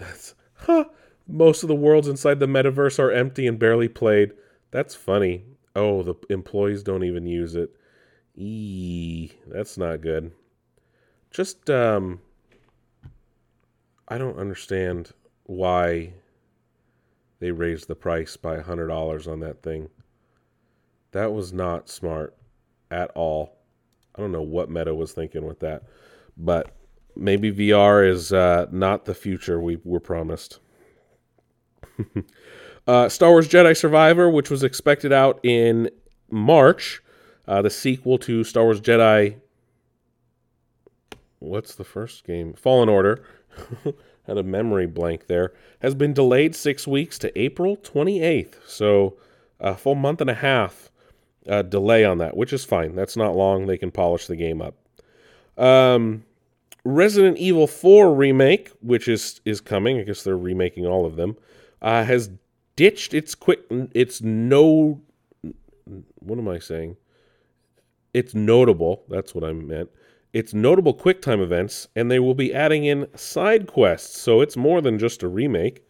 That's 0.00 0.34
huh. 0.54 0.84
Most 1.28 1.62
of 1.62 1.68
the 1.68 1.74
worlds 1.76 2.08
inside 2.08 2.40
the 2.40 2.46
metaverse 2.46 2.98
are 2.98 3.12
empty 3.12 3.46
and 3.46 3.58
barely 3.58 3.86
played. 3.86 4.32
That's 4.72 4.94
funny. 4.94 5.44
Oh, 5.76 6.02
the 6.02 6.14
employees 6.28 6.82
don't 6.82 7.04
even 7.04 7.26
use 7.26 7.54
it. 7.54 7.70
Eee, 8.36 9.32
that's 9.46 9.78
not 9.78 10.00
good. 10.00 10.32
Just 11.30 11.70
um 11.70 12.20
I 14.08 14.18
don't 14.18 14.38
understand 14.38 15.12
why 15.44 16.14
they 17.38 17.52
raised 17.52 17.86
the 17.86 17.94
price 17.94 18.36
by 18.36 18.56
a 18.56 18.62
hundred 18.62 18.88
dollars 18.88 19.28
on 19.28 19.40
that 19.40 19.62
thing. 19.62 19.88
That 21.12 21.32
was 21.32 21.52
not 21.52 21.88
smart 21.88 22.36
at 22.90 23.10
all. 23.14 23.58
I 24.14 24.20
don't 24.20 24.32
know 24.32 24.42
what 24.42 24.70
Meta 24.70 24.94
was 24.94 25.12
thinking 25.12 25.46
with 25.46 25.60
that, 25.60 25.84
but 26.36 26.74
maybe 27.20 27.52
VR 27.52 28.08
is 28.08 28.32
uh, 28.32 28.66
not 28.72 29.04
the 29.04 29.14
future 29.14 29.60
we 29.60 29.78
were 29.84 30.00
promised. 30.00 30.58
uh, 32.86 33.08
Star 33.08 33.30
Wars 33.30 33.46
Jedi 33.46 33.76
Survivor, 33.76 34.30
which 34.30 34.50
was 34.50 34.62
expected 34.62 35.12
out 35.12 35.38
in 35.44 35.90
March, 36.30 37.02
uh, 37.46 37.62
the 37.62 37.70
sequel 37.70 38.18
to 38.18 38.42
Star 38.42 38.64
Wars 38.64 38.80
Jedi. 38.80 39.36
What's 41.38 41.74
the 41.74 41.84
first 41.84 42.24
game? 42.24 42.54
Fallen 42.54 42.88
Order. 42.88 43.22
Had 44.26 44.38
a 44.38 44.42
memory 44.42 44.86
blank 44.86 45.26
there. 45.26 45.52
Has 45.80 45.94
been 45.94 46.12
delayed 46.12 46.54
six 46.54 46.86
weeks 46.86 47.18
to 47.18 47.38
April 47.38 47.76
28th. 47.76 48.54
So 48.66 49.16
a 49.58 49.74
full 49.74 49.94
month 49.94 50.20
and 50.20 50.30
a 50.30 50.34
half 50.34 50.90
uh, 51.48 51.62
delay 51.62 52.04
on 52.04 52.18
that, 52.18 52.36
which 52.36 52.52
is 52.52 52.64
fine. 52.64 52.94
That's 52.94 53.16
not 53.16 53.34
long. 53.34 53.66
They 53.66 53.78
can 53.78 53.90
polish 53.90 54.26
the 54.26 54.36
game 54.36 54.62
up. 54.62 54.76
Um, 55.56 56.24
Resident 56.84 57.36
Evil 57.38 57.66
4 57.66 58.14
remake, 58.14 58.70
which 58.80 59.08
is 59.08 59.40
is 59.44 59.60
coming. 59.60 59.98
I 59.98 60.02
guess 60.02 60.22
they're 60.22 60.36
remaking 60.36 60.86
all 60.86 61.06
of 61.06 61.16
them. 61.16 61.36
Uh, 61.82 62.04
has 62.04 62.30
ditched 62.76 63.14
its 63.14 63.34
quick. 63.34 63.60
Its 63.92 64.22
no. 64.22 65.00
What 66.20 66.38
am 66.38 66.48
I 66.48 66.58
saying? 66.58 66.96
it's 68.14 68.34
notable. 68.34 69.04
That's 69.08 69.34
what 69.34 69.44
I 69.44 69.52
meant. 69.52 69.90
It's 70.32 70.54
notable 70.54 70.94
QuickTime 70.94 71.42
events, 71.42 71.88
and 71.96 72.10
they 72.10 72.20
will 72.20 72.34
be 72.34 72.54
adding 72.54 72.84
in 72.84 73.08
side 73.16 73.66
quests, 73.66 74.18
so 74.18 74.40
it's 74.40 74.56
more 74.56 74.80
than 74.80 74.98
just 74.98 75.22
a 75.22 75.28
remake. 75.28 75.84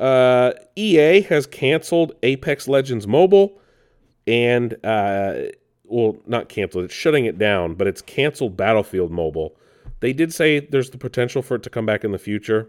Uh, 0.00 0.52
EA 0.74 1.20
has 1.22 1.46
canceled 1.46 2.12
Apex 2.24 2.66
Legends 2.66 3.06
Mobile, 3.06 3.60
and 4.26 4.74
uh, 4.84 5.34
well, 5.84 6.16
not 6.26 6.48
canceled. 6.48 6.84
It's 6.84 6.94
shutting 6.94 7.26
it 7.26 7.38
down, 7.38 7.74
but 7.74 7.86
it's 7.86 8.02
canceled 8.02 8.56
Battlefield 8.56 9.12
Mobile. 9.12 9.54
They 10.00 10.12
did 10.12 10.32
say 10.32 10.60
there's 10.60 10.90
the 10.90 10.98
potential 10.98 11.42
for 11.42 11.56
it 11.56 11.62
to 11.62 11.70
come 11.70 11.86
back 11.86 12.04
in 12.04 12.12
the 12.12 12.18
future. 12.18 12.68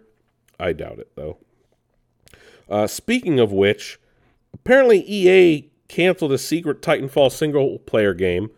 I 0.59 0.73
doubt 0.73 0.99
it 0.99 1.11
though. 1.15 1.37
Uh, 2.69 2.87
speaking 2.87 3.39
of 3.39 3.51
which, 3.51 3.99
apparently 4.53 5.03
EA 5.07 5.69
canceled 5.87 6.31
a 6.31 6.37
secret 6.37 6.81
Titanfall 6.81 7.31
single 7.31 7.79
player 7.79 8.13
game, 8.13 8.49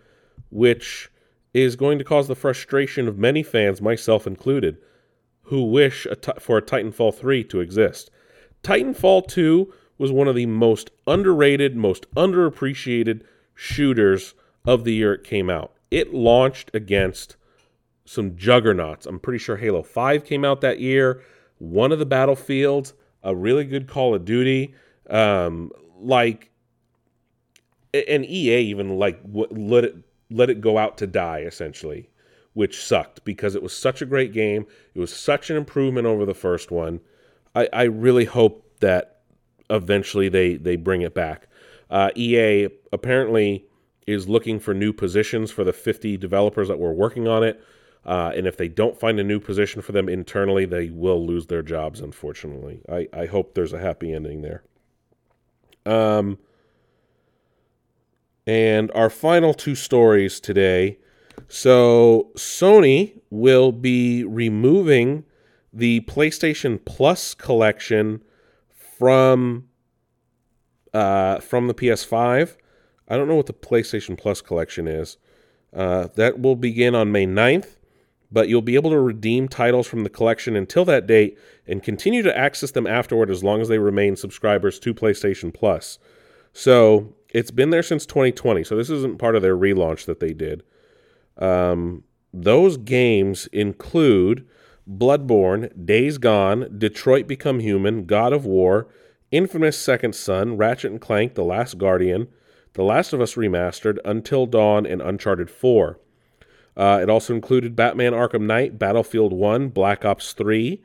which 0.49 1.09
is 1.53 1.75
going 1.75 1.97
to 1.97 2.03
cause 2.03 2.27
the 2.27 2.35
frustration 2.35 3.07
of 3.07 3.17
many 3.17 3.43
fans, 3.43 3.81
myself 3.81 4.27
included, 4.27 4.77
who 5.43 5.63
wish 5.63 6.05
a 6.05 6.15
t- 6.15 6.31
for 6.39 6.57
a 6.57 6.61
Titanfall 6.61 7.15
3 7.15 7.43
to 7.45 7.59
exist. 7.59 8.11
Titanfall 8.63 9.27
2 9.27 9.73
was 9.97 10.11
one 10.11 10.27
of 10.27 10.35
the 10.35 10.45
most 10.45 10.91
underrated, 11.07 11.75
most 11.75 12.05
underappreciated 12.15 13.21
shooters 13.55 14.35
of 14.65 14.83
the 14.83 14.93
year 14.93 15.13
it 15.13 15.23
came 15.23 15.49
out. 15.49 15.73
It 15.89 16.13
launched 16.13 16.69
against 16.73 17.36
some 18.07 18.35
juggernauts. 18.35 19.05
I'm 19.05 19.19
pretty 19.19 19.39
sure 19.39 19.57
Halo 19.57 19.83
5 19.83 20.23
came 20.23 20.45
out 20.45 20.61
that 20.61 20.79
year, 20.79 21.21
one 21.59 21.91
of 21.91 21.99
the 21.99 22.05
Battlefields, 22.05 22.93
a 23.23 23.35
really 23.35 23.65
good 23.65 23.87
Call 23.87 24.15
of 24.15 24.25
Duty. 24.25 24.73
Um, 25.09 25.71
like 25.99 26.51
and 27.93 28.25
EA 28.25 28.61
even 28.61 28.97
like 28.97 29.19
let 29.33 29.83
it 29.83 29.95
let 30.29 30.49
it 30.49 30.61
go 30.61 30.77
out 30.77 30.97
to 30.97 31.07
die 31.07 31.39
essentially, 31.39 32.09
which 32.53 32.83
sucked 32.83 33.23
because 33.23 33.55
it 33.55 33.63
was 33.63 33.75
such 33.75 34.01
a 34.01 34.05
great 34.05 34.33
game. 34.33 34.65
It 34.93 34.99
was 34.99 35.15
such 35.15 35.49
an 35.49 35.57
improvement 35.57 36.07
over 36.07 36.25
the 36.25 36.33
first 36.33 36.71
one. 36.71 36.99
I, 37.55 37.69
I 37.71 37.83
really 37.83 38.25
hope 38.25 38.79
that 38.79 39.21
eventually 39.69 40.29
they 40.29 40.55
they 40.55 40.75
bring 40.75 41.01
it 41.01 41.13
back. 41.13 41.47
Uh, 41.89 42.11
EA 42.15 42.69
apparently 42.91 43.65
is 44.05 44.27
looking 44.27 44.59
for 44.59 44.73
new 44.73 44.93
positions 44.93 45.51
for 45.51 45.63
the 45.63 45.73
50 45.73 46.17
developers 46.17 46.67
that 46.67 46.79
were 46.79 46.93
working 46.93 47.27
on 47.27 47.43
it. 47.43 47.61
Uh, 48.07 48.31
and 48.35 48.47
if 48.47 48.55
they 48.55 48.69
don't 48.69 48.97
find 48.97 49.19
a 49.19 49.23
new 49.23 49.39
position 49.39 49.81
for 49.81 49.91
them 49.91 50.07
internally, 50.07 50.65
they 50.65 50.89
will 50.89 51.25
lose 51.27 51.47
their 51.47 51.61
jobs, 51.61 51.99
unfortunately. 51.99 52.81
I, 52.89 53.09
I 53.11 53.25
hope 53.25 53.53
there's 53.53 53.73
a 53.73 53.79
happy 53.79 54.13
ending 54.13 54.41
there. 54.41 54.63
Um, 55.85 56.37
and 58.45 58.89
our 58.95 59.09
final 59.09 59.53
two 59.53 59.75
stories 59.75 60.39
today. 60.39 60.99
So, 61.49 62.31
Sony 62.35 63.19
will 63.29 63.73
be 63.73 64.23
removing 64.23 65.25
the 65.73 66.01
PlayStation 66.01 66.83
Plus 66.83 67.33
collection 67.33 68.23
from 68.97 69.67
uh, 70.93 71.39
from 71.39 71.67
the 71.67 71.73
PS5. 71.73 72.55
I 73.07 73.17
don't 73.17 73.27
know 73.27 73.35
what 73.35 73.45
the 73.45 73.53
PlayStation 73.53 74.17
Plus 74.17 74.41
collection 74.41 74.87
is. 74.87 75.17
Uh, 75.73 76.07
that 76.15 76.39
will 76.39 76.55
begin 76.55 76.95
on 76.95 77.11
May 77.11 77.25
9th, 77.25 77.76
but 78.31 78.49
you'll 78.49 78.61
be 78.61 78.75
able 78.75 78.89
to 78.89 78.99
redeem 78.99 79.47
titles 79.47 79.87
from 79.87 80.03
the 80.03 80.09
collection 80.09 80.55
until 80.55 80.85
that 80.85 81.07
date 81.07 81.37
and 81.65 81.83
continue 81.83 82.21
to 82.21 82.37
access 82.37 82.71
them 82.71 82.87
afterward 82.87 83.29
as 83.29 83.43
long 83.43 83.61
as 83.61 83.67
they 83.67 83.79
remain 83.79 84.15
subscribers 84.15 84.79
to 84.79 84.93
PlayStation 84.93 85.53
Plus. 85.53 85.99
So 86.53 87.15
it's 87.33 87.51
been 87.51 87.69
there 87.69 87.83
since 87.83 88.05
2020, 88.05 88.63
so 88.63 88.75
this 88.75 88.89
isn't 88.89 89.19
part 89.19 89.35
of 89.35 89.41
their 89.41 89.55
relaunch 89.55 90.05
that 90.05 90.19
they 90.19 90.33
did. 90.33 90.63
Um, 91.37 92.03
those 92.33 92.77
games 92.77 93.47
include 93.47 94.47
Bloodborne, 94.89 95.85
Days 95.85 96.17
Gone, 96.17 96.67
Detroit 96.77 97.27
Become 97.27 97.59
Human, 97.59 98.05
God 98.05 98.33
of 98.33 98.45
War, 98.45 98.87
Infamous 99.31 99.77
Second 99.77 100.15
Son, 100.15 100.55
Ratchet 100.55 100.91
and 100.91 101.01
Clank, 101.01 101.35
The 101.35 101.43
Last 101.43 101.77
Guardian, 101.77 102.27
The 102.73 102.83
Last 102.83 103.11
of 103.11 103.19
Us 103.19 103.35
Remastered, 103.35 103.97
Until 104.05 104.45
Dawn, 104.45 104.85
and 104.85 105.01
Uncharted 105.01 105.49
4. 105.49 105.99
Uh, 106.77 106.99
it 107.01 107.09
also 107.09 107.33
included 107.33 107.75
Batman 107.75 108.13
Arkham 108.13 108.43
Knight, 108.43 108.77
Battlefield 108.77 109.33
1, 109.33 109.69
Black 109.69 110.05
Ops 110.05 110.33
3, 110.33 110.81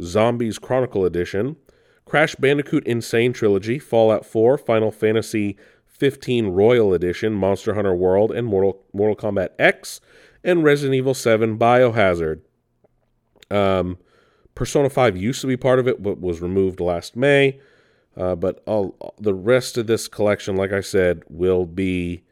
Zombies 0.00 0.58
Chronicle 0.58 1.06
Edition, 1.06 1.56
Crash 2.04 2.34
Bandicoot 2.34 2.86
Insane 2.86 3.32
Trilogy, 3.32 3.78
Fallout 3.78 4.26
4, 4.26 4.58
Final 4.58 4.90
Fantasy 4.90 5.56
15 5.86 6.48
Royal 6.48 6.92
Edition, 6.92 7.32
Monster 7.32 7.74
Hunter 7.74 7.94
World, 7.94 8.30
and 8.30 8.46
Mortal, 8.46 8.84
Mortal 8.92 9.16
Kombat 9.16 9.50
X, 9.58 10.00
and 10.44 10.62
Resident 10.62 10.94
Evil 10.94 11.14
7 11.14 11.58
Biohazard. 11.58 12.42
Um, 13.50 13.96
Persona 14.54 14.90
5 14.90 15.16
used 15.16 15.40
to 15.40 15.46
be 15.46 15.56
part 15.56 15.78
of 15.78 15.88
it, 15.88 16.02
but 16.02 16.20
was 16.20 16.42
removed 16.42 16.80
last 16.80 17.16
May. 17.16 17.58
Uh, 18.14 18.34
but 18.34 18.62
all, 18.66 19.14
the 19.18 19.34
rest 19.34 19.78
of 19.78 19.86
this 19.86 20.06
collection, 20.06 20.56
like 20.56 20.72
I 20.72 20.80
said, 20.80 21.22
will 21.28 21.64
be 21.64 22.24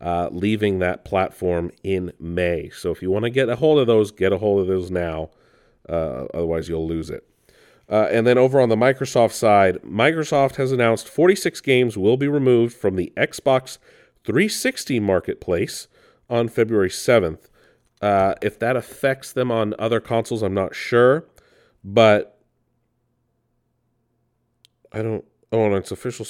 uh, 0.00 0.28
leaving 0.30 0.78
that 0.78 1.04
platform 1.04 1.70
in 1.82 2.12
May. 2.18 2.70
So 2.70 2.90
if 2.90 3.02
you 3.02 3.10
want 3.10 3.24
to 3.24 3.30
get 3.30 3.48
a 3.48 3.56
hold 3.56 3.78
of 3.78 3.86
those, 3.86 4.10
get 4.10 4.32
a 4.32 4.38
hold 4.38 4.60
of 4.60 4.66
those 4.66 4.90
now. 4.90 5.30
Uh, 5.88 6.26
otherwise, 6.34 6.68
you'll 6.68 6.86
lose 6.86 7.10
it. 7.10 7.26
Uh, 7.88 8.08
and 8.10 8.26
then 8.26 8.36
over 8.36 8.60
on 8.60 8.68
the 8.68 8.76
Microsoft 8.76 9.32
side, 9.32 9.76
Microsoft 9.82 10.56
has 10.56 10.72
announced 10.72 11.08
46 11.08 11.60
games 11.60 11.96
will 11.96 12.16
be 12.16 12.26
removed 12.26 12.76
from 12.76 12.96
the 12.96 13.12
Xbox 13.16 13.78
360 14.24 14.98
marketplace 15.00 15.86
on 16.28 16.48
February 16.48 16.88
7th. 16.88 17.48
Uh, 18.02 18.34
if 18.42 18.58
that 18.58 18.76
affects 18.76 19.32
them 19.32 19.50
on 19.50 19.74
other 19.78 20.00
consoles, 20.00 20.42
I'm 20.42 20.52
not 20.52 20.74
sure, 20.74 21.26
but 21.82 22.38
I 24.92 25.02
don't. 25.02 25.24
Oh, 25.52 25.66
and 25.66 25.74
it's 25.76 25.92
official. 25.92 26.26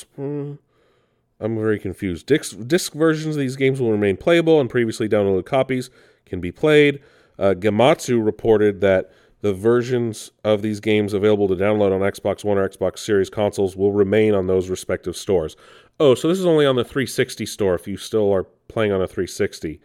I'm 1.41 1.57
very 1.57 1.79
confused. 1.79 2.27
Disc, 2.27 2.57
disc 2.67 2.93
versions 2.95 3.37
of 3.37 3.41
these 3.41 3.57
games 3.57 3.81
will 3.81 3.93
remain 3.93 4.17
playable, 4.17 4.61
and 4.61 4.71
previously 4.71 5.09
downloaded 5.09 5.45
copies 5.45 5.91
can 6.25 6.41
be 6.41 6.51
played. 6.51 7.01
Uh, 7.39 7.55
Gematsu 7.57 8.25
reported 8.25 8.81
that 8.81 9.11
the 9.43 9.53
versions 9.53 10.31
of 10.45 10.63
these 10.63 10.81
games 10.81 11.13
available 11.13 11.47
to 11.49 11.55
download 11.55 11.93
on 11.93 12.01
Xbox 12.01 12.43
One 12.43 12.57
or 12.57 12.69
Xbox 12.69 13.01
Series 13.01 13.29
consoles 13.29 13.77
will 13.77 13.93
remain 13.93 14.35
on 14.35 14.47
those 14.47 14.71
respective 14.71 15.17
stores. 15.17 15.57
Oh, 16.01 16.15
so 16.15 16.29
this 16.29 16.39
is 16.39 16.47
only 16.47 16.67
on 16.67 16.77
the 16.77 16.85
360 16.85 17.45
store 17.47 17.75
if 17.75 17.87
you 17.87 17.97
still 17.97 18.33
are 18.33 18.45
playing 18.69 18.93
on 18.93 19.03
a 19.03 19.07
360. 19.07 19.81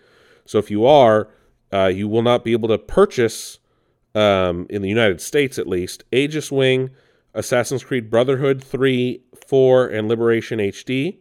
So 0.46 0.58
if 0.58 0.72
you 0.72 0.86
are, 0.86 1.30
uh, 1.74 1.88
you 1.88 2.08
will 2.08 2.22
not 2.22 2.44
be 2.44 2.54
able 2.54 2.70
to 2.70 2.78
purchase, 2.78 3.60
um, 4.16 4.68
in 4.70 4.82
the 4.82 4.90
United 4.90 5.22
States 5.22 5.60
at 5.60 5.68
least, 5.68 6.04
Aegis 6.12 6.52
Wing, 6.52 6.90
Assassin's 7.34 7.84
Creed 7.84 8.10
Brotherhood 8.10 8.64
3, 8.64 9.22
4, 9.48 9.88
and 9.88 10.08
Liberation 10.08 10.60
HD, 10.60 11.18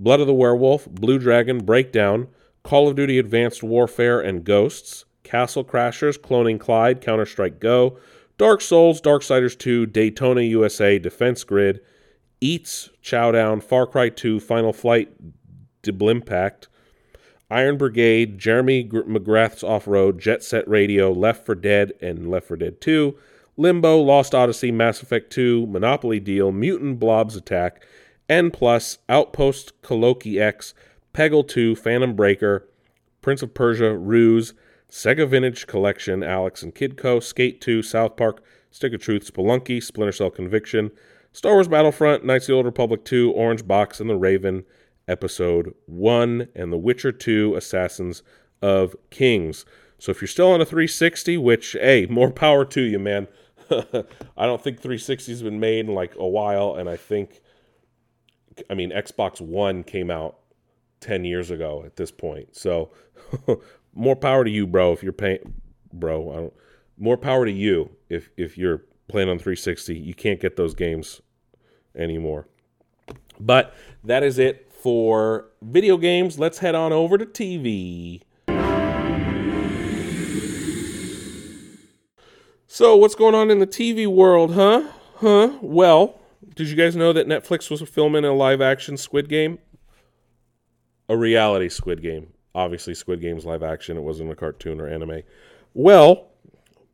Blood 0.00 0.20
of 0.20 0.26
the 0.26 0.34
Werewolf, 0.34 0.88
Blue 0.88 1.18
Dragon, 1.18 1.58
Breakdown, 1.58 2.28
Call 2.62 2.88
of 2.88 2.96
Duty 2.96 3.18
Advanced 3.18 3.62
Warfare, 3.62 4.18
and 4.18 4.44
Ghosts, 4.44 5.04
Castle 5.24 5.62
Crashers, 5.62 6.18
Cloning 6.18 6.58
Clyde, 6.58 7.02
Counter 7.02 7.26
Strike 7.26 7.60
Go, 7.60 7.98
Dark 8.38 8.62
Souls, 8.62 9.02
Darksiders 9.02 9.58
2, 9.58 9.84
Daytona 9.84 10.40
USA, 10.40 10.98
Defense 10.98 11.44
Grid, 11.44 11.80
Eats, 12.40 12.88
Chowdown, 13.02 13.62
Far 13.62 13.86
Cry 13.86 14.08
2, 14.08 14.40
Final 14.40 14.72
Flight, 14.72 15.12
Impact, 15.86 16.68
Iron 17.50 17.76
Brigade, 17.76 18.38
Jeremy 18.38 18.84
McGrath's 18.84 19.62
Off 19.62 19.86
Road, 19.86 20.18
Jet 20.18 20.42
Set 20.42 20.66
Radio, 20.66 21.12
Left 21.12 21.44
4 21.44 21.54
Dead, 21.56 21.92
and 22.00 22.30
Left 22.30 22.48
4 22.48 22.56
Dead 22.56 22.80
2, 22.80 23.18
Limbo, 23.58 23.98
Lost 23.98 24.34
Odyssey, 24.34 24.72
Mass 24.72 25.02
Effect 25.02 25.30
2, 25.30 25.66
Monopoly 25.66 26.20
Deal, 26.20 26.52
Mutant 26.52 26.98
Blobs 26.98 27.36
Attack, 27.36 27.84
N 28.30 28.52
Plus, 28.52 28.98
Outpost, 29.08 29.72
Kaloki 29.82 30.40
X, 30.40 30.72
Peggle 31.12 31.46
2, 31.46 31.74
Phantom 31.74 32.14
Breaker, 32.14 32.68
Prince 33.20 33.42
of 33.42 33.52
Persia, 33.52 33.96
Ruse, 33.96 34.54
Sega 34.88 35.28
Vintage 35.28 35.66
Collection, 35.66 36.22
Alex 36.22 36.62
and 36.62 36.74
Kidco, 36.74 37.22
Skate 37.22 37.60
2, 37.60 37.82
South 37.82 38.16
Park, 38.16 38.42
Stick 38.70 38.94
of 38.94 39.02
Truth, 39.02 39.32
Spelunky, 39.32 39.82
Splinter 39.82 40.12
Cell 40.12 40.30
Conviction, 40.30 40.92
Star 41.32 41.54
Wars 41.54 41.68
Battlefront, 41.68 42.24
Knights 42.24 42.44
of 42.44 42.48
the 42.48 42.54
Old 42.54 42.66
Republic 42.66 43.04
2, 43.04 43.32
Orange 43.32 43.66
Box, 43.66 44.00
and 44.00 44.08
The 44.08 44.16
Raven, 44.16 44.64
Episode 45.08 45.74
1, 45.86 46.48
and 46.54 46.72
The 46.72 46.78
Witcher 46.78 47.12
2, 47.12 47.56
Assassins 47.56 48.22
of 48.62 48.94
Kings. 49.10 49.64
So 49.98 50.10
if 50.10 50.20
you're 50.20 50.28
still 50.28 50.52
on 50.52 50.60
a 50.60 50.64
360, 50.64 51.36
which, 51.36 51.72
hey, 51.72 52.06
more 52.10 52.30
power 52.30 52.64
to 52.66 52.80
you, 52.80 53.00
man. 53.00 53.26
I 53.70 54.46
don't 54.46 54.62
think 54.62 54.80
360's 54.80 55.42
been 55.42 55.60
made 55.60 55.86
in 55.86 55.94
like 55.94 56.14
a 56.16 56.26
while, 56.26 56.74
and 56.74 56.88
I 56.88 56.96
think, 56.96 57.40
I 58.68 58.74
mean, 58.74 58.90
Xbox 58.90 59.40
One 59.40 59.82
came 59.82 60.10
out 60.10 60.38
10 61.00 61.24
years 61.24 61.50
ago 61.50 61.82
at 61.84 61.96
this 61.96 62.10
point. 62.10 62.54
So 62.54 62.90
more 63.94 64.16
power 64.16 64.44
to 64.44 64.50
you, 64.50 64.66
bro, 64.66 64.92
if 64.92 65.02
you're 65.02 65.12
paying, 65.12 65.54
bro, 65.92 66.30
I 66.30 66.36
don't, 66.36 66.54
more 66.98 67.16
power 67.16 67.46
to 67.46 67.52
you 67.52 67.90
if, 68.08 68.30
if 68.36 68.58
you're 68.58 68.82
playing 69.08 69.28
on 69.28 69.38
360. 69.38 69.96
You 69.96 70.14
can't 70.14 70.40
get 70.40 70.56
those 70.56 70.74
games 70.74 71.20
anymore. 71.96 72.46
But 73.38 73.74
that 74.04 74.22
is 74.22 74.38
it 74.38 74.70
for 74.70 75.46
video 75.62 75.96
games, 75.96 76.38
let's 76.38 76.58
head 76.58 76.74
on 76.74 76.92
over 76.92 77.18
to 77.18 77.26
TV. 77.26 78.22
So, 82.66 82.96
what's 82.96 83.14
going 83.14 83.34
on 83.34 83.50
in 83.50 83.58
the 83.58 83.66
TV 83.66 84.06
world, 84.06 84.54
huh? 84.54 84.88
Huh? 85.16 85.58
Well, 85.60 86.19
did 86.60 86.68
you 86.68 86.76
guys 86.76 86.94
know 86.94 87.14
that 87.14 87.26
Netflix 87.26 87.70
was 87.70 87.80
filming 87.88 88.26
a 88.26 88.34
live 88.34 88.60
action 88.60 88.98
Squid 88.98 89.30
Game? 89.30 89.58
A 91.08 91.16
reality 91.16 91.70
Squid 91.70 92.02
Game. 92.02 92.34
Obviously, 92.54 92.92
Squid 92.92 93.22
Game's 93.22 93.46
live 93.46 93.62
action, 93.62 93.96
it 93.96 94.02
wasn't 94.02 94.30
a 94.30 94.36
cartoon 94.36 94.78
or 94.78 94.86
anime. 94.86 95.22
Well, 95.72 96.28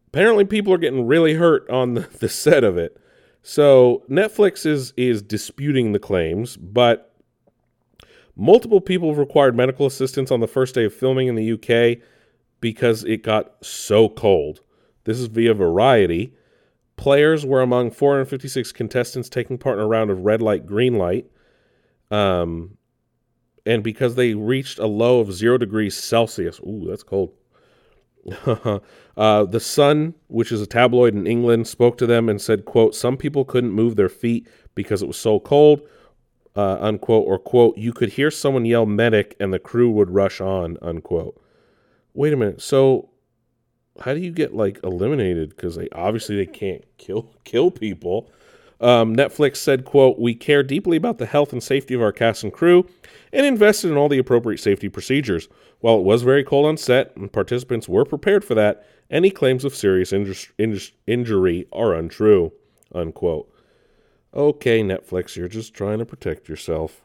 apparently 0.07 0.45
people 0.45 0.73
are 0.73 0.79
getting 0.79 1.05
really 1.05 1.35
hurt 1.35 1.69
on 1.69 1.95
the, 1.95 2.01
the 2.21 2.29
set 2.29 2.63
of 2.63 2.79
it. 2.79 2.97
So, 3.43 4.05
Netflix 4.09 4.67
is 4.67 4.93
is 4.97 5.21
disputing 5.21 5.91
the 5.91 5.99
claims, 5.99 6.57
but 6.57 7.13
Multiple 8.37 8.83
people 8.83 9.15
required 9.15 9.57
medical 9.57 9.87
assistance 9.87 10.31
on 10.31 10.41
the 10.41 10.47
first 10.47 10.75
day 10.75 10.85
of 10.85 10.95
filming 10.95 11.27
in 11.27 11.35
the 11.35 11.53
UK 11.55 11.99
because 12.61 13.03
it 13.03 13.23
got 13.23 13.55
so 13.65 14.11
cold. 14.11 14.61
This 15.05 15.19
is 15.19 15.27
via 15.27 15.55
Variety. 15.55 16.35
Players 16.97 17.45
were 17.45 17.63
among 17.63 17.91
456 17.91 18.73
contestants 18.73 19.29
taking 19.29 19.59
part 19.59 19.79
in 19.79 19.85
a 19.85 19.87
round 19.87 20.11
of 20.11 20.21
red 20.21 20.41
light, 20.41 20.67
green 20.67 20.97
light. 20.99 21.31
Um, 22.11 22.79
and 23.65 23.83
because 23.83 24.15
they 24.15 24.35
reached 24.35 24.79
a 24.79 24.87
low 24.87 25.21
of 25.21 25.33
zero 25.33 25.59
degrees 25.59 25.97
Celsius, 25.97 26.61
ooh, 26.61 26.87
that's 26.89 27.03
cold. 27.03 27.33
uh, 29.17 29.45
the 29.45 29.61
Sun, 29.61 30.15
which 30.29 30.51
is 30.51 30.61
a 30.61 30.67
tabloid 30.67 31.15
in 31.15 31.27
England, 31.27 31.69
spoke 31.69 31.97
to 31.99 32.07
them 32.07 32.29
and 32.29 32.41
said, 32.41 32.65
"quote 32.65 32.95
Some 32.95 33.17
people 33.17 33.45
couldn't 33.45 33.71
move 33.71 33.97
their 33.97 34.09
feet 34.09 34.49
because 34.75 35.03
it 35.03 35.07
was 35.07 35.17
so 35.17 35.39
cold 35.39 35.83
uh, 36.57 36.79
unquote, 36.81 37.27
or 37.27 37.39
quote, 37.39 37.77
you 37.77 37.93
could 37.93 38.09
hear 38.11 38.31
someone 38.31 38.65
yell 38.65 38.87
medic 38.87 39.37
and 39.39 39.53
the 39.53 39.59
crew 39.59 39.91
would 39.91 40.11
rush 40.11 40.41
on, 40.41 40.79
unquote. 40.81 41.39
Wait 42.15 42.33
a 42.33 42.37
minute. 42.37 42.63
So 42.63 43.11
how 44.01 44.15
do 44.15 44.21
you 44.21 44.31
get 44.31 44.55
like 44.55 44.79
eliminated? 44.83 45.51
Because 45.51 45.77
they 45.77 45.89
obviously 45.93 46.37
they 46.37 46.47
can't 46.47 46.85
kill 46.99 47.31
kill 47.45 47.71
people. 47.71 48.31
Um, 48.81 49.17
Netflix 49.17 49.57
said, 49.57 49.87
quote, 49.87 50.19
we 50.19 50.35
care 50.35 50.63
deeply 50.63 50.99
about 50.99 51.17
the 51.19 51.25
health 51.27 51.53
and 51.53 51.63
safety 51.63 51.95
of 51.95 52.03
our 52.03 52.13
cast 52.13 52.45
and 52.45 52.53
crew 52.53 52.87
and 53.33 53.47
invested 53.47 53.91
in 53.91 53.97
all 53.97 54.09
the 54.09 54.19
appropriate 54.19 54.59
safety 54.59 54.89
procedures. 54.89 55.49
While 55.81 55.99
it 55.99 56.05
was 56.05 56.23
very 56.23 56.45
cold 56.45 56.67
on 56.67 56.77
set 56.77 57.17
and 57.17 57.33
participants 57.33 57.89
were 57.89 58.05
prepared 58.05 58.45
for 58.45 58.55
that, 58.55 58.87
any 59.11 59.31
claims 59.31 59.65
of 59.65 59.75
serious 59.75 60.13
inju- 60.13 60.51
inju- 60.59 60.93
injury 61.07 61.67
are 61.73 61.95
untrue, 61.95 62.53
unquote. 62.95 63.51
Okay, 64.35 64.83
Netflix, 64.83 65.37
you're 65.37 65.49
just 65.49 65.73
trying 65.73 65.99
to 65.99 66.05
protect 66.05 66.49
yourself. 66.49 67.01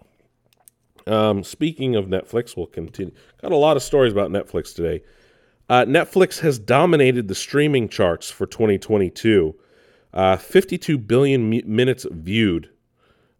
Um, 1.07 1.43
speaking 1.43 1.95
of 1.95 2.07
Netflix, 2.07 2.57
we'll 2.57 2.67
continue. 2.67 3.13
Got 3.41 3.51
a 3.51 3.57
lot 3.57 3.77
of 3.77 3.83
stories 3.83 4.11
about 4.11 4.31
Netflix 4.31 4.75
today. 4.75 5.03
Uh, 5.71 5.85
Netflix 5.85 6.39
has 6.41 6.59
dominated 6.59 7.29
the 7.29 7.35
streaming 7.35 7.87
charts 7.89 8.29
for 8.29 8.45
2022. 8.45 9.55
Uh, 10.13 10.35
52 10.37 10.97
billion 10.97 11.49
mi- 11.49 11.63
minutes 11.65 12.05
viewed. 12.11 12.69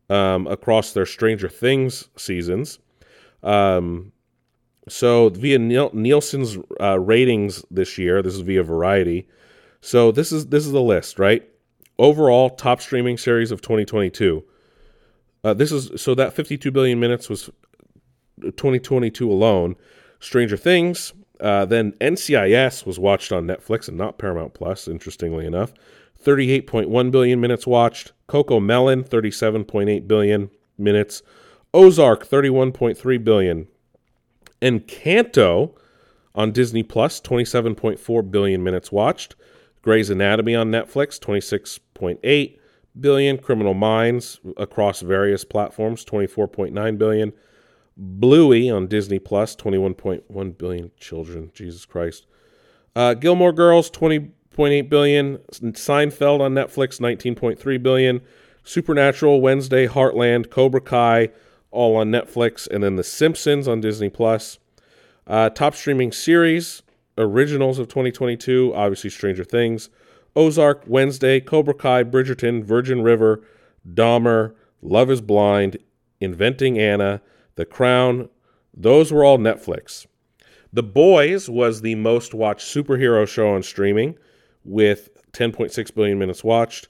um, 0.10 0.48
across 0.48 0.94
their 0.94 1.06
Stranger 1.06 1.50
Things 1.50 2.10
seasons. 2.18 2.80
Um, 3.44 4.12
so 4.90 5.30
via 5.30 5.58
Niel- 5.60 5.92
Nielsen's 5.94 6.58
uh, 6.82 7.00
ratings 7.00 7.64
this 7.72 7.98
year, 7.98 8.22
this 8.22 8.34
is 8.36 8.42
via 8.42 8.64
Variety. 8.64 9.28
So 9.82 10.12
this 10.12 10.32
is 10.34 10.48
this 10.48 10.66
is 10.66 10.74
the 10.74 10.82
list, 10.82 11.18
right? 11.20 11.48
Overall, 11.98 12.50
top 12.50 12.82
streaming 12.82 13.18
series 13.18 13.52
of 13.52 13.62
2022. 13.62 14.44
Uh, 15.44 15.54
this 15.54 15.72
is 15.72 16.02
so 16.02 16.14
that 16.16 16.34
52 16.34 16.72
billion 16.72 17.00
minutes 17.00 17.30
was 17.30 17.50
2022 18.42 19.32
alone. 19.32 19.76
Stranger 20.20 20.58
Things, 20.58 21.14
uh, 21.42 21.66
then 21.66 21.94
NCIS 21.94 22.86
was 22.86 23.00
watched 23.00 23.32
on 23.32 23.48
Netflix 23.48 23.88
and 23.88 23.98
not 23.98 24.18
Paramount 24.18 24.54
Plus. 24.54 24.88
Interestingly 24.88 25.46
enough, 25.46 25.74
38.1 26.24 27.12
billion 27.12 27.42
minutes 27.42 27.66
watched. 27.66 28.14
CoComelon, 28.30 29.08
37.8 29.08 30.08
billion 30.08 30.50
minutes. 30.78 31.22
Ozark, 31.74 32.28
31.3 32.28 33.24
billion. 33.24 33.68
Encanto 34.62 35.76
on 36.36 36.52
Disney 36.52 36.84
Plus, 36.84 37.20
27.4 37.20 38.32
billion 38.32 38.64
minutes 38.64 38.92
watched. 38.92 39.36
Grey's 39.82 40.10
Anatomy 40.10 40.56
on 40.56 40.70
Netflix, 40.70 41.20
26.8 41.20 42.58
billion. 43.00 43.38
Criminal 43.38 43.74
Minds 43.74 44.40
across 44.58 45.02
various 45.02 45.44
platforms, 45.44 46.06
24.9 46.06 46.98
billion. 46.98 47.34
Bluey 47.98 48.70
on 48.70 48.88
Disney 48.88 49.20
Plus, 49.20 49.56
21.1 49.56 50.58
billion 50.58 50.92
children. 51.00 51.52
Jesus 51.54 51.86
Christ. 51.86 52.26
Uh, 52.96 53.14
Gilmore 53.14 53.54
Girls, 53.54 53.90
20.8 53.92 54.90
billion. 54.90 55.38
Seinfeld 55.52 56.42
on 56.42 56.54
Netflix, 56.54 57.00
19.3 57.00 57.84
billion. 57.84 58.22
Supernatural, 58.64 59.42
Wednesday, 59.42 59.88
Heartland, 59.88 60.50
Cobra 60.50 60.82
Kai, 60.82 61.30
all 61.72 61.96
on 61.96 62.12
Netflix, 62.12 62.68
and 62.68 62.84
then 62.84 62.96
The 62.96 63.04
Simpsons 63.04 63.68
on 63.68 63.82
Disney 63.82 64.10
Plus. 64.10 64.60
Uh, 65.26 65.50
top 65.50 65.76
streaming 65.76 66.12
series, 66.12 66.84
originals 67.18 67.80
of 67.80 67.88
2022, 67.88 68.74
obviously 68.76 69.10
Stranger 69.10 69.44
Things, 69.44 69.90
Ozark, 70.36 70.84
Wednesday, 70.86 71.40
Cobra 71.40 71.74
Kai, 71.74 72.04
Bridgerton, 72.04 72.64
Virgin 72.64 73.02
River, 73.02 73.42
Dahmer, 73.88 74.54
Love 74.82 75.12
is 75.12 75.22
Blind, 75.22 75.78
Inventing 76.20 76.78
Anna, 76.78 77.22
The 77.56 77.66
Crown. 77.66 78.30
Those 78.74 79.12
were 79.12 79.24
all 79.24 79.38
Netflix. 79.38 80.06
The 80.74 80.84
Boys 80.84 81.50
was 81.50 81.82
the 81.82 81.96
most 81.96 82.34
watched 82.34 82.66
superhero 82.66 83.28
show 83.28 83.50
on 83.50 83.64
streaming 83.64 84.18
with 84.64 85.10
10.6 85.34 85.94
billion 85.94 86.18
minutes 86.18 86.44
watched. 86.44 86.88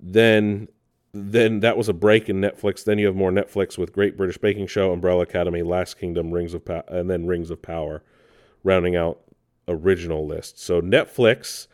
Then 0.00 0.68
then 1.12 1.60
that 1.60 1.76
was 1.76 1.88
a 1.88 1.94
break 1.94 2.28
in 2.28 2.40
Netflix. 2.40 2.84
Then 2.84 2.98
you 2.98 3.06
have 3.06 3.16
more 3.16 3.32
Netflix 3.32 3.78
with 3.78 3.94
Great 3.94 4.16
British 4.16 4.36
Baking 4.36 4.66
Show, 4.66 4.92
Umbrella 4.92 5.22
Academy, 5.22 5.62
Last 5.62 5.98
Kingdom, 5.98 6.30
Rings 6.30 6.52
of 6.52 6.64
pa- 6.66 6.82
and 6.88 7.08
then 7.08 7.26
Rings 7.26 7.50
of 7.50 7.62
Power, 7.62 8.02
rounding 8.62 8.94
out 8.94 9.20
original 9.66 10.26
list. 10.26 10.60
So 10.60 10.82
Netflix 10.82 11.66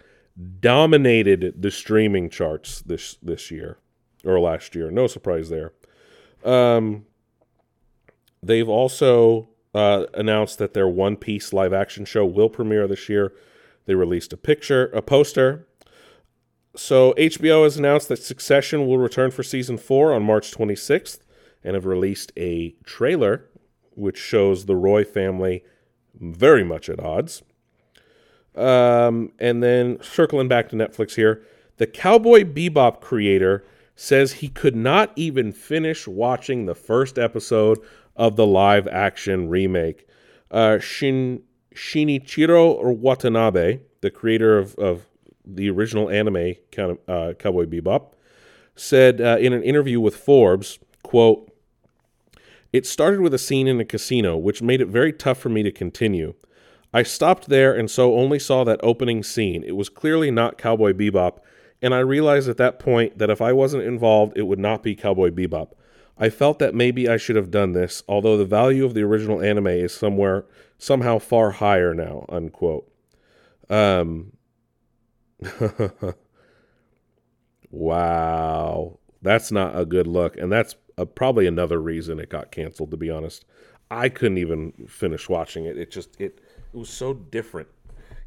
dominated 0.60 1.62
the 1.62 1.70
streaming 1.70 2.30
charts 2.30 2.80
this 2.82 3.16
this 3.22 3.50
year 3.50 3.78
or 4.24 4.40
last 4.40 4.74
year. 4.74 4.90
No 4.90 5.06
surprise 5.06 5.48
there. 5.48 5.72
Um, 6.44 7.06
they've 8.46 8.68
also 8.68 9.48
uh, 9.74 10.06
announced 10.14 10.58
that 10.58 10.74
their 10.74 10.88
One 10.88 11.16
Piece 11.16 11.52
live 11.52 11.72
action 11.72 12.04
show 12.04 12.24
will 12.24 12.48
premiere 12.48 12.86
this 12.86 13.08
year. 13.08 13.32
They 13.86 13.94
released 13.94 14.32
a 14.32 14.36
picture, 14.36 14.86
a 14.86 15.02
poster. 15.02 15.66
So 16.76 17.12
HBO 17.14 17.64
has 17.64 17.76
announced 17.76 18.08
that 18.08 18.22
Succession 18.22 18.86
will 18.86 18.98
return 18.98 19.30
for 19.30 19.42
season 19.42 19.78
four 19.78 20.12
on 20.12 20.22
March 20.22 20.52
26th, 20.52 21.20
and 21.62 21.74
have 21.74 21.86
released 21.86 22.32
a 22.36 22.74
trailer 22.84 23.46
which 23.96 24.18
shows 24.18 24.66
the 24.66 24.76
Roy 24.76 25.04
family 25.04 25.64
very 26.14 26.64
much 26.64 26.88
at 26.88 27.00
odds. 27.00 27.42
Um, 28.54 29.32
and 29.38 29.62
then 29.62 29.98
circling 30.02 30.48
back 30.48 30.68
to 30.68 30.76
Netflix 30.76 31.16
here, 31.16 31.42
the 31.76 31.86
Cowboy 31.86 32.44
Bebop 32.44 33.00
creator 33.00 33.64
says 33.96 34.34
he 34.34 34.48
could 34.48 34.76
not 34.76 35.12
even 35.16 35.52
finish 35.52 36.06
watching 36.06 36.66
the 36.66 36.74
first 36.74 37.18
episode 37.18 37.78
of 38.16 38.36
the 38.36 38.46
live 38.46 38.86
action 38.88 39.48
remake. 39.48 40.06
Uh, 40.50 40.78
Shin, 40.78 41.42
Shinichiro 41.74 42.96
Watanabe, 42.96 43.80
the 44.00 44.10
creator 44.10 44.58
of, 44.58 44.74
of 44.76 45.06
the 45.44 45.68
original 45.70 46.08
anime 46.08 46.54
uh, 47.08 47.32
Cowboy 47.38 47.66
Bebop, 47.66 48.12
said 48.76 49.20
uh, 49.20 49.36
in 49.40 49.52
an 49.52 49.62
interview 49.62 50.00
with 50.00 50.16
Forbes, 50.16 50.78
quote, 51.02 51.52
It 52.72 52.86
started 52.86 53.20
with 53.20 53.34
a 53.34 53.38
scene 53.38 53.66
in 53.66 53.80
a 53.80 53.84
casino, 53.84 54.36
which 54.36 54.62
made 54.62 54.80
it 54.80 54.88
very 54.88 55.12
tough 55.12 55.38
for 55.38 55.48
me 55.48 55.62
to 55.62 55.72
continue. 55.72 56.34
I 56.92 57.02
stopped 57.02 57.48
there 57.48 57.74
and 57.74 57.90
so 57.90 58.14
only 58.14 58.38
saw 58.38 58.62
that 58.64 58.80
opening 58.82 59.24
scene. 59.24 59.64
It 59.64 59.76
was 59.76 59.88
clearly 59.88 60.30
not 60.30 60.58
Cowboy 60.58 60.92
Bebop, 60.92 61.38
and 61.82 61.92
I 61.92 61.98
realized 61.98 62.48
at 62.48 62.56
that 62.58 62.78
point 62.78 63.18
that 63.18 63.30
if 63.30 63.40
I 63.40 63.52
wasn't 63.52 63.82
involved, 63.82 64.36
it 64.36 64.42
would 64.42 64.60
not 64.60 64.82
be 64.82 64.94
Cowboy 64.94 65.30
Bebop. 65.30 65.72
I 66.16 66.30
felt 66.30 66.58
that 66.60 66.74
maybe 66.74 67.08
I 67.08 67.16
should 67.16 67.36
have 67.36 67.50
done 67.50 67.72
this, 67.72 68.02
although 68.08 68.36
the 68.36 68.44
value 68.44 68.84
of 68.84 68.94
the 68.94 69.02
original 69.02 69.40
anime 69.40 69.66
is 69.68 69.92
somewhere 69.92 70.44
somehow 70.78 71.18
far 71.18 71.52
higher 71.52 71.92
now. 71.94 72.26
Unquote. 72.28 72.90
Um. 73.68 74.32
wow, 77.70 78.98
that's 79.20 79.50
not 79.50 79.78
a 79.78 79.84
good 79.84 80.06
look, 80.06 80.36
and 80.36 80.50
that's 80.52 80.76
uh, 80.96 81.04
probably 81.04 81.46
another 81.46 81.80
reason 81.80 82.20
it 82.20 82.28
got 82.30 82.52
canceled. 82.52 82.90
To 82.92 82.96
be 82.96 83.10
honest, 83.10 83.44
I 83.90 84.08
couldn't 84.08 84.38
even 84.38 84.72
finish 84.88 85.28
watching 85.28 85.66
it. 85.66 85.76
It 85.76 85.90
just 85.90 86.18
it 86.20 86.40
it 86.72 86.76
was 86.76 86.88
so 86.88 87.12
different. 87.12 87.68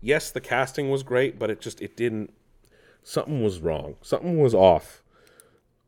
Yes, 0.01 0.31
the 0.31 0.41
casting 0.41 0.89
was 0.89 1.03
great, 1.03 1.39
but 1.39 1.49
it 1.49 1.61
just 1.61 1.81
it 1.81 1.95
didn't. 1.95 2.33
Something 3.03 3.41
was 3.41 3.59
wrong. 3.61 3.95
Something 4.01 4.39
was 4.41 4.53
off 4.53 5.01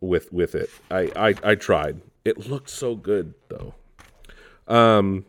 with 0.02 0.32
with 0.32 0.56
it. 0.56 0.70
I 0.90 1.12
I, 1.16 1.36
I 1.44 1.56
tried. 1.56 2.02
It 2.26 2.50
looked 2.50 2.70
so 2.70 2.96
good 2.96 3.34
though. 3.50 3.74
Um, 4.68 5.26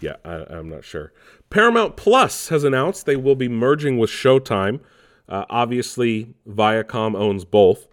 yeah, 0.00 0.16
I, 0.24 0.44
I'm 0.48 0.68
not 0.68 0.84
sure. 0.84 1.12
Paramount 1.50 1.96
Plus 1.96 2.48
has 2.48 2.64
announced 2.64 3.04
they 3.04 3.16
will 3.16 3.34
be 3.34 3.48
merging 3.48 3.98
with 3.98 4.10
Showtime. 4.10 4.80
Uh, 5.28 5.44
obviously, 5.50 6.34
Viacom 6.48 7.14
owns 7.14 7.44
both, 7.44 7.88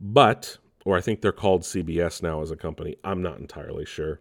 but 0.00 0.58
or 0.84 0.96
I 0.96 1.00
think 1.00 1.20
they're 1.20 1.32
called 1.32 1.62
CBS 1.62 2.22
now 2.22 2.42
as 2.42 2.50
a 2.50 2.56
company. 2.56 2.96
I'm 3.04 3.22
not 3.22 3.38
entirely 3.38 3.86
sure. 3.86 4.20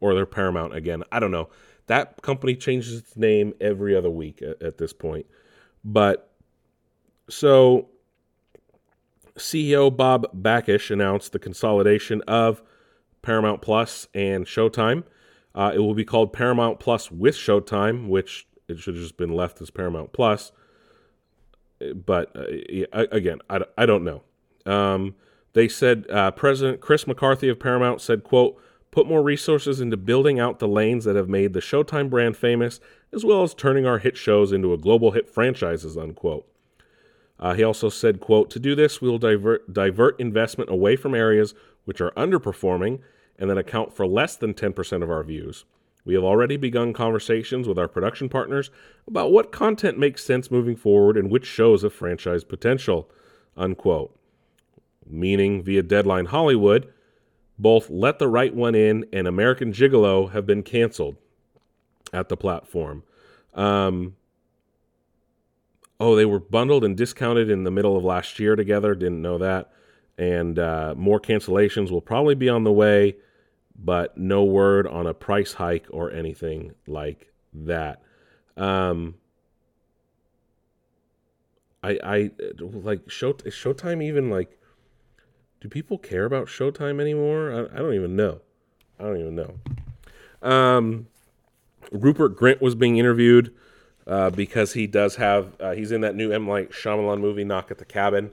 Or 0.00 0.14
they're 0.14 0.26
Paramount 0.26 0.74
again. 0.74 1.02
I 1.12 1.20
don't 1.20 1.30
know. 1.30 1.48
That 1.86 2.20
company 2.22 2.54
changes 2.56 2.94
its 2.94 3.16
name 3.16 3.54
every 3.60 3.96
other 3.96 4.10
week 4.10 4.42
at, 4.42 4.62
at 4.62 4.78
this 4.78 4.92
point. 4.92 5.26
But 5.84 6.30
so 7.28 7.88
CEO 9.38 9.94
Bob 9.94 10.26
Bakish 10.36 10.90
announced 10.90 11.32
the 11.32 11.38
consolidation 11.38 12.22
of 12.22 12.62
Paramount 13.22 13.62
Plus 13.62 14.06
and 14.14 14.46
Showtime. 14.46 15.04
Uh, 15.54 15.72
it 15.74 15.78
will 15.78 15.94
be 15.94 16.04
called 16.04 16.32
Paramount 16.32 16.78
Plus 16.78 17.10
with 17.10 17.34
Showtime, 17.34 18.08
which 18.08 18.46
it 18.68 18.78
should 18.78 18.94
have 18.94 19.02
just 19.02 19.16
been 19.16 19.32
left 19.32 19.60
as 19.60 19.70
Paramount 19.70 20.12
Plus. 20.12 20.52
But 21.94 22.34
uh, 22.36 23.06
again, 23.10 23.38
I, 23.48 23.60
I 23.76 23.86
don't 23.86 24.04
know. 24.04 24.22
Um, 24.66 25.14
they 25.54 25.68
said 25.68 26.06
uh, 26.10 26.30
President 26.32 26.80
Chris 26.80 27.06
McCarthy 27.06 27.48
of 27.48 27.58
Paramount 27.58 28.00
said, 28.00 28.24
"quote 28.24 28.60
put 28.90 29.06
more 29.06 29.22
resources 29.22 29.80
into 29.80 29.96
building 29.96 30.40
out 30.40 30.58
the 30.58 30.68
lanes 30.68 31.04
that 31.04 31.16
have 31.16 31.28
made 31.28 31.52
the 31.52 31.60
Showtime 31.60 32.08
brand 32.10 32.36
famous, 32.36 32.80
as 33.12 33.24
well 33.24 33.42
as 33.42 33.54
turning 33.54 33.86
our 33.86 33.98
hit 33.98 34.16
shows 34.16 34.52
into 34.52 34.72
a 34.72 34.78
global 34.78 35.12
hit 35.12 35.28
franchises, 35.28 35.96
unquote. 35.96 36.46
Uh, 37.40 37.54
he 37.54 37.62
also 37.62 37.88
said, 37.88 38.20
quote, 38.20 38.50
to 38.50 38.58
do 38.58 38.74
this, 38.74 39.00
we 39.00 39.08
will 39.08 39.18
divert, 39.18 39.72
divert 39.72 40.18
investment 40.18 40.70
away 40.70 40.96
from 40.96 41.14
areas 41.14 41.54
which 41.84 42.00
are 42.00 42.10
underperforming 42.12 43.00
and 43.38 43.48
then 43.48 43.58
account 43.58 43.94
for 43.94 44.06
less 44.06 44.36
than 44.36 44.54
10% 44.54 45.02
of 45.02 45.10
our 45.10 45.22
views. 45.22 45.64
We 46.04 46.14
have 46.14 46.24
already 46.24 46.56
begun 46.56 46.92
conversations 46.92 47.68
with 47.68 47.78
our 47.78 47.86
production 47.86 48.28
partners 48.28 48.70
about 49.06 49.30
what 49.30 49.52
content 49.52 49.98
makes 49.98 50.24
sense 50.24 50.50
moving 50.50 50.74
forward 50.74 51.16
and 51.16 51.30
which 51.30 51.46
shows 51.46 51.82
have 51.82 51.92
franchise 51.92 52.44
potential, 52.44 53.10
unquote. 53.56 54.18
Meaning, 55.06 55.62
via 55.62 55.82
Deadline 55.82 56.26
Hollywood, 56.26 56.92
both 57.58 57.90
Let 57.90 58.18
the 58.18 58.28
Right 58.28 58.54
One 58.54 58.74
In 58.74 59.04
and 59.12 59.26
American 59.26 59.72
Gigolo 59.72 60.30
have 60.32 60.46
been 60.46 60.62
canceled 60.62 61.16
at 62.12 62.28
the 62.28 62.36
platform. 62.36 63.02
Um, 63.54 64.16
oh, 66.00 66.14
they 66.14 66.24
were 66.24 66.40
bundled 66.40 66.84
and 66.84 66.96
discounted 66.96 67.50
in 67.50 67.64
the 67.64 67.70
middle 67.70 67.96
of 67.96 68.04
last 68.04 68.38
year 68.38 68.56
together. 68.56 68.94
Didn't 68.94 69.22
know 69.22 69.38
that. 69.38 69.70
And 70.16 70.58
uh, 70.58 70.94
more 70.96 71.20
cancellations 71.20 71.90
will 71.90 72.00
probably 72.00 72.34
be 72.34 72.48
on 72.48 72.64
the 72.64 72.72
way, 72.72 73.16
but 73.78 74.16
no 74.16 74.44
word 74.44 74.86
on 74.86 75.06
a 75.06 75.14
price 75.14 75.52
hike 75.52 75.86
or 75.90 76.10
anything 76.10 76.72
like 76.86 77.32
that. 77.52 78.02
Um, 78.56 79.14
I, 81.82 81.98
I 82.02 82.30
like 82.58 83.08
show 83.08 83.32
Showtime 83.34 84.02
even 84.02 84.30
like 84.30 84.58
do 85.60 85.68
people 85.68 85.98
care 85.98 86.24
about 86.24 86.46
Showtime 86.46 87.00
anymore? 87.00 87.52
I, 87.52 87.76
I 87.76 87.78
don't 87.78 87.94
even 87.94 88.16
know. 88.16 88.40
I 88.98 89.04
don't 89.04 89.18
even 89.18 89.34
know. 89.34 89.54
Um, 90.42 91.06
Rupert 91.92 92.36
Grint 92.36 92.60
was 92.60 92.74
being 92.74 92.98
interviewed 92.98 93.54
uh, 94.08 94.30
because 94.30 94.72
he 94.72 94.86
does 94.86 95.16
have 95.16 95.54
uh, 95.60 95.72
he's 95.72 95.92
in 95.92 96.00
that 96.00 96.16
new 96.16 96.32
M 96.32 96.46
Night 96.46 96.70
Shyamalan 96.70 97.20
movie 97.20 97.44
Knock 97.44 97.70
at 97.70 97.78
the 97.78 97.84
Cabin, 97.84 98.32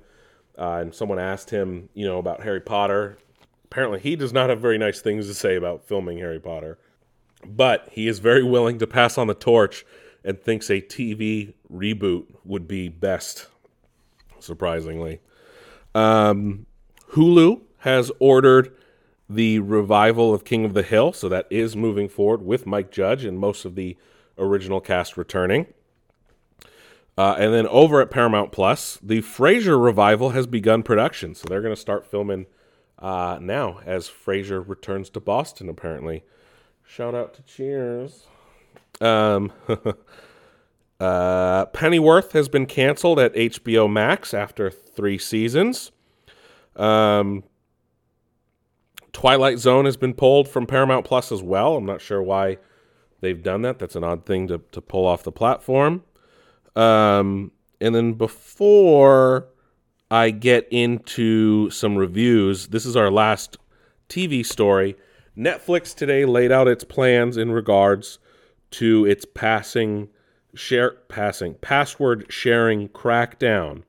uh, 0.57 0.79
and 0.81 0.95
someone 0.95 1.19
asked 1.19 1.49
him, 1.49 1.89
you 1.93 2.07
know, 2.07 2.17
about 2.17 2.41
Harry 2.43 2.61
Potter. 2.61 3.17
Apparently, 3.65 3.99
he 3.99 4.15
does 4.15 4.31
not 4.31 4.49
have 4.49 4.61
very 4.61 4.77
nice 4.77 5.01
things 5.01 5.27
to 5.27 5.33
say 5.33 5.55
about 5.55 5.85
filming 5.85 6.17
Harry 6.19 6.39
Potter, 6.39 6.79
but 7.45 7.89
he 7.91 8.07
is 8.07 8.19
very 8.19 8.43
willing 8.43 8.79
to 8.79 8.87
pass 8.87 9.17
on 9.17 9.27
the 9.27 9.33
torch 9.33 9.85
and 10.23 10.41
thinks 10.41 10.69
a 10.69 10.81
TV 10.81 11.53
reboot 11.71 12.25
would 12.45 12.67
be 12.67 12.87
best. 12.87 13.47
Surprisingly, 14.39 15.19
um, 15.93 16.65
Hulu 17.11 17.61
has 17.79 18.11
ordered 18.19 18.73
the 19.29 19.59
revival 19.59 20.33
of 20.33 20.45
King 20.45 20.63
of 20.63 20.73
the 20.73 20.83
Hill, 20.83 21.11
so 21.11 21.27
that 21.27 21.47
is 21.49 21.75
moving 21.75 22.07
forward 22.07 22.43
with 22.43 22.65
Mike 22.65 22.91
Judge 22.91 23.25
and 23.25 23.37
most 23.39 23.65
of 23.65 23.75
the 23.75 23.97
original 24.37 24.81
cast 24.81 25.17
returning. 25.17 25.67
Uh, 27.17 27.35
and 27.39 27.53
then 27.53 27.65
over 27.67 28.01
at 28.01 28.11
Paramount 28.11 28.51
Plus, 28.51 28.99
the 29.01 29.21
Frasier 29.21 29.81
revival 29.81 30.31
has 30.31 30.47
begun 30.47 30.83
production, 30.83 31.33
so 31.33 31.45
they're 31.47 31.61
going 31.61 31.73
to 31.73 31.79
start 31.79 32.05
filming 32.05 32.45
uh, 32.99 33.39
now 33.41 33.79
as 33.85 34.09
Frasier 34.09 34.67
returns 34.67 35.09
to 35.11 35.21
Boston. 35.21 35.69
Apparently, 35.69 36.23
shout 36.83 37.15
out 37.15 37.33
to 37.35 37.41
Cheers. 37.43 38.27
Um, 38.99 39.53
uh, 40.99 41.65
Pennyworth 41.67 42.33
has 42.33 42.49
been 42.49 42.65
canceled 42.65 43.19
at 43.19 43.33
HBO 43.33 43.89
Max 43.91 44.33
after 44.33 44.69
three 44.69 45.17
seasons. 45.17 45.91
Um, 46.75 47.43
Twilight 49.13 49.59
Zone 49.59 49.85
has 49.85 49.95
been 49.95 50.13
pulled 50.13 50.49
from 50.49 50.67
Paramount 50.67 51.05
Plus 51.05 51.31
as 51.31 51.41
well. 51.41 51.77
I'm 51.77 51.85
not 51.85 52.01
sure 52.01 52.21
why 52.21 52.57
they've 53.25 53.41
done 53.41 53.63
that. 53.63 53.79
That's 53.79 53.95
an 53.95 54.03
odd 54.03 54.25
thing 54.25 54.47
to, 54.47 54.59
to 54.71 54.81
pull 54.81 55.05
off 55.07 55.23
the 55.23 55.31
platform. 55.31 56.03
Um, 56.75 57.51
and 57.81 57.95
then 57.95 58.13
before 58.13 59.47
I 60.11 60.29
get 60.29 60.67
into 60.69 61.69
some 61.71 61.95
reviews, 61.95 62.67
this 62.67 62.85
is 62.85 62.95
our 62.95 63.09
last 63.09 63.57
TV 64.09 64.45
story. 64.45 64.95
Netflix 65.35 65.95
today 65.95 66.25
laid 66.25 66.51
out 66.51 66.67
its 66.67 66.83
plans 66.83 67.35
in 67.35 67.51
regards 67.51 68.19
to 68.71 69.05
its 69.05 69.25
passing 69.25 70.09
share 70.53 70.91
passing 71.09 71.55
password 71.55 72.27
sharing 72.29 72.87
crackdown. 72.89 73.83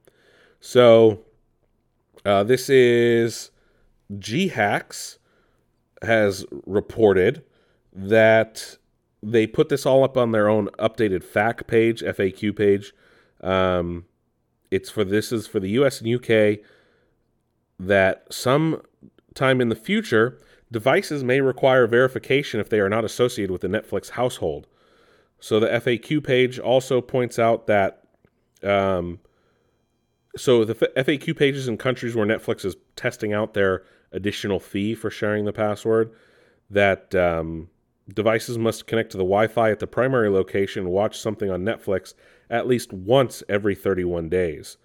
So 0.61 1.21
uh, 2.25 2.43
this 2.43 2.69
is 2.69 3.51
GHacks 4.13 5.19
has 6.03 6.45
reported 6.67 7.45
that 7.93 8.77
they 9.27 9.47
put 9.47 9.69
this 9.69 9.85
all 9.85 10.05
up 10.05 10.17
on 10.17 10.31
their 10.31 10.49
own 10.49 10.69
updated 10.79 11.25
FAQ 11.25 11.67
page, 11.67 12.03
FAQ 12.03 12.57
page. 12.57 12.95
Um, 13.41 14.05
it's 14.71 14.89
for 14.89 15.05
this 15.05 15.33
is 15.33 15.47
for 15.47 15.59
the 15.59 15.71
U.S. 15.71 15.99
and 15.99 16.09
U.K. 16.09 16.61
that 17.81 18.25
some 18.31 18.83
time 19.35 19.61
in 19.61 19.69
the 19.69 19.77
future 19.77 20.39
devices 20.71 21.25
may 21.25 21.41
require 21.41 21.87
verification 21.87 22.61
if 22.61 22.69
they 22.69 22.79
are 22.79 22.89
not 22.89 23.05
associated 23.05 23.51
with 23.51 23.63
the 23.63 23.69
Netflix 23.69 24.11
household. 24.11 24.69
So 25.41 25.61
the 25.61 25.69
FAQ 25.69 26.25
page 26.25 26.59
also 26.59 27.01
points 27.01 27.39
out 27.39 27.67
that 27.67 28.05
um, 28.63 29.19
so 30.37 30.65
the 30.65 30.75
FAQ 30.75 31.37
pages 31.37 31.67
in 31.67 31.77
countries 31.77 32.15
where 32.15 32.27
Netflix 32.27 32.65
is 32.65 32.77
testing 32.95 33.33
out 33.33 33.55
their 33.55 33.83
additional 34.13 34.61
fee 34.61 34.95
for 34.95 35.11
sharing 35.11 35.45
the 35.45 35.53
password 35.53 36.13
that 36.71 37.15
um, 37.15 37.69
devices 38.13 38.59
must 38.59 38.87
connect 38.87 39.11
to 39.13 39.17
the 39.17 39.25
Wi-Fi 39.25 39.71
at 39.71 39.81
the 39.81 39.87
primary 39.87 40.29
location 40.29 40.85
and 40.85 40.93
watch 40.93 41.19
something 41.19 41.51
on 41.51 41.63
Netflix 41.63 42.15
at 42.49 42.67
least 42.67 42.93
once 42.93 43.43
every 43.49 43.75
31 43.75 44.29
days. 44.29 44.77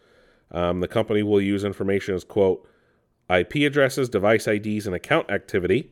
Um, 0.52 0.80
the 0.80 0.88
company 0.88 1.24
will 1.24 1.42
use 1.42 1.64
information 1.64 2.16
as 2.16 2.24
quote 2.24 2.68
IP 3.30 3.56
addresses, 3.58 4.10
device 4.10 4.48
IDs, 4.48 4.86
and 4.86 4.96
account 4.96 5.30
activity 5.30 5.92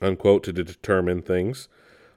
unquote 0.00 0.42
to 0.42 0.52
determine 0.52 1.22
things. 1.22 1.68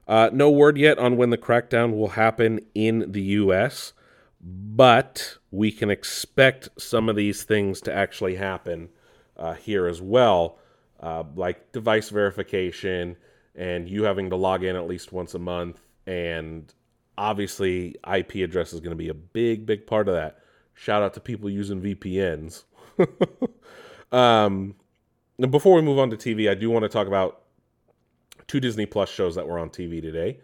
Uh, 0.08 0.30
no 0.32 0.50
word 0.50 0.78
yet 0.78 0.98
on 0.98 1.18
when 1.18 1.30
the 1.30 1.38
crackdown 1.38 1.96
will 1.96 2.10
happen 2.10 2.60
in 2.74 3.12
the 3.12 3.22
U.S 3.22 3.94
but 4.46 5.38
we 5.50 5.72
can 5.72 5.90
expect 5.90 6.70
some 6.78 7.10
of 7.10 7.16
these 7.16 7.44
things 7.44 7.82
to 7.82 7.94
actually 7.94 8.36
happen 8.36 8.90
uh, 9.38 9.54
here 9.54 9.88
as 9.88 10.02
well, 10.02 10.60
uh, 11.00 11.24
like 11.36 11.72
device 11.72 12.10
verification 12.10 13.18
and 13.56 13.90
you 13.90 14.04
having 14.04 14.30
to 14.30 14.36
log 14.36 14.64
in 14.64 14.76
at 14.76 14.88
least 14.88 15.12
once 15.12 15.34
a 15.34 15.40
month. 15.40 15.80
And 16.08 16.74
obviously, 17.18 17.96
IP 18.12 18.36
address 18.36 18.74
is 18.74 18.80
going 18.80 18.92
to 18.92 18.96
be 18.96 19.10
a 19.10 19.14
big, 19.14 19.66
big 19.66 19.88
part 19.88 20.08
of 20.08 20.16
that. 20.16 20.40
Shout 20.74 21.02
out 21.02 21.14
to 21.14 21.20
people 21.20 21.50
using 21.50 21.82
VPNs. 21.82 22.64
um, 24.12 24.76
and 25.38 25.52
before 25.52 25.76
we 25.76 25.82
move 25.82 26.00
on 26.00 26.10
to 26.10 26.18
TV, 26.18 26.50
I 26.50 26.54
do 26.54 26.70
want 26.70 26.84
to 26.84 26.90
talk 26.90 27.08
about 27.08 27.44
two 28.48 28.60
Disney 28.60 28.86
Plus 28.86 29.10
shows 29.10 29.36
that 29.36 29.48
were 29.48 29.58
on 29.58 29.70
TV 29.70 30.02
today. 30.02 30.40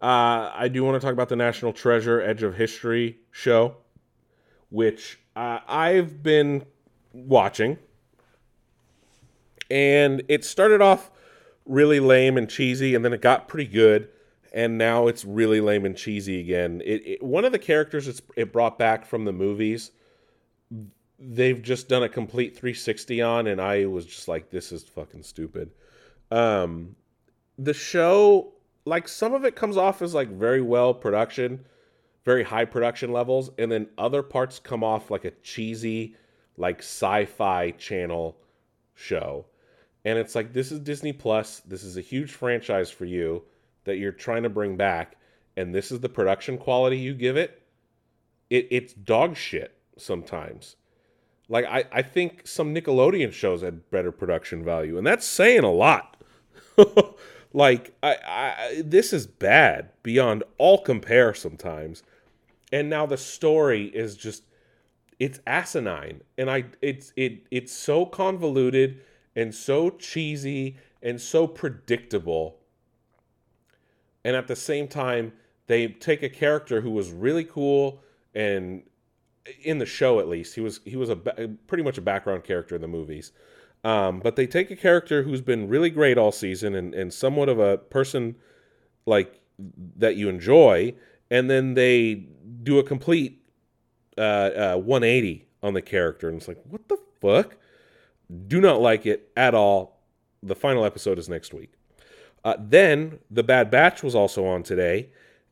Uh, 0.00 0.50
I 0.54 0.68
do 0.68 0.84
want 0.84 1.00
to 1.00 1.04
talk 1.04 1.12
about 1.12 1.28
the 1.28 1.36
National 1.36 1.72
Treasure 1.72 2.20
Edge 2.20 2.42
of 2.42 2.54
History 2.54 3.18
show, 3.30 3.76
which 4.70 5.18
uh, 5.34 5.60
I've 5.66 6.22
been 6.22 6.64
watching. 7.12 7.78
And 9.70 10.22
it 10.28 10.44
started 10.44 10.80
off 10.80 11.10
really 11.66 12.00
lame 12.00 12.36
and 12.36 12.48
cheesy, 12.48 12.94
and 12.94 13.04
then 13.04 13.12
it 13.12 13.20
got 13.20 13.48
pretty 13.48 13.70
good. 13.70 14.08
And 14.52 14.78
now 14.78 15.06
it's 15.06 15.24
really 15.24 15.60
lame 15.60 15.84
and 15.84 15.96
cheesy 15.96 16.40
again. 16.40 16.80
It, 16.84 17.06
it 17.06 17.22
one 17.22 17.44
of 17.44 17.52
the 17.52 17.58
characters 17.58 18.22
it 18.36 18.52
brought 18.52 18.78
back 18.78 19.04
from 19.04 19.24
the 19.24 19.32
movies, 19.32 19.90
they've 21.18 21.60
just 21.60 21.88
done 21.88 22.02
a 22.02 22.08
complete 22.08 22.54
360 22.56 23.20
on, 23.20 23.46
and 23.48 23.60
I 23.60 23.86
was 23.86 24.06
just 24.06 24.28
like, 24.28 24.50
this 24.50 24.72
is 24.72 24.84
fucking 24.84 25.24
stupid. 25.24 25.70
Um, 26.30 26.96
the 27.58 27.74
show 27.74 28.54
like 28.86 29.08
some 29.08 29.34
of 29.34 29.44
it 29.44 29.56
comes 29.56 29.76
off 29.76 30.00
as 30.00 30.14
like 30.14 30.28
very 30.30 30.62
well 30.62 30.94
production, 30.94 31.64
very 32.24 32.44
high 32.44 32.64
production 32.64 33.12
levels, 33.12 33.50
and 33.58 33.70
then 33.70 33.88
other 33.98 34.22
parts 34.22 34.58
come 34.58 34.82
off 34.82 35.10
like 35.10 35.24
a 35.24 35.32
cheesy, 35.42 36.14
like 36.56 36.78
sci-fi 36.78 37.72
channel 37.72 38.36
show. 38.94 39.44
And 40.06 40.18
it's 40.18 40.34
like 40.34 40.54
this 40.54 40.72
is 40.72 40.80
Disney 40.80 41.12
Plus. 41.12 41.60
This 41.66 41.82
is 41.82 41.98
a 41.98 42.00
huge 42.00 42.32
franchise 42.32 42.90
for 42.90 43.04
you 43.04 43.42
that 43.84 43.98
you're 43.98 44.12
trying 44.12 44.44
to 44.44 44.48
bring 44.48 44.76
back, 44.76 45.16
and 45.56 45.74
this 45.74 45.92
is 45.92 46.00
the 46.00 46.08
production 46.08 46.56
quality 46.56 46.96
you 46.96 47.12
give 47.12 47.36
it. 47.36 47.62
It 48.48 48.68
it's 48.70 48.94
dog 48.94 49.36
shit 49.36 49.76
sometimes. 49.98 50.76
Like 51.48 51.66
I, 51.66 51.84
I 51.92 52.02
think 52.02 52.46
some 52.46 52.74
Nickelodeon 52.74 53.32
shows 53.32 53.60
had 53.60 53.90
better 53.90 54.10
production 54.10 54.64
value, 54.64 54.96
and 54.96 55.06
that's 55.06 55.26
saying 55.26 55.64
a 55.64 55.70
lot. 55.72 56.16
Like 57.56 57.96
I, 58.02 58.16
I 58.26 58.82
this 58.84 59.14
is 59.14 59.26
bad 59.26 59.88
beyond 60.02 60.44
all 60.58 60.82
compare 60.82 61.32
sometimes. 61.32 62.02
And 62.70 62.90
now 62.90 63.06
the 63.06 63.16
story 63.16 63.86
is 63.86 64.14
just 64.14 64.42
it's 65.18 65.40
asinine 65.46 66.20
and 66.36 66.50
I 66.50 66.64
it's 66.82 67.14
it 67.16 67.46
it's 67.50 67.72
so 67.72 68.04
convoluted 68.04 69.00
and 69.36 69.54
so 69.54 69.90
cheesy 69.90 70.76
and 71.02 71.20
so 71.20 71.46
predictable. 71.46 72.58
And 74.24 74.34
at 74.34 74.48
the 74.48 74.56
same 74.56 74.88
time, 74.88 75.32
they 75.68 75.86
take 75.86 76.24
a 76.24 76.28
character 76.28 76.80
who 76.80 76.90
was 76.90 77.12
really 77.12 77.44
cool 77.44 78.02
and 78.34 78.82
in 79.62 79.78
the 79.78 79.86
show 79.86 80.18
at 80.18 80.26
least 80.26 80.56
he 80.56 80.60
was 80.60 80.80
he 80.84 80.96
was 80.96 81.08
a 81.08 81.14
pretty 81.14 81.84
much 81.84 81.96
a 81.96 82.00
background 82.00 82.42
character 82.42 82.74
in 82.74 82.80
the 82.80 82.88
movies 82.88 83.30
um, 83.84 84.18
but 84.18 84.34
they 84.34 84.48
take 84.48 84.72
a 84.72 84.76
character 84.76 85.22
who's 85.22 85.40
been 85.40 85.68
really 85.68 85.90
great 85.90 86.18
all 86.18 86.32
season 86.32 86.74
and, 86.74 86.92
and 86.92 87.14
somewhat 87.14 87.48
of 87.48 87.60
a 87.60 87.78
person 87.78 88.34
like 89.06 89.40
that 89.96 90.16
you 90.16 90.28
enjoy, 90.28 90.94
and 91.30 91.48
then 91.48 91.74
they 91.74 92.26
do 92.64 92.78
a 92.78 92.82
complete 92.82 93.42
uh, 94.18 94.20
uh, 94.20 94.76
180 94.76 95.46
on 95.62 95.74
the 95.74 95.82
character, 95.82 96.28
and 96.28 96.38
it's 96.38 96.48
like, 96.48 96.60
what 96.68 96.88
the 96.88 96.98
fuck? 97.20 97.56
Do 98.46 98.60
not 98.60 98.80
like 98.80 99.06
it 99.06 99.30
at 99.36 99.54
all. 99.54 100.00
The 100.42 100.56
final 100.56 100.84
episode 100.84 101.18
is 101.18 101.28
next 101.28 101.54
week. 101.54 101.72
Uh, 102.44 102.56
then 102.58 103.18
the 103.30 103.42
Bad 103.42 103.70
Batch 103.70 104.02
was 104.02 104.14
also 104.14 104.46
on 104.46 104.62
today, 104.62 105.08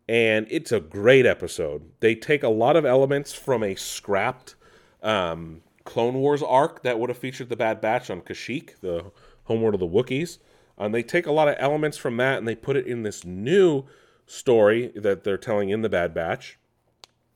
and 0.09 0.47
it's 0.51 0.70
a 0.70 0.81
great 0.81 1.27
episode. 1.27 1.91
They 2.01 2.14
take 2.14 2.43
a 2.43 2.49
lot 2.49 2.77
of 2.77 2.85
elements 2.85 3.33
from 3.33 3.62
a 3.62 3.75
scrapped 3.75 4.55
um, 5.03 5.62
Clone 5.85 6.14
Wars 6.14 6.43
arc 6.43 6.83
that 6.83 6.99
would 6.99 7.11
have 7.11 7.18
featured 7.18 7.49
the 7.49 7.57
Bad 7.57 7.81
Batch 7.81 8.11
on 8.11 8.20
Kashyyyk, 8.20 8.81
the 8.81 9.11
homeworld 9.45 9.75
of 9.75 9.81
the 9.81 9.89
Wookiees. 9.89 10.39
And 10.77 10.95
they 10.95 11.03
take 11.03 11.27
a 11.27 11.33
lot 11.33 11.49
of 11.49 11.57
elements 11.59 11.97
from 11.97 12.16
that 12.16 12.39
and 12.39 12.49
they 12.49 12.57
put 12.57 12.77
it 12.77 12.87
in 12.87 13.03
this 13.03 13.25
new 13.25 13.85
story 14.27 14.93
that 14.97 15.22
they're 15.22 15.39
telling 15.39 15.70
in 15.70 15.83
the 15.83 15.89
Bad 15.89 16.14
Batch. 16.14 16.59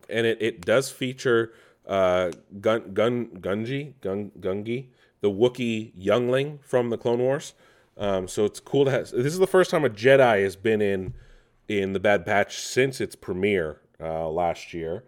And 0.09 0.26
it, 0.26 0.39
it 0.41 0.61
does 0.62 0.91
feature 0.91 1.53
uh, 1.86 2.32
Gun 2.61 2.93
Gun 2.95 3.26
Gungi 3.41 3.95
Gun 4.01 4.32
Gungi 4.41 4.86
the 5.20 5.30
Wookiee 5.30 5.92
youngling 5.94 6.58
from 6.62 6.90
the 6.90 6.98
Clone 6.98 7.18
Wars. 7.18 7.54
Um, 7.96 8.28
so 8.28 8.44
it's 8.44 8.60
cool 8.60 8.84
to 8.84 8.90
have. 8.90 9.10
This 9.10 9.32
is 9.32 9.38
the 9.38 9.46
first 9.46 9.70
time 9.70 9.84
a 9.84 9.90
Jedi 9.90 10.42
has 10.42 10.56
been 10.56 10.80
in 10.80 11.14
in 11.66 11.92
the 11.92 12.00
Bad 12.00 12.24
Batch 12.24 12.58
since 12.58 13.00
its 13.00 13.14
premiere 13.14 13.80
uh, 14.00 14.28
last 14.28 14.72
year, 14.72 15.04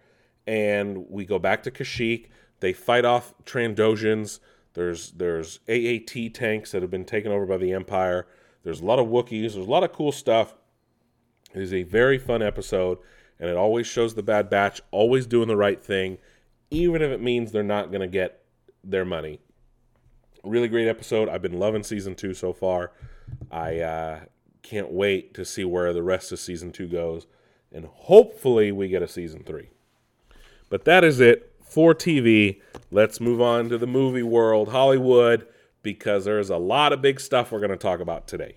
and 0.46 1.08
we 1.08 1.24
go 1.24 1.38
back 1.38 1.62
to 1.62 1.70
Kashyyyk. 1.70 2.26
They 2.58 2.72
fight 2.72 3.04
off 3.04 3.34
Trandoshans. 3.44 4.40
There's 4.74 5.12
there's 5.12 5.61
AAT 5.68 6.34
tanks 6.34 6.72
that 6.72 6.82
have 6.82 6.90
been 6.90 7.04
taken 7.04 7.30
over 7.30 7.46
by 7.46 7.56
the 7.56 7.72
Empire. 7.72 8.26
There's 8.62 8.80
a 8.80 8.84
lot 8.84 8.98
of 8.98 9.06
Wookiees. 9.06 9.52
There's 9.52 9.56
a 9.56 9.62
lot 9.70 9.84
of 9.84 9.92
cool 9.92 10.12
stuff. 10.12 10.54
It 11.54 11.62
is 11.62 11.72
a 11.72 11.84
very 11.84 12.18
fun 12.18 12.42
episode, 12.42 12.98
and 13.38 13.48
it 13.48 13.56
always 13.56 13.86
shows 13.86 14.14
the 14.14 14.22
Bad 14.22 14.50
Batch 14.50 14.80
always 14.90 15.26
doing 15.26 15.48
the 15.48 15.56
right 15.56 15.82
thing, 15.82 16.18
even 16.70 17.02
if 17.02 17.11
it 17.11 17.22
means 17.22 17.52
they're 17.52 17.62
not 17.62 17.90
going 17.90 18.02
to 18.02 18.08
get 18.08 18.42
their 18.84 19.04
money. 19.04 19.40
Really 20.43 20.68
great 20.68 20.88
episode. 20.88 21.28
I've 21.28 21.43
been 21.43 21.59
loving 21.59 21.82
season 21.82 22.14
two 22.14 22.32
so 22.32 22.55
far. 22.55 22.93
I 23.51 23.80
uh, 23.80 24.20
can't 24.62 24.91
wait 24.91 25.34
to 25.34 25.45
see 25.45 25.64
where 25.64 25.93
the 25.93 26.03
rest 26.03 26.32
of 26.32 26.38
season 26.38 26.72
two 26.72 26.88
goes, 26.88 27.26
and 27.70 27.84
hopefully 27.84 28.72
we 28.72 28.88
get 28.88 29.03
a 29.03 29.09
season 29.09 29.45
three. 29.45 29.68
But 30.70 30.86
that 30.86 31.05
is 31.05 31.20
it 31.20 31.53
for 31.62 31.95
TV. 31.95 32.62
Let's 32.91 33.20
move 33.20 33.43
on 33.43 33.68
to 33.68 33.76
the 33.76 33.86
movie 33.86 34.22
world, 34.22 34.70
Hollywood, 34.70 35.47
because 35.82 36.24
there's 36.24 36.49
a 36.49 36.57
lot 36.57 36.95
of 36.95 37.03
big 37.03 37.20
stuff 37.20 37.53
we're 37.53 37.61
going 37.61 37.70
to 37.70 37.76
talk 37.76 38.01
about 38.01 38.26
today. 38.26 38.57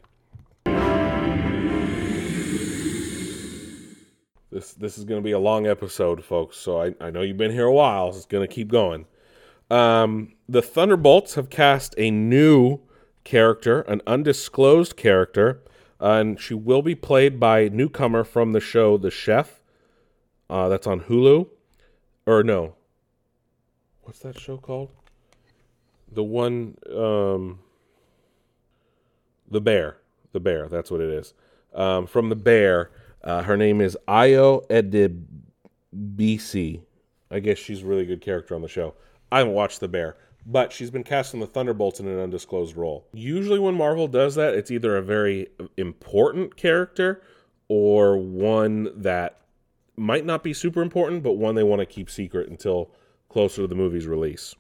This 4.52 4.74
this 4.74 4.98
is 4.98 5.04
going 5.04 5.20
to 5.20 5.24
be 5.24 5.32
a 5.32 5.40
long 5.40 5.68
episode, 5.68 6.24
folks. 6.24 6.58
So 6.58 6.82
I, 6.82 6.94
I 7.02 7.10
know 7.10 7.24
you've 7.24 7.38
been 7.38 7.52
here 7.52 7.66
a 7.66 7.74
while. 7.74 8.14
So 8.14 8.18
it's 8.18 8.26
going 8.26 8.48
to 8.48 8.54
keep 8.54 8.70
going. 8.70 9.06
Um, 9.70 10.34
the 10.48 10.62
Thunderbolts 10.62 11.36
have 11.36 11.50
cast 11.50 11.96
a 11.98 12.12
new 12.12 12.80
character, 13.24 13.82
an 13.82 14.02
undisclosed 14.06 14.96
character, 14.96 15.62
uh, 16.02 16.12
and 16.14 16.40
she 16.40 16.54
will 16.54 16.82
be 16.82 16.96
played 16.96 17.40
by 17.40 17.70
newcomer 17.70 18.24
from 18.24 18.52
the 18.52 18.60
show 18.60 18.98
The 18.98 19.12
Chef. 19.12 19.62
Uh, 20.50 20.70
that's 20.70 20.86
on 20.86 21.02
Hulu, 21.02 21.48
or 22.26 22.44
no? 22.44 22.76
What's 24.04 24.20
that 24.20 24.40
show 24.40 24.58
called? 24.58 24.90
The 26.12 26.24
one, 26.24 26.78
um, 26.94 27.60
The 29.50 29.62
Bear. 29.62 29.98
The 30.34 30.40
Bear. 30.40 30.68
That's 30.68 30.92
what 30.92 31.02
it 31.02 31.10
is. 31.10 31.34
Um, 31.74 32.06
from 32.06 32.30
The 32.30 32.36
Bear. 32.36 32.92
Uh, 33.24 33.44
her 33.44 33.56
name 33.56 33.80
is 33.80 33.98
Ayo 34.08 34.68
Edebiri. 34.68 35.22
I 37.32 37.40
guess 37.40 37.58
she's 37.58 37.82
a 37.82 37.86
really 37.86 38.06
good 38.06 38.22
character 38.22 38.54
on 38.54 38.62
the 38.62 38.68
show. 38.68 38.94
I 39.34 39.40
haven't 39.40 39.56
watched 39.56 39.80
The 39.80 39.88
Bear, 39.88 40.16
but 40.46 40.72
she's 40.72 40.92
been 40.92 41.04
cast 41.04 41.34
in 41.34 41.40
the 41.40 41.48
Thunderbolts 41.48 42.00
in 42.00 42.08
an 42.08 42.20
undisclosed 42.20 42.78
role. 42.78 43.08
Usually, 43.14 43.58
when 43.58 43.74
Marvel 43.74 44.08
does 44.08 44.36
that, 44.36 44.54
it's 44.54 44.70
either 44.70 44.96
a 44.96 45.02
very 45.02 45.48
important 45.76 46.56
character 46.56 47.24
or 47.68 48.16
one 48.16 48.92
that 48.96 49.42
might 49.98 50.24
not 50.24 50.44
be 50.44 50.54
super 50.54 50.84
important, 50.84 51.24
but 51.24 51.34
one 51.34 51.56
they 51.56 51.64
want 51.64 51.80
to 51.80 51.86
keep 51.88 52.12
secret 52.12 52.48
until 52.48 52.92
closer 53.28 53.64
to 53.64 53.68
the 53.68 53.74
movie's 53.74 54.06
release. 54.06 54.54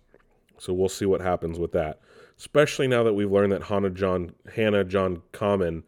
So 0.57 0.73
we'll 0.73 0.89
see 0.89 1.05
what 1.05 1.21
happens 1.21 1.59
with 1.59 1.71
that. 1.73 1.99
Especially 2.35 2.87
now 2.87 3.03
that 3.03 3.13
we've 3.13 3.31
learned 3.31 3.51
that 3.51 3.65
Hannah 3.65 3.91
John 3.91 4.33
Hannah 4.55 4.83
John 4.83 5.21
Kamen 5.33 5.83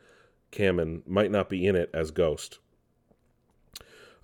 Kamen 0.51 1.01
might 1.07 1.31
not 1.31 1.49
be 1.49 1.65
in 1.65 1.75
it 1.75 1.89
as 1.91 2.11
Ghost. 2.11 2.59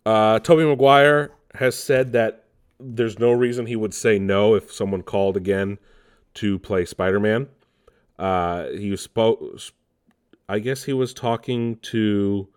Uh, 0.05 0.37
Tobey 0.37 0.65
Maguire 0.65 1.31
has 1.55 1.75
said 1.75 2.11
that 2.11 2.40
there's 2.81 3.19
no 3.19 3.31
reason 3.31 3.65
he 3.65 3.75
would 3.75 3.93
say 3.93 4.19
no 4.19 4.55
if 4.55 4.71
someone 4.71 5.03
called 5.03 5.37
again 5.37 5.77
to 6.35 6.59
play 6.59 6.85
Spider-Man. 6.85 7.47
Uh, 8.17 8.69
he 8.69 8.95
spoke. 8.97 9.43
I 10.47 10.59
guess 10.59 10.83
he 10.83 10.93
was 10.93 11.13
talking 11.13 11.77
to. 11.77 12.47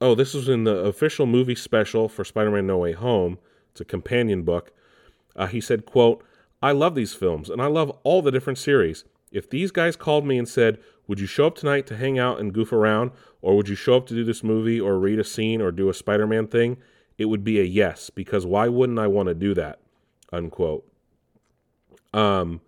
Oh, 0.00 0.14
this 0.14 0.32
was 0.32 0.48
in 0.48 0.64
the 0.64 0.76
official 0.76 1.26
movie 1.26 1.54
special 1.54 2.08
for 2.08 2.24
Spider-Man: 2.24 2.66
No 2.66 2.78
Way 2.78 2.92
Home. 2.92 3.38
It's 3.70 3.80
a 3.80 3.84
companion 3.84 4.42
book. 4.42 4.72
Uh, 5.36 5.46
he 5.46 5.60
said, 5.60 5.86
"quote 5.86 6.24
I 6.62 6.72
love 6.72 6.94
these 6.94 7.14
films, 7.14 7.48
and 7.48 7.62
I 7.62 7.66
love 7.66 7.90
all 8.02 8.20
the 8.20 8.30
different 8.30 8.58
series. 8.58 9.04
If 9.32 9.48
these 9.48 9.70
guys 9.70 9.96
called 9.96 10.26
me 10.26 10.38
and 10.38 10.48
said, 10.48 10.78
Would 11.06 11.20
you 11.20 11.26
show 11.26 11.46
up 11.46 11.54
tonight 11.54 11.86
to 11.86 11.96
hang 11.96 12.18
out 12.18 12.38
and 12.38 12.52
goof 12.52 12.72
around? 12.72 13.12
Or 13.40 13.56
would 13.56 13.68
you 13.68 13.74
show 13.74 13.96
up 13.96 14.06
to 14.08 14.14
do 14.14 14.24
this 14.24 14.44
movie 14.44 14.80
or 14.80 14.98
read 14.98 15.18
a 15.18 15.24
scene 15.24 15.62
or 15.62 15.72
do 15.72 15.88
a 15.88 15.94
Spider 15.94 16.26
Man 16.26 16.46
thing? 16.46 16.76
It 17.20 17.28
would 17.28 17.44
be 17.44 17.60
a 17.60 17.64
yes, 17.64 18.08
because 18.08 18.46
why 18.46 18.68
wouldn't 18.68 18.98
I 18.98 19.06
want 19.06 19.28
to 19.28 19.34
do 19.34 19.52
that? 19.52 19.78
Unquote. 20.32 20.90
Um, 22.14 22.62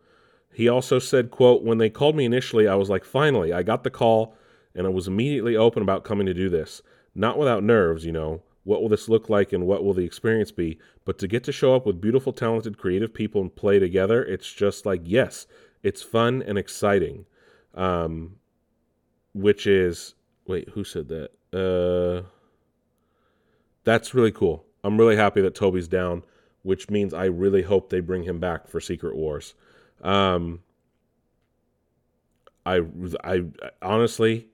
he 0.53 0.68
also 0.68 0.98
said, 0.98 1.30
quote, 1.30 1.62
When 1.62 1.78
they 1.78 1.88
called 1.88 2.16
me 2.16 2.26
initially, 2.26 2.68
I 2.68 2.74
was 2.74 2.90
like, 2.90 3.03
Finally, 3.03 3.55
I 3.55 3.62
got 3.62 3.82
the 3.82 3.88
call, 3.88 4.36
and 4.74 4.86
I 4.86 4.90
was 4.90 5.09
immediately 5.09 5.57
open 5.57 5.82
about 5.82 6.05
coming 6.05 6.26
to 6.26 6.34
do 6.34 6.50
this. 6.50 6.82
Not 7.14 7.38
without 7.38 7.64
nerves, 7.64 8.05
you 8.05 8.12
know. 8.12 8.42
What 8.64 8.82
will 8.82 8.90
this 8.90 9.09
look 9.09 9.30
like 9.30 9.55
and 9.55 9.66
what 9.66 9.82
will 9.84 9.94
the 9.94 10.05
experience 10.05 10.53
be? 10.53 10.78
But 11.07 11.18
to 11.20 11.26
get 11.26 11.44
to 11.44 11.53
show 11.53 11.74
up 11.74 11.86
with 11.86 12.03
beautiful, 12.03 12.34
talented, 12.34 12.76
creative 12.76 13.14
people 13.14 13.40
and 13.40 13.57
play 13.57 13.78
together, 13.78 14.22
it's 14.22 14.53
just 14.53 14.84
like, 14.84 15.00
yes, 15.03 15.46
it's 15.82 16.03
fun 16.03 16.42
and 16.42 16.59
exciting. 16.59 17.24
Um, 17.74 18.36
which 19.32 19.66
is, 19.66 20.14
wait, 20.46 20.68
who 20.68 20.84
said 20.84 21.09
that? 21.09 21.30
Uh, 21.55 22.28
that's 23.84 24.14
really 24.14 24.32
cool. 24.32 24.64
I'm 24.84 24.98
really 24.98 25.16
happy 25.16 25.40
that 25.42 25.54
Tobey's 25.54 25.88
down, 25.88 26.22
which 26.62 26.90
means 26.90 27.14
I 27.14 27.26
really 27.26 27.62
hope 27.62 27.90
they 27.90 28.00
bring 28.00 28.24
him 28.24 28.38
back 28.38 28.68
for 28.68 28.80
Secret 28.80 29.16
Wars. 29.16 29.54
Um, 30.02 30.60
I, 32.66 32.82
I 33.24 33.44
honestly, 33.80 34.48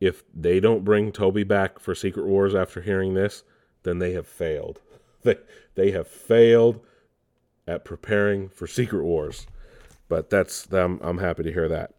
if 0.00 0.24
they 0.34 0.60
don't 0.60 0.84
bring 0.84 1.12
Tobey 1.12 1.44
back 1.44 1.78
for 1.78 1.94
Secret 1.94 2.26
Wars 2.26 2.54
after 2.54 2.80
hearing 2.80 3.14
this, 3.14 3.44
then 3.82 3.98
they 3.98 4.12
have 4.12 4.26
failed. 4.26 4.80
They 5.24 5.36
they 5.74 5.90
have 5.92 6.06
failed 6.06 6.84
at 7.66 7.82
preparing 7.86 8.50
for 8.50 8.66
Secret 8.66 9.04
Wars. 9.04 9.46
But 10.06 10.28
that's 10.28 10.70
I'm 10.70 11.00
I'm 11.02 11.16
happy 11.16 11.44
to 11.44 11.50
hear 11.50 11.66
that. 11.68 11.94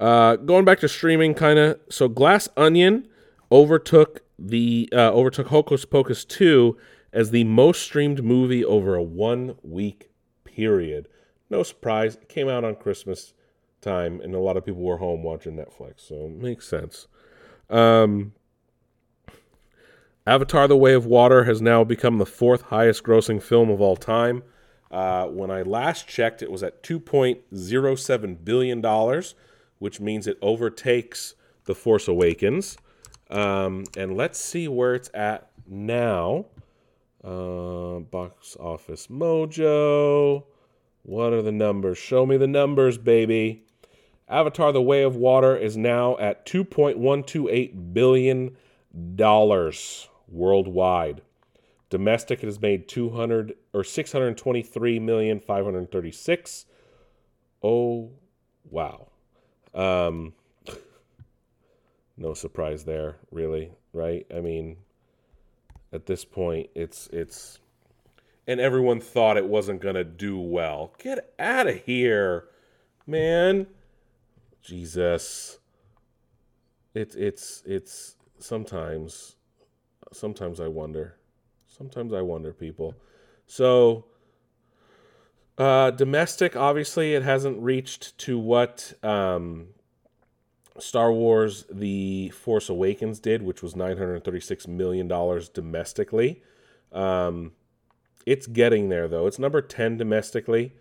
Uh, 0.00 0.34
going 0.34 0.64
back 0.64 0.80
to 0.80 0.88
streaming, 0.88 1.34
kind 1.34 1.60
of. 1.60 1.78
So 1.88 2.08
Glass 2.08 2.48
Onion 2.56 3.06
overtook 3.52 4.22
the 4.40 4.88
uh, 4.92 5.12
overtook 5.12 5.48
Hocus 5.48 5.84
Pocus 5.84 6.24
two 6.24 6.76
as 7.12 7.30
the 7.30 7.44
most 7.44 7.82
streamed 7.82 8.24
movie 8.24 8.64
over 8.64 8.94
a 8.94 9.02
one 9.02 9.56
week 9.62 10.10
period. 10.44 11.08
No 11.50 11.62
surprise, 11.62 12.14
it 12.16 12.28
came 12.28 12.48
out 12.48 12.64
on 12.64 12.76
Christmas 12.76 13.34
time, 13.80 14.20
and 14.20 14.34
a 14.34 14.38
lot 14.38 14.56
of 14.56 14.64
people 14.64 14.82
were 14.82 14.98
home 14.98 15.22
watching 15.22 15.56
Netflix, 15.56 16.08
so 16.08 16.26
it 16.26 16.42
makes 16.42 16.66
sense. 16.66 17.08
Um, 17.68 18.32
Avatar: 20.26 20.68
The 20.68 20.76
Way 20.76 20.94
of 20.94 21.06
Water 21.06 21.44
has 21.44 21.60
now 21.60 21.84
become 21.84 22.18
the 22.18 22.26
fourth 22.26 22.62
highest 22.62 23.02
grossing 23.02 23.42
film 23.42 23.70
of 23.70 23.80
all 23.80 23.96
time. 23.96 24.42
Uh, 24.90 25.26
when 25.26 25.50
I 25.50 25.62
last 25.62 26.08
checked, 26.08 26.42
it 26.42 26.50
was 26.50 26.62
at 26.62 26.82
$2.07 26.82 28.44
billion, 28.44 29.22
which 29.78 30.00
means 30.00 30.26
it 30.26 30.38
overtakes 30.42 31.34
The 31.64 31.76
Force 31.76 32.08
Awakens. 32.08 32.76
Um, 33.30 33.84
and 33.96 34.16
let's 34.16 34.38
see 34.38 34.68
where 34.68 34.94
it's 34.94 35.10
at 35.14 35.50
now. 35.66 36.46
Uh, 37.22 38.00
box 38.00 38.56
Office 38.58 39.06
Mojo. 39.06 40.44
What 41.02 41.32
are 41.32 41.42
the 41.42 41.52
numbers? 41.52 41.98
Show 41.98 42.26
me 42.26 42.36
the 42.36 42.46
numbers, 42.46 42.98
baby. 42.98 43.64
Avatar: 44.28 44.72
The 44.72 44.82
Way 44.82 45.02
of 45.02 45.16
Water 45.16 45.56
is 45.56 45.76
now 45.76 46.16
at 46.18 46.46
2.128 46.46 47.92
billion 47.94 48.56
dollars 49.14 50.08
worldwide. 50.28 51.22
Domestic, 51.90 52.42
it 52.42 52.46
has 52.46 52.60
made 52.60 52.88
200 52.88 53.54
or 53.74 53.82
623 53.82 54.98
million 55.00 55.40
536. 55.40 56.66
Oh, 57.62 58.10
wow. 58.70 59.08
Um, 59.74 60.32
no 62.20 62.34
surprise 62.34 62.84
there, 62.84 63.16
really, 63.32 63.72
right? 63.92 64.26
I 64.32 64.40
mean, 64.40 64.76
at 65.92 66.06
this 66.06 66.24
point, 66.24 66.68
it's 66.74 67.08
it's, 67.08 67.58
and 68.46 68.60
everyone 68.60 69.00
thought 69.00 69.38
it 69.38 69.46
wasn't 69.46 69.80
gonna 69.80 70.04
do 70.04 70.38
well. 70.38 70.94
Get 70.98 71.32
out 71.38 71.66
of 71.66 71.82
here, 71.84 72.44
man. 73.06 73.66
Jesus. 74.62 75.58
It's 76.94 77.14
it's 77.16 77.62
it's 77.64 78.16
sometimes 78.38 79.36
sometimes 80.12 80.60
I 80.60 80.68
wonder. 80.68 81.16
Sometimes 81.66 82.12
I 82.12 82.20
wonder, 82.20 82.52
people. 82.52 82.94
So, 83.46 84.04
uh, 85.56 85.92
domestic, 85.92 86.54
obviously, 86.54 87.14
it 87.14 87.22
hasn't 87.22 87.62
reached 87.62 88.18
to 88.18 88.38
what 88.38 88.92
um, 89.02 89.68
Star 90.80 91.12
Wars 91.12 91.64
The 91.70 92.30
Force 92.30 92.68
Awakens 92.68 93.20
did, 93.20 93.42
which 93.42 93.62
was 93.62 93.74
$936 93.74 94.66
million 94.68 95.08
domestically. 95.52 96.42
Um, 96.92 97.52
it's 98.26 98.46
getting 98.46 98.88
there, 98.88 99.08
though. 99.08 99.26
It's 99.26 99.38
number 99.38 99.62
10 99.62 99.96
domestically. 99.96 100.72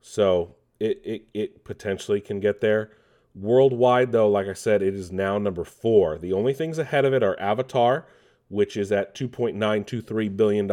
So 0.00 0.56
it, 0.78 1.00
it, 1.04 1.22
it 1.34 1.64
potentially 1.64 2.20
can 2.20 2.40
get 2.40 2.60
there. 2.60 2.90
Worldwide, 3.34 4.12
though, 4.12 4.28
like 4.28 4.48
I 4.48 4.54
said, 4.54 4.82
it 4.82 4.94
is 4.94 5.12
now 5.12 5.38
number 5.38 5.64
four. 5.64 6.18
The 6.18 6.32
only 6.32 6.52
things 6.52 6.78
ahead 6.78 7.04
of 7.04 7.12
it 7.12 7.22
are 7.22 7.38
Avatar, 7.38 8.06
which 8.48 8.76
is 8.76 8.90
at 8.90 9.14
$2.923 9.14 10.36
billion, 10.36 10.70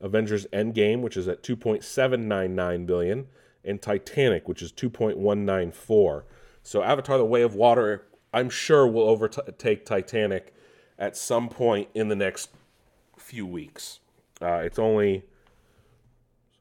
Avengers 0.00 0.46
Endgame, 0.52 1.00
which 1.00 1.16
is 1.16 1.26
at 1.26 1.42
2.799 1.42 2.86
billion, 2.86 3.26
and 3.64 3.82
Titanic, 3.82 4.48
which 4.48 4.62
is 4.62 4.72
2.194. 4.72 6.22
So 6.70 6.84
Avatar: 6.84 7.18
The 7.18 7.24
Way 7.24 7.42
of 7.42 7.56
Water, 7.56 8.06
I'm 8.32 8.48
sure 8.48 8.86
will 8.86 9.08
overtake 9.08 9.84
Titanic 9.84 10.54
at 11.00 11.16
some 11.16 11.48
point 11.48 11.88
in 11.94 12.06
the 12.06 12.14
next 12.14 12.50
few 13.18 13.44
weeks. 13.44 13.98
Uh, 14.40 14.60
it's 14.62 14.78
only 14.78 15.24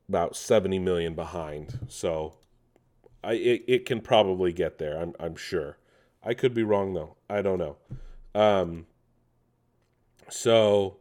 about 0.07 0.35
70 0.35 0.79
million 0.79 1.13
behind, 1.13 1.77
so 1.89 2.33
I 3.23 3.33
it, 3.33 3.63
it 3.67 3.85
can 3.85 4.01
probably 4.01 4.51
get 4.51 4.79
there. 4.79 4.99
I'm 4.99 5.13
I'm 5.19 5.35
sure. 5.35 5.77
I 6.23 6.33
could 6.33 6.55
be 6.55 6.63
wrong 6.63 6.95
though. 6.95 7.15
I 7.29 7.43
don't 7.43 7.59
know. 7.59 7.77
Um, 8.33 8.87
so 10.27 10.97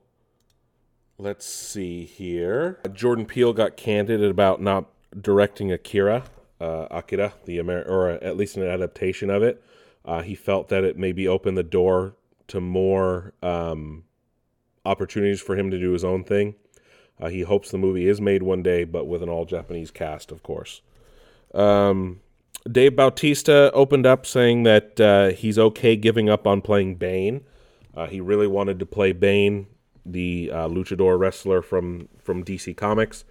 let's 1.17 1.47
see 1.47 2.05
here. 2.05 2.79
Jordan 2.93 3.25
Peele 3.25 3.55
got 3.55 3.79
candid 3.79 4.23
about 4.23 4.61
not 4.61 4.91
directing 5.19 5.73
Akira, 5.73 6.25
uh, 6.61 6.87
Akira, 6.91 7.35
the 7.45 7.59
Amer- 7.59 7.85
or 7.85 8.11
at 8.11 8.37
least 8.37 8.57
an 8.57 8.63
adaptation 8.65 9.31
of 9.31 9.43
it. 9.43 9.63
Uh, 10.05 10.23
he 10.23 10.35
felt 10.35 10.69
that 10.69 10.85
it 10.85 10.97
maybe 10.97 11.29
opened 11.29 11.57
the 11.57 11.63
door 11.63 12.15
to 12.49 12.61
more 12.61 13.35
um, 13.43 14.05
opportunities 14.85 15.41
for 15.41 15.57
him 15.57 15.71
to 15.71 15.79
do 15.79 15.93
his 15.93 16.05
own 16.05 16.25
thing. 16.25 16.55
Uh, 17.21 17.29
he 17.29 17.43
hopes 17.43 17.71
the 17.71 17.79
movie 17.79 18.09
is 18.09 18.21
made 18.21 18.43
one 18.43 18.63
day, 18.63 18.85
but 18.85 19.07
with 19.07 19.23
an 19.23 19.29
all 19.29 19.45
Japanese 19.45 19.91
cast, 19.91 20.31
of 20.31 20.43
course. 20.43 20.81
Um, 21.53 22.21
Dave 22.71 22.97
Bautista 22.97 23.71
opened 23.73 24.07
up 24.07 24.25
saying 24.25 24.63
that 24.65 25.01
uh, 25.01 25.29
he's 25.31 25.59
okay 25.59 25.97
giving 25.97 26.29
up 26.29 26.47
on 26.47 26.61
playing 26.61 26.97
Bane. 26.97 27.45
Uh, 27.95 28.07
he 28.07 28.21
really 28.21 28.47
wanted 28.47 28.79
to 28.79 28.87
play 28.87 29.13
Bane, 29.13 29.67
the 30.07 30.51
uh, 30.53 30.69
luchador 30.69 31.19
wrestler 31.19 31.63
from 31.63 32.09
from 32.23 32.45
DC 32.45 32.77
Comics. 32.77 33.25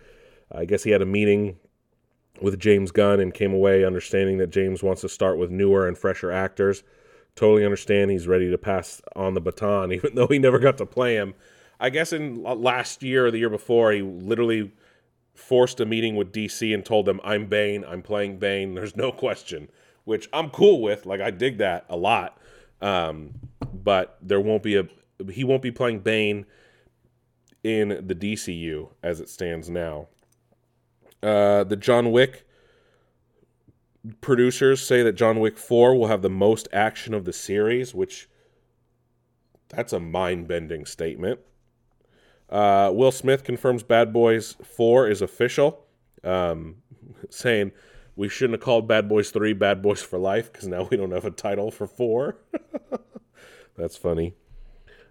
I 0.52 0.66
guess 0.66 0.84
he 0.84 0.92
had 0.92 1.02
a 1.02 1.06
meeting 1.06 1.58
with 2.42 2.60
James 2.60 2.92
Gunn 2.92 3.20
and 3.20 3.34
came 3.34 3.54
away 3.54 3.84
understanding 3.86 4.38
that 4.38 4.50
James 4.50 4.84
wants 4.84 5.02
to 5.02 5.10
start 5.10 5.38
with 5.38 5.52
newer 5.52 5.88
and 5.88 5.98
fresher 5.98 6.32
actors. 6.32 6.84
Totally 7.36 7.66
understand 7.66 8.12
he's 8.12 8.28
ready 8.28 8.50
to 8.50 8.58
pass 8.58 9.02
on 9.16 9.34
the 9.34 9.42
baton, 9.42 9.92
even 9.94 10.16
though 10.16 10.28
he 10.28 10.40
never 10.40 10.60
got 10.60 10.78
to 10.78 10.86
play 10.86 11.16
him. 11.16 11.34
I 11.80 11.90
guess 11.90 12.12
in 12.12 12.44
last 12.44 13.04
year 13.04 13.28
or 13.28 13.32
the 13.32 13.38
year 13.38 13.50
before, 13.50 13.92
he 13.92 14.02
literally 14.02 14.72
forced 15.36 15.80
a 15.80 15.86
meeting 15.86 16.16
with 16.16 16.34
DC 16.34 16.74
and 16.74 16.84
told 16.84 17.06
them, 17.06 17.22
I'm 17.24 17.46
Bane, 17.46 17.86
I'm 17.88 18.02
playing 18.02 18.40
Bane, 18.40 18.74
there's 18.74 18.96
no 18.96 19.12
question, 19.12 19.70
which 20.04 20.28
I'm 20.34 20.50
cool 20.50 20.82
with. 20.82 21.06
Like, 21.06 21.22
I 21.22 21.30
dig 21.30 21.60
that 21.60 21.86
a 21.90 21.96
lot. 21.96 22.40
Um, 22.82 23.36
but 23.72 24.18
there 24.22 24.42
won't 24.42 24.64
be 24.64 24.76
a, 24.78 24.88
he 25.32 25.44
won't 25.44 25.62
be 25.62 25.72
playing 25.72 26.00
Bane 26.00 26.46
in 27.64 27.90
the 27.90 28.16
DCU 28.16 28.90
as 29.04 29.20
it 29.20 29.30
stands 29.30 29.70
now. 29.70 30.08
Uh, 31.22 31.64
the 31.64 31.76
John 31.76 32.12
Wick 32.12 32.46
producers 34.22 34.86
say 34.86 35.04
that 35.04 35.14
John 35.14 35.40
Wick 35.40 35.58
4 35.58 35.96
will 35.96 36.08
have 36.08 36.22
the 36.22 36.30
most 36.30 36.68
action 36.72 37.14
of 37.14 37.26
the 37.26 37.34
series, 37.34 37.94
which 37.94 38.30
that's 39.70 39.94
a 39.94 40.00
mind 40.00 40.48
bending 40.48 40.86
statement. 40.86 41.40
Uh, 42.50 42.92
Will 42.94 43.12
Smith 43.12 43.44
confirms 43.44 43.84
Bad 43.84 44.14
Boys 44.14 44.56
4 44.64 45.10
is 45.10 45.22
official, 45.22 45.86
um, 46.24 46.76
saying 47.30 47.72
we 48.16 48.30
shouldn't 48.30 48.60
have 48.60 48.66
called 48.66 48.88
Bad 48.88 49.10
Boys 49.10 49.32
3 49.32 49.54
Bad 49.54 49.82
Boys 49.82 50.02
for 50.02 50.18
Life 50.18 50.52
because 50.52 50.68
now 50.68 50.88
we 50.90 50.98
don't 50.98 51.12
have 51.12 51.26
a 51.26 51.32
title 51.32 51.72
for 51.72 51.88
4. 51.88 52.38
That's 53.78 53.98
funny. 53.98 54.34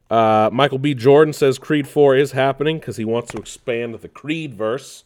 Uh, 0.09 0.51
Michael 0.53 0.79
B. 0.79 0.95
Jordan 0.95 1.33
says 1.33 1.59
Creed 1.59 1.87
4 1.87 2.17
is 2.17 2.33
happening 2.33 2.79
because 2.79 2.97
he 2.97 3.05
wants 3.05 3.31
to 3.33 3.39
expand 3.39 3.95
the 3.95 4.09
Creed 4.09 4.55
verse. 4.55 5.05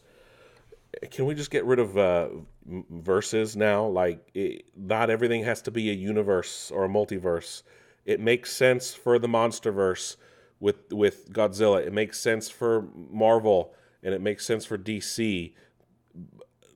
Can 1.09 1.25
we 1.25 1.35
just 1.35 1.51
get 1.51 1.65
rid 1.65 1.79
of 1.79 1.97
uh, 1.97 2.29
verses 2.65 3.55
now? 3.55 3.85
Like, 3.85 4.29
it, 4.33 4.65
not 4.75 5.09
everything 5.09 5.43
has 5.43 5.61
to 5.63 5.71
be 5.71 5.89
a 5.89 5.93
universe 5.93 6.71
or 6.71 6.85
a 6.85 6.89
multiverse. 6.89 7.63
It 8.05 8.19
makes 8.19 8.51
sense 8.51 8.93
for 8.93 9.17
the 9.19 9.27
monster 9.27 9.71
verse 9.71 10.17
with 10.59 10.91
with 10.91 11.31
Godzilla. 11.31 11.85
It 11.85 11.93
makes 11.93 12.19
sense 12.19 12.49
for 12.49 12.87
Marvel 12.93 13.73
and 14.03 14.13
it 14.13 14.21
makes 14.21 14.45
sense 14.45 14.65
for 14.65 14.77
DC, 14.77 15.53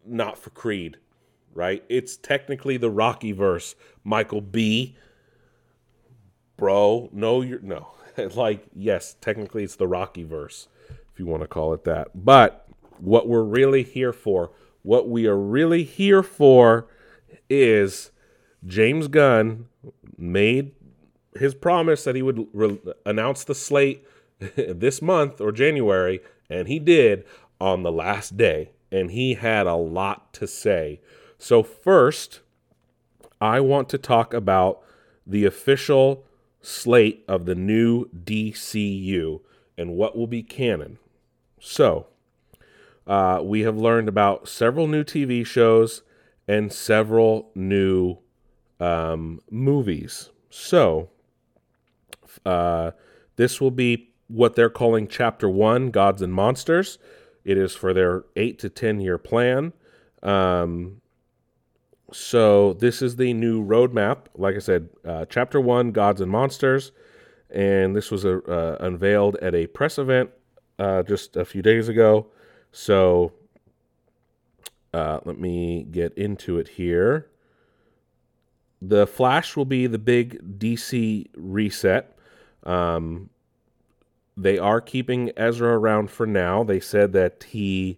not 0.05 0.37
for 0.37 0.49
Creed, 0.51 0.97
right? 1.53 1.83
It's 1.89 2.17
technically 2.17 2.77
the 2.77 2.89
Rocky 2.89 3.31
verse. 3.31 3.75
Michael 4.03 4.41
B. 4.41 4.95
Bro, 6.57 7.09
no, 7.11 7.41
you're 7.41 7.59
no. 7.61 7.87
like, 8.35 8.65
yes, 8.73 9.15
technically 9.19 9.63
it's 9.63 9.75
the 9.75 9.87
Rocky 9.87 10.23
verse, 10.23 10.67
if 10.89 11.19
you 11.19 11.25
want 11.25 11.41
to 11.41 11.47
call 11.47 11.73
it 11.73 11.83
that. 11.83 12.09
But 12.13 12.64
what 12.99 13.27
we're 13.27 13.43
really 13.43 13.83
here 13.83 14.13
for, 14.13 14.51
what 14.81 15.09
we 15.09 15.25
are 15.27 15.37
really 15.37 15.83
here 15.83 16.23
for 16.23 16.87
is 17.49 18.11
James 18.65 19.07
Gunn 19.07 19.67
made 20.17 20.71
his 21.37 21.53
promise 21.53 22.03
that 22.03 22.15
he 22.15 22.21
would 22.21 22.47
re- 22.53 22.79
announce 23.05 23.43
the 23.43 23.55
slate 23.55 24.05
this 24.55 25.01
month 25.01 25.41
or 25.41 25.51
January, 25.51 26.21
and 26.49 26.67
he 26.67 26.79
did 26.79 27.25
on 27.59 27.83
the 27.83 27.91
last 27.91 28.37
day. 28.37 28.71
And 28.91 29.11
he 29.11 29.33
had 29.33 29.67
a 29.67 29.75
lot 29.75 30.31
to 30.33 30.47
say. 30.47 31.01
So, 31.37 31.63
first, 31.63 32.41
I 33.41 33.59
want 33.59 33.89
to 33.89 33.97
talk 33.97 34.33
about 34.33 34.81
the 35.27 35.43
official 35.43 36.23
slate 36.61 37.25
of 37.27 37.45
the 37.45 37.55
new 37.55 38.05
DCU 38.09 39.41
and 39.77 39.95
what 39.95 40.15
will 40.15 40.27
be 40.27 40.43
canon. 40.43 40.97
So, 41.59 42.07
uh, 43.07 43.39
we 43.43 43.61
have 43.61 43.77
learned 43.77 44.09
about 44.09 44.47
several 44.47 44.87
new 44.87 45.03
TV 45.03 45.45
shows 45.45 46.01
and 46.47 46.71
several 46.71 47.51
new 47.55 48.17
um, 48.79 49.41
movies. 49.49 50.29
So, 50.49 51.09
uh, 52.45 52.91
this 53.35 53.59
will 53.59 53.71
be 53.71 54.09
what 54.27 54.55
they're 54.55 54.69
calling 54.69 55.07
Chapter 55.07 55.49
1 55.49 55.91
Gods 55.91 56.21
and 56.21 56.33
Monsters. 56.33 56.97
It 57.43 57.57
is 57.57 57.75
for 57.75 57.93
their 57.93 58.23
8 58.35 58.57
to 58.59 58.69
10 58.69 58.99
year 58.99 59.17
plan. 59.17 59.73
Um, 60.23 61.01
so, 62.11 62.73
this 62.73 63.01
is 63.01 63.17
the 63.17 63.33
new 63.33 63.63
roadmap. 63.63 64.27
Like 64.35 64.55
I 64.55 64.59
said, 64.59 64.89
uh, 65.03 65.25
Chapter 65.25 65.59
1 65.59 65.91
Gods 65.91 66.21
and 66.21 66.31
Monsters. 66.31 66.91
And 67.51 67.95
this 67.95 68.09
was 68.09 68.25
uh, 68.25 68.39
uh 68.47 68.77
unveiled 68.79 69.35
at 69.37 69.53
a 69.53 69.67
press 69.67 69.99
event 69.99 70.31
uh, 70.79 71.03
just 71.03 71.37
a 71.37 71.45
few 71.45 71.61
days 71.61 71.87
ago. 71.87 72.27
So, 72.77 73.31
uh, 74.93 75.21
let 75.23 75.39
me 75.39 75.87
get 75.89 76.13
into 76.17 76.59
it 76.59 76.67
here. 76.67 77.29
The 78.81 79.07
Flash 79.07 79.55
will 79.55 79.63
be 79.63 79.87
the 79.87 79.97
big 79.97 80.59
DC 80.59 81.27
reset. 81.37 82.17
Um, 82.63 83.29
they 84.35 84.57
are 84.57 84.81
keeping 84.81 85.31
Ezra 85.37 85.79
around 85.79 86.11
for 86.11 86.27
now. 86.27 86.65
They 86.65 86.81
said 86.81 87.13
that 87.13 87.45
he, 87.45 87.97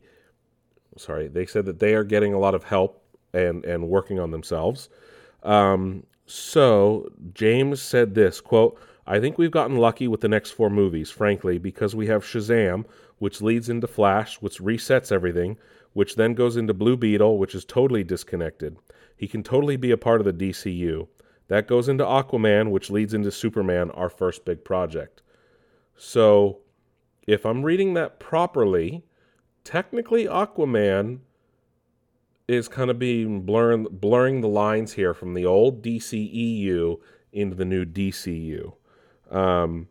sorry, 0.95 1.27
they 1.27 1.47
said 1.47 1.65
that 1.65 1.79
they 1.79 1.95
are 1.95 2.03
getting 2.03 2.35
a 2.35 2.39
lot 2.39 2.53
of 2.53 2.63
help 2.63 3.03
and 3.33 3.65
and 3.65 3.89
working 3.89 4.19
on 4.19 4.29
themselves. 4.29 4.89
Um, 5.41 6.03
so 6.27 7.11
James 7.33 7.81
said 7.81 8.13
this 8.13 8.39
quote. 8.39 8.79
I 9.07 9.19
think 9.19 9.39
we've 9.39 9.49
gotten 9.49 9.77
lucky 9.77 10.07
with 10.07 10.21
the 10.21 10.27
next 10.27 10.51
four 10.51 10.69
movies, 10.69 11.09
frankly, 11.09 11.57
because 11.57 11.95
we 11.95 12.07
have 12.07 12.23
Shazam, 12.23 12.85
which 13.19 13.41
leads 13.41 13.69
into 13.69 13.87
Flash, 13.87 14.41
which 14.41 14.59
resets 14.59 15.11
everything, 15.11 15.57
which 15.93 16.15
then 16.15 16.33
goes 16.33 16.57
into 16.57 16.73
Blue 16.73 16.97
Beetle, 16.97 17.37
which 17.37 17.55
is 17.55 17.65
totally 17.65 18.03
disconnected. 18.03 18.77
He 19.15 19.27
can 19.27 19.43
totally 19.43 19.77
be 19.77 19.91
a 19.91 19.97
part 19.97 20.21
of 20.21 20.25
the 20.25 20.51
DCU. 20.51 21.07
That 21.47 21.67
goes 21.67 21.87
into 21.87 22.03
Aquaman, 22.03 22.71
which 22.71 22.91
leads 22.91 23.13
into 23.13 23.31
Superman, 23.31 23.89
our 23.91 24.09
first 24.09 24.45
big 24.45 24.63
project. 24.63 25.21
So, 25.95 26.59
if 27.25 27.45
I'm 27.45 27.63
reading 27.63 27.93
that 27.95 28.19
properly, 28.19 29.03
technically 29.63 30.25
Aquaman 30.25 31.19
is 32.47 32.67
kind 32.67 32.89
of 32.89 32.97
being 32.97 33.41
blurring 33.41 33.87
blurring 33.91 34.41
the 34.41 34.47
lines 34.47 34.93
here 34.93 35.13
from 35.13 35.33
the 35.33 35.45
old 35.45 35.83
DCEU 35.83 36.99
into 37.33 37.55
the 37.55 37.65
new 37.65 37.85
DCU. 37.85 38.73
Um, 39.29 39.87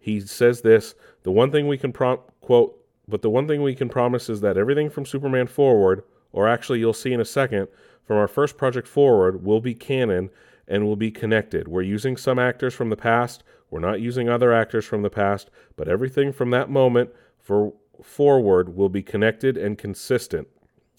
he 0.00 0.20
says 0.20 0.62
this: 0.62 0.94
the 1.22 1.30
one 1.30 1.52
thing 1.52 1.68
we 1.68 1.78
can 1.78 1.92
pro- 1.92 2.24
quote, 2.50 2.84
but 3.06 3.22
the 3.22 3.30
one 3.30 3.46
thing 3.46 3.62
we 3.62 3.76
can 3.76 3.88
promise 3.88 4.28
is 4.28 4.40
that 4.40 4.56
everything 4.56 4.90
from 4.90 5.06
Superman 5.06 5.46
forward, 5.46 6.02
or 6.32 6.48
actually 6.48 6.80
you'll 6.80 6.92
see 6.92 7.12
in 7.12 7.20
a 7.20 7.24
second, 7.24 7.68
from 8.02 8.16
our 8.16 8.26
first 8.26 8.56
project 8.56 8.88
forward, 8.88 9.44
will 9.44 9.60
be 9.60 9.72
canon 9.72 10.30
and 10.66 10.84
will 10.84 10.96
be 10.96 11.12
connected. 11.12 11.68
We're 11.68 11.82
using 11.82 12.16
some 12.16 12.40
actors 12.40 12.74
from 12.74 12.90
the 12.90 12.96
past, 12.96 13.44
we're 13.70 13.78
not 13.78 14.00
using 14.00 14.28
other 14.28 14.52
actors 14.52 14.84
from 14.84 15.02
the 15.02 15.10
past, 15.10 15.48
but 15.76 15.86
everything 15.86 16.32
from 16.32 16.50
that 16.50 16.68
moment 16.68 17.10
for 17.38 17.72
forward 18.02 18.74
will 18.74 18.88
be 18.88 19.04
connected 19.04 19.56
and 19.56 19.78
consistent. 19.78 20.48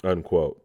Unquote. 0.06 0.64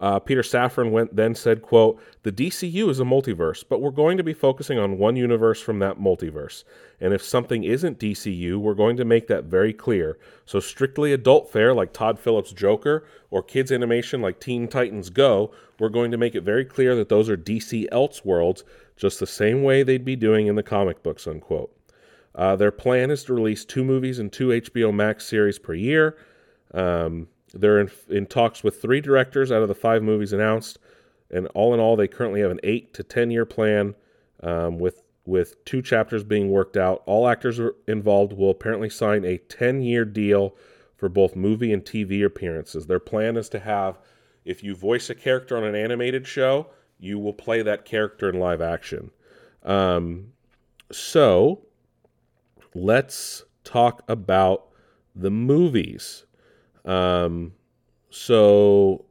Uh, 0.00 0.18
Peter 0.18 0.40
Safran 0.40 0.90
went 0.90 1.14
then 1.14 1.34
said, 1.34 1.60
"quote 1.60 2.00
The 2.22 2.32
DCU 2.32 2.88
is 2.88 3.00
a 3.00 3.04
multiverse, 3.04 3.62
but 3.68 3.82
we're 3.82 3.90
going 3.90 4.16
to 4.16 4.22
be 4.24 4.32
focusing 4.32 4.78
on 4.78 4.96
one 4.96 5.14
universe 5.14 5.60
from 5.60 5.78
that 5.80 6.00
multiverse. 6.00 6.64
And 7.00 7.12
if 7.12 7.22
something 7.22 7.64
isn't 7.64 7.98
DCU, 7.98 8.56
we're 8.56 8.74
going 8.74 8.96
to 8.96 9.04
make 9.04 9.26
that 9.28 9.44
very 9.44 9.74
clear. 9.74 10.18
So 10.46 10.58
strictly 10.58 11.12
adult 11.12 11.52
fare 11.52 11.74
like 11.74 11.92
Todd 11.92 12.18
Phillips' 12.18 12.52
Joker 12.52 13.04
or 13.30 13.42
kids 13.42 13.70
animation 13.70 14.22
like 14.22 14.40
Teen 14.40 14.68
Titans 14.68 15.10
Go, 15.10 15.52
we're 15.78 15.90
going 15.90 16.10
to 16.10 16.18
make 16.18 16.34
it 16.34 16.42
very 16.42 16.64
clear 16.64 16.96
that 16.96 17.10
those 17.10 17.28
are 17.28 17.36
DC 17.36 17.88
Elseworlds, 17.90 18.62
just 18.96 19.20
the 19.20 19.26
same 19.26 19.62
way 19.62 19.82
they'd 19.82 20.04
be 20.04 20.16
doing 20.16 20.46
in 20.46 20.56
the 20.56 20.62
comic 20.62 21.02
books." 21.02 21.26
Unquote. 21.26 21.76
Uh, 22.34 22.56
their 22.56 22.70
plan 22.70 23.10
is 23.10 23.24
to 23.24 23.34
release 23.34 23.66
two 23.66 23.84
movies 23.84 24.18
and 24.18 24.32
two 24.32 24.48
HBO 24.48 24.94
Max 24.94 25.26
series 25.26 25.58
per 25.58 25.74
year. 25.74 26.16
Um, 26.72 27.28
they're 27.52 27.80
in, 27.80 27.90
in 28.08 28.26
talks 28.26 28.62
with 28.62 28.80
three 28.80 29.00
directors 29.00 29.50
out 29.50 29.62
of 29.62 29.68
the 29.68 29.74
five 29.74 30.02
movies 30.02 30.32
announced, 30.32 30.78
and 31.30 31.46
all 31.48 31.74
in 31.74 31.80
all, 31.80 31.96
they 31.96 32.08
currently 32.08 32.40
have 32.40 32.50
an 32.50 32.60
eight 32.62 32.94
to 32.94 33.02
ten 33.02 33.30
year 33.30 33.44
plan 33.44 33.94
um, 34.42 34.78
with 34.78 35.02
with 35.26 35.64
two 35.64 35.82
chapters 35.82 36.24
being 36.24 36.50
worked 36.50 36.76
out. 36.76 37.02
All 37.06 37.28
actors 37.28 37.60
involved 37.86 38.32
will 38.32 38.50
apparently 38.50 38.90
sign 38.90 39.24
a 39.24 39.38
ten 39.38 39.82
year 39.82 40.04
deal 40.04 40.56
for 40.96 41.08
both 41.08 41.34
movie 41.34 41.72
and 41.72 41.84
TV 41.84 42.24
appearances. 42.24 42.86
Their 42.86 43.00
plan 43.00 43.36
is 43.36 43.48
to 43.50 43.58
have, 43.58 43.98
if 44.44 44.62
you 44.62 44.74
voice 44.74 45.08
a 45.08 45.14
character 45.14 45.56
on 45.56 45.64
an 45.64 45.74
animated 45.74 46.26
show, 46.26 46.66
you 46.98 47.18
will 47.18 47.32
play 47.32 47.62
that 47.62 47.86
character 47.86 48.28
in 48.28 48.38
live 48.38 48.60
action. 48.60 49.10
Um, 49.62 50.32
so, 50.92 51.62
let's 52.74 53.44
talk 53.64 54.02
about 54.08 54.66
the 55.14 55.30
movies. 55.30 56.26
Um, 56.84 57.52
so 58.10 59.04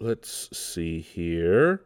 let's 0.00 0.56
see 0.56 1.00
here. 1.00 1.82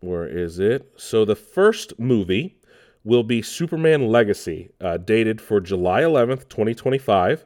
Where 0.00 0.26
is 0.26 0.58
it? 0.58 0.92
So 0.96 1.24
the 1.24 1.36
first 1.36 1.98
movie 1.98 2.56
will 3.04 3.22
be 3.22 3.42
Superman 3.42 4.08
Legacy, 4.08 4.70
uh, 4.80 4.96
dated 4.96 5.40
for 5.40 5.60
July 5.60 6.02
11th, 6.02 6.48
2025. 6.48 7.44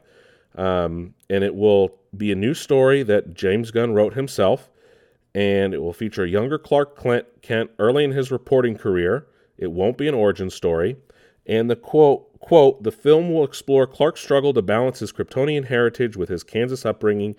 Um, 0.55 1.13
and 1.29 1.43
it 1.43 1.53
will 1.55 1.95
be 2.15 2.31
a 2.31 2.35
new 2.35 2.53
story 2.53 3.03
that 3.03 3.33
James 3.33 3.71
Gunn 3.71 3.93
wrote 3.93 4.13
himself. 4.13 4.69
And 5.35 5.73
it 5.73 5.77
will 5.81 5.93
feature 5.93 6.23
a 6.23 6.27
younger 6.27 6.57
Clark 6.57 6.99
Kent 7.41 7.69
early 7.77 8.03
in 8.03 8.11
his 8.11 8.31
reporting 8.31 8.77
career. 8.77 9.27
It 9.57 9.71
won't 9.71 9.97
be 9.97 10.07
an 10.07 10.15
origin 10.15 10.49
story. 10.49 10.95
And 11.45 11.69
the 11.69 11.75
quote 11.75 12.28
Quote, 12.39 12.83
the 12.83 12.91
film 12.91 13.33
will 13.33 13.43
explore 13.43 13.85
Clark's 13.85 14.21
struggle 14.21 14.53
to 14.53 14.61
balance 14.61 14.99
his 14.99 15.11
Kryptonian 15.11 15.65
heritage 15.65 16.15
with 16.15 16.29
his 16.29 16.43
Kansas 16.43 16.85
upbringing 16.85 17.35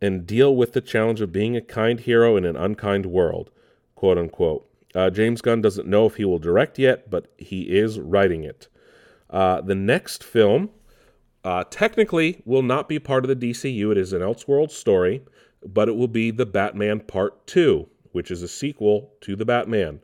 and 0.00 0.26
deal 0.26 0.54
with 0.54 0.72
the 0.72 0.80
challenge 0.80 1.20
of 1.20 1.32
being 1.32 1.56
a 1.56 1.60
kind 1.60 2.00
hero 2.00 2.36
in 2.36 2.44
an 2.44 2.56
unkind 2.56 3.06
world, 3.06 3.50
quote 3.94 4.18
unquote. 4.18 4.66
Uh, 4.94 5.10
James 5.10 5.40
Gunn 5.40 5.60
doesn't 5.60 5.88
know 5.88 6.06
if 6.06 6.16
he 6.16 6.24
will 6.24 6.38
direct 6.38 6.78
yet, 6.78 7.10
but 7.10 7.32
he 7.38 7.62
is 7.62 7.98
writing 7.98 8.44
it. 8.44 8.68
Uh, 9.28 9.60
the 9.60 9.74
next 9.74 10.24
film 10.24 10.70
uh, 11.44 11.64
technically 11.70 12.42
will 12.44 12.62
not 12.62 12.88
be 12.88 12.98
part 12.98 13.24
of 13.24 13.28
the 13.28 13.50
DCU. 13.52 13.92
It 13.92 13.98
is 13.98 14.12
an 14.12 14.20
Elseworld 14.20 14.70
story, 14.70 15.22
but 15.64 15.88
it 15.88 15.96
will 15.96 16.08
be 16.08 16.30
The 16.30 16.46
Batman 16.46 17.00
Part 17.00 17.46
2, 17.46 17.88
which 18.12 18.30
is 18.30 18.42
a 18.42 18.48
sequel 18.48 19.12
to 19.22 19.36
The 19.36 19.44
Batman. 19.44 20.00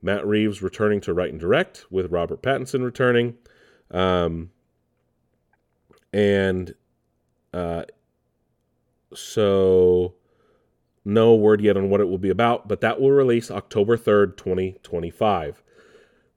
Matt 0.00 0.26
Reeves 0.26 0.62
returning 0.62 1.00
to 1.02 1.12
write 1.12 1.32
and 1.32 1.40
direct, 1.40 1.84
with 1.90 2.12
Robert 2.12 2.42
Pattinson 2.42 2.84
returning. 2.84 3.36
Um, 3.90 4.50
and 6.12 6.74
uh, 7.52 7.84
so 9.14 10.14
no 11.04 11.34
word 11.34 11.60
yet 11.60 11.76
on 11.76 11.90
what 11.90 12.00
it 12.00 12.08
will 12.08 12.18
be 12.18 12.30
about, 12.30 12.68
but 12.68 12.80
that 12.80 13.00
will 13.00 13.10
release 13.10 13.50
October 13.50 13.96
3rd, 13.96 14.36
2025. 14.36 15.62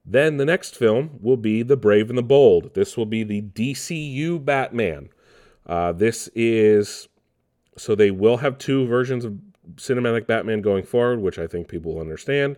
Then 0.04 0.36
the 0.36 0.44
next 0.44 0.76
film 0.76 1.18
will 1.20 1.36
be 1.36 1.62
The 1.62 1.76
Brave 1.76 2.08
and 2.08 2.18
the 2.18 2.22
Bold. 2.22 2.74
This 2.74 2.96
will 2.96 3.06
be 3.06 3.22
the 3.22 3.42
DCU 3.42 4.44
Batman. 4.44 5.10
Uh, 5.66 5.92
this 5.92 6.28
is 6.34 7.08
so 7.78 7.94
they 7.94 8.10
will 8.10 8.38
have 8.38 8.58
two 8.58 8.86
versions 8.86 9.24
of 9.24 9.38
cinematic 9.76 10.26
Batman 10.26 10.60
going 10.60 10.84
forward, 10.84 11.20
which 11.20 11.38
I 11.38 11.46
think 11.46 11.68
people 11.68 11.94
will 11.94 12.00
understand. 12.00 12.56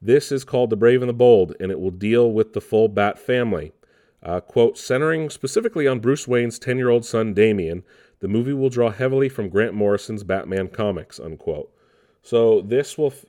This 0.00 0.30
is 0.30 0.44
called 0.44 0.70
The 0.70 0.76
Brave 0.76 1.02
and 1.02 1.08
the 1.08 1.14
Bold, 1.14 1.54
and 1.58 1.72
it 1.72 1.80
will 1.80 1.90
deal 1.90 2.30
with 2.30 2.52
the 2.52 2.60
full 2.60 2.88
Bat 2.88 3.18
family. 3.18 3.72
Uh, 4.22 4.40
quote, 4.40 4.76
centering 4.76 5.30
specifically 5.30 5.86
on 5.86 6.00
Bruce 6.00 6.26
Wayne's 6.26 6.58
10 6.58 6.78
year 6.78 6.88
old 6.88 7.04
son 7.04 7.34
Damian, 7.34 7.84
the 8.20 8.28
movie 8.28 8.52
will 8.52 8.70
draw 8.70 8.90
heavily 8.90 9.28
from 9.28 9.48
Grant 9.48 9.74
Morrison's 9.74 10.24
Batman 10.24 10.68
comics, 10.68 11.20
unquote. 11.20 11.72
So 12.22 12.60
this 12.62 12.96
will 12.96 13.12
f- 13.12 13.24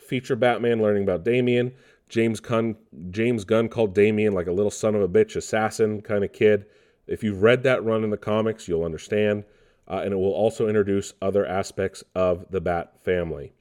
feature 0.00 0.36
Batman 0.36 0.82
learning 0.82 1.04
about 1.04 1.24
Damian. 1.24 1.72
James 2.08 2.40
Gunn, 2.40 2.76
James 3.10 3.44
Gunn 3.44 3.68
called 3.68 3.94
Damian 3.94 4.32
like 4.32 4.46
a 4.46 4.52
little 4.52 4.70
son 4.70 4.94
of 4.94 5.02
a 5.02 5.08
bitch 5.08 5.36
assassin 5.36 6.02
kind 6.02 6.24
of 6.24 6.32
kid. 6.32 6.66
If 7.06 7.22
you've 7.22 7.42
read 7.42 7.62
that 7.62 7.84
run 7.84 8.04
in 8.04 8.10
the 8.10 8.16
comics, 8.16 8.68
you'll 8.68 8.84
understand. 8.84 9.44
Uh, 9.88 10.02
and 10.04 10.12
it 10.12 10.16
will 10.16 10.32
also 10.32 10.68
introduce 10.68 11.14
other 11.22 11.46
aspects 11.46 12.02
of 12.14 12.46
the 12.50 12.60
Bat 12.60 12.92
family. 13.04 13.52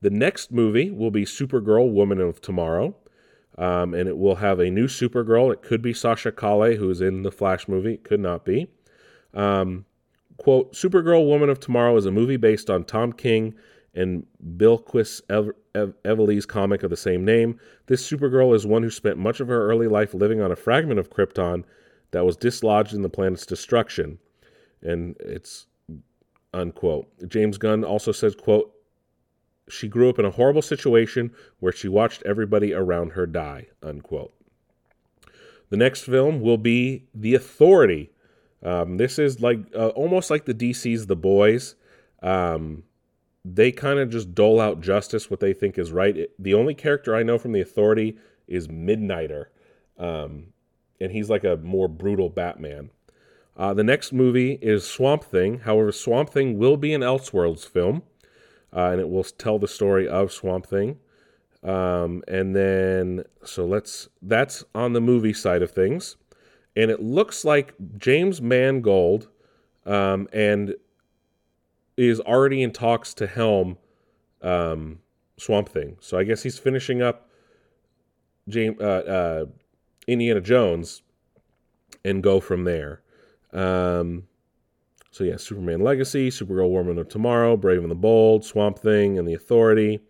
The 0.00 0.10
next 0.10 0.50
movie 0.50 0.90
will 0.90 1.10
be 1.10 1.24
Supergirl 1.24 1.92
Woman 1.92 2.20
of 2.20 2.40
Tomorrow. 2.40 2.96
Um, 3.58 3.92
and 3.94 4.08
it 4.08 4.16
will 4.16 4.36
have 4.36 4.60
a 4.60 4.70
new 4.70 4.86
Supergirl. 4.86 5.52
It 5.52 5.62
could 5.62 5.82
be 5.82 5.92
Sasha 5.92 6.32
Calle, 6.32 6.76
who 6.76 6.88
is 6.88 7.00
in 7.00 7.22
the 7.22 7.30
Flash 7.30 7.68
movie. 7.68 7.94
It 7.94 8.04
could 8.04 8.20
not 8.20 8.44
be. 8.44 8.68
Um, 9.34 9.84
quote, 10.38 10.72
Supergirl 10.72 11.26
Woman 11.26 11.50
of 11.50 11.60
Tomorrow 11.60 11.96
is 11.96 12.06
a 12.06 12.10
movie 12.10 12.38
based 12.38 12.70
on 12.70 12.84
Tom 12.84 13.12
King 13.12 13.54
and 13.94 14.26
Bilquis 14.56 15.20
Ev- 15.28 15.52
Ev- 15.74 15.94
Evely's 16.04 16.46
comic 16.46 16.82
of 16.82 16.90
the 16.90 16.96
same 16.96 17.24
name. 17.24 17.58
This 17.86 18.08
Supergirl 18.08 18.54
is 18.54 18.66
one 18.66 18.82
who 18.82 18.90
spent 18.90 19.18
much 19.18 19.40
of 19.40 19.48
her 19.48 19.68
early 19.68 19.86
life 19.86 20.14
living 20.14 20.40
on 20.40 20.50
a 20.50 20.56
fragment 20.56 20.98
of 20.98 21.10
Krypton 21.10 21.64
that 22.12 22.24
was 22.24 22.36
dislodged 22.36 22.94
in 22.94 23.02
the 23.02 23.10
planet's 23.10 23.46
destruction. 23.46 24.18
And 24.82 25.16
it's 25.20 25.66
unquote. 26.54 27.08
James 27.28 27.58
Gunn 27.58 27.84
also 27.84 28.12
says, 28.12 28.34
quote, 28.34 28.74
she 29.68 29.88
grew 29.88 30.08
up 30.08 30.18
in 30.18 30.24
a 30.24 30.30
horrible 30.30 30.62
situation 30.62 31.32
where 31.60 31.72
she 31.72 31.88
watched 31.88 32.22
everybody 32.24 32.72
around 32.72 33.10
her 33.10 33.26
die. 33.26 33.68
Unquote. 33.82 34.32
The 35.70 35.76
next 35.76 36.02
film 36.02 36.40
will 36.40 36.58
be 36.58 37.06
The 37.14 37.34
Authority. 37.34 38.10
Um, 38.62 38.98
this 38.98 39.18
is 39.18 39.40
like 39.40 39.60
uh, 39.74 39.88
almost 39.88 40.30
like 40.30 40.44
the 40.44 40.54
DC's 40.54 41.06
The 41.06 41.16
Boys. 41.16 41.76
Um, 42.22 42.84
they 43.44 43.72
kind 43.72 43.98
of 43.98 44.10
just 44.10 44.34
dole 44.34 44.60
out 44.60 44.80
justice, 44.80 45.30
what 45.30 45.40
they 45.40 45.52
think 45.52 45.78
is 45.78 45.90
right. 45.90 46.16
It, 46.16 46.34
the 46.38 46.54
only 46.54 46.74
character 46.74 47.16
I 47.16 47.22
know 47.22 47.38
from 47.38 47.52
The 47.52 47.60
Authority 47.60 48.18
is 48.46 48.68
Midnighter, 48.68 49.46
um, 49.98 50.48
and 51.00 51.10
he's 51.10 51.30
like 51.30 51.42
a 51.42 51.56
more 51.56 51.88
brutal 51.88 52.28
Batman. 52.28 52.90
Uh, 53.56 53.74
the 53.74 53.84
next 53.84 54.12
movie 54.12 54.58
is 54.62 54.86
Swamp 54.86 55.24
Thing. 55.24 55.60
However, 55.60 55.90
Swamp 55.90 56.30
Thing 56.30 56.58
will 56.58 56.76
be 56.76 56.94
an 56.94 57.00
Elseworlds 57.00 57.66
film 57.66 58.02
uh, 58.74 58.90
and 58.90 59.00
it 59.00 59.08
will 59.08 59.24
tell 59.24 59.58
the 59.58 59.68
story 59.68 60.08
of 60.08 60.32
Swamp 60.32 60.66
Thing. 60.66 60.98
Um, 61.62 62.22
and 62.26 62.56
then, 62.56 63.24
so 63.44 63.64
let's, 63.64 64.08
that's 64.20 64.64
on 64.74 64.94
the 64.94 65.00
movie 65.00 65.32
side 65.32 65.62
of 65.62 65.70
things. 65.70 66.16
And 66.74 66.90
it 66.90 67.02
looks 67.02 67.44
like 67.44 67.74
James 67.98 68.40
Mangold 68.40 69.28
um, 69.86 70.28
and 70.32 70.74
is 71.96 72.20
already 72.20 72.62
in 72.62 72.72
talks 72.72 73.14
to 73.14 73.26
helm 73.26 73.76
um, 74.40 75.00
Swamp 75.36 75.68
Thing. 75.68 75.96
So 76.00 76.18
I 76.18 76.24
guess 76.24 76.42
he's 76.42 76.58
finishing 76.58 77.02
up 77.02 77.28
James, 78.48 78.80
uh, 78.80 78.84
uh, 78.84 79.44
Indiana 80.06 80.40
Jones 80.40 81.02
and 82.04 82.22
go 82.22 82.40
from 82.40 82.64
there. 82.64 83.02
Um, 83.52 84.26
so 85.12 85.24
yeah, 85.24 85.36
Superman 85.36 85.80
Legacy, 85.80 86.30
Supergirl 86.30 86.70
Woman 86.70 86.98
of 86.98 87.08
Tomorrow, 87.08 87.58
Brave 87.58 87.82
and 87.82 87.90
the 87.90 87.94
Bold, 87.94 88.44
Swamp 88.46 88.78
Thing, 88.78 89.18
and 89.18 89.28
The 89.28 89.34
Authority. 89.34 90.00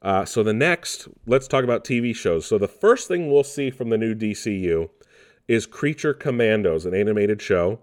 Uh, 0.00 0.24
so 0.24 0.42
the 0.42 0.54
next, 0.54 1.08
let's 1.26 1.46
talk 1.46 1.62
about 1.62 1.84
TV 1.84 2.16
shows. 2.16 2.46
So 2.46 2.56
the 2.56 2.66
first 2.66 3.06
thing 3.06 3.30
we'll 3.30 3.44
see 3.44 3.70
from 3.70 3.90
the 3.90 3.98
new 3.98 4.14
DCU 4.14 4.88
is 5.46 5.66
Creature 5.66 6.14
Commandos, 6.14 6.86
an 6.86 6.94
animated 6.94 7.42
show. 7.42 7.80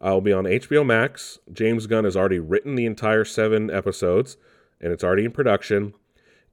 Will 0.00 0.22
be 0.22 0.32
on 0.32 0.44
HBO 0.44 0.86
Max. 0.86 1.40
James 1.52 1.86
Gunn 1.86 2.04
has 2.04 2.16
already 2.16 2.38
written 2.38 2.74
the 2.74 2.86
entire 2.86 3.24
seven 3.24 3.70
episodes, 3.70 4.38
and 4.80 4.92
it's 4.92 5.04
already 5.04 5.26
in 5.26 5.32
production. 5.32 5.92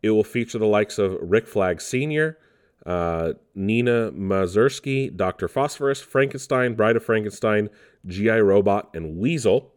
It 0.04 0.10
will 0.10 0.24
feature 0.26 0.58
the 0.58 0.66
likes 0.66 1.00
of 1.00 1.18
Rick 1.22 1.48
Flag 1.48 1.80
Sr., 1.80 2.38
uh, 2.86 3.34
Nina 3.56 4.12
Mazursky, 4.12 5.16
Dr. 5.16 5.48
Phosphorus, 5.48 6.02
Frankenstein, 6.02 6.76
Bride 6.76 6.96
of 6.96 7.04
Frankenstein, 7.04 7.70
G.I. 8.08 8.40
Robot, 8.40 8.90
and 8.94 9.18
Weasel. 9.18 9.72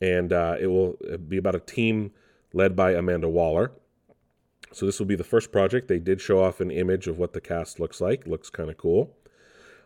And 0.00 0.32
uh, 0.32 0.56
it 0.58 0.68
will 0.68 0.96
be 1.28 1.36
about 1.36 1.54
a 1.54 1.60
team 1.60 2.12
led 2.52 2.74
by 2.74 2.92
Amanda 2.92 3.28
Waller. 3.28 3.72
So 4.72 4.86
this 4.86 4.98
will 4.98 5.06
be 5.06 5.16
the 5.16 5.24
first 5.24 5.52
project. 5.52 5.88
They 5.88 5.98
did 5.98 6.20
show 6.20 6.42
off 6.42 6.60
an 6.60 6.70
image 6.70 7.06
of 7.06 7.18
what 7.18 7.32
the 7.32 7.40
cast 7.40 7.80
looks 7.80 8.00
like. 8.00 8.26
Looks 8.26 8.50
kind 8.50 8.70
of 8.70 8.76
cool. 8.76 9.16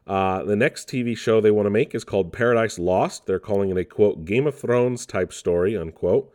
Uh, 0.06 0.42
the 0.44 0.56
next 0.56 0.88
TV 0.88 1.16
show 1.16 1.40
they 1.40 1.50
want 1.50 1.66
to 1.66 1.70
make 1.70 1.94
is 1.94 2.04
called 2.04 2.32
Paradise 2.32 2.78
Lost. 2.78 3.26
They're 3.26 3.38
calling 3.38 3.70
it 3.70 3.78
a 3.78 3.84
quote 3.84 4.24
Game 4.24 4.46
of 4.46 4.58
Thrones 4.58 5.06
type 5.06 5.32
story 5.32 5.76
unquote. 5.76 6.30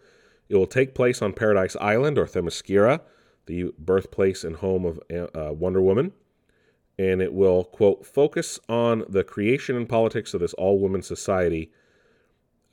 It 0.49 0.55
will 0.55 0.68
take 0.68 0.95
place 0.95 1.22
on 1.22 1.34
Paradise 1.34 1.76
Island 1.80 2.18
or 2.18 2.26
Themyscira, 2.26 3.01
the 3.45 3.72
birthplace 3.78 4.43
and 4.43 4.55
home 4.55 4.86
of 4.86 4.99
uh, 5.12 5.53
Wonder 5.53 5.82
Woman. 5.82 6.14
And 7.00 7.22
it 7.22 7.34
will, 7.34 7.64
quote, 7.64 8.06
focus 8.06 8.60
on 8.68 9.06
the 9.08 9.24
creation 9.24 9.78
and 9.78 9.88
politics 9.88 10.34
of 10.34 10.41
this 10.41 10.54
all 10.56 10.80
woman 10.80 11.02
society, 11.02 11.72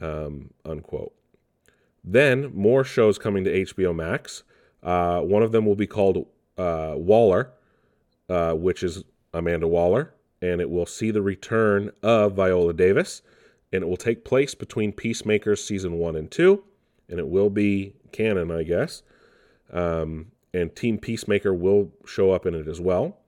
um, 0.01 0.51
unquote. 0.64 1.14
Then 2.03 2.53
more 2.53 2.83
shows 2.83 3.18
coming 3.18 3.45
to 3.45 3.64
HBO 3.66 3.95
Max. 3.95 4.43
Uh, 4.83 5.20
one 5.20 5.45
of 5.45 5.53
them 5.53 5.64
will 5.64 5.77
be 5.77 5.87
called 5.87 6.27
uh, 6.59 6.95
Waller, 6.97 7.53
uh, 8.29 8.55
which 8.55 8.83
is 8.83 9.05
Amanda 9.33 9.68
Waller, 9.68 10.12
and 10.43 10.61
it 10.61 10.70
will 10.70 10.87
see 10.87 11.12
the 11.12 11.22
return 11.22 11.93
of 12.03 12.35
Viola 12.35 12.72
Davis, 12.72 13.22
and 13.72 13.83
it 13.83 13.87
will 13.87 13.97
take 13.97 14.24
place 14.24 14.55
between 14.55 14.93
Peacemakers 14.93 15.62
season 15.62 15.95
one 15.99 16.16
and 16.16 16.31
two, 16.31 16.64
and 17.09 17.20
it 17.20 17.29
will 17.29 17.51
be 17.51 17.95
canon, 18.11 18.51
I 18.51 18.64
guess. 18.64 19.03
Um, 19.72 20.33
and 20.53 20.74
Team 20.74 20.99
Peacemaker 20.99 21.53
will 21.53 21.93
show 22.07 22.33
up 22.33 22.47
in 22.47 22.55
it 22.55 22.66
as 22.66 22.81
well. 22.81 23.18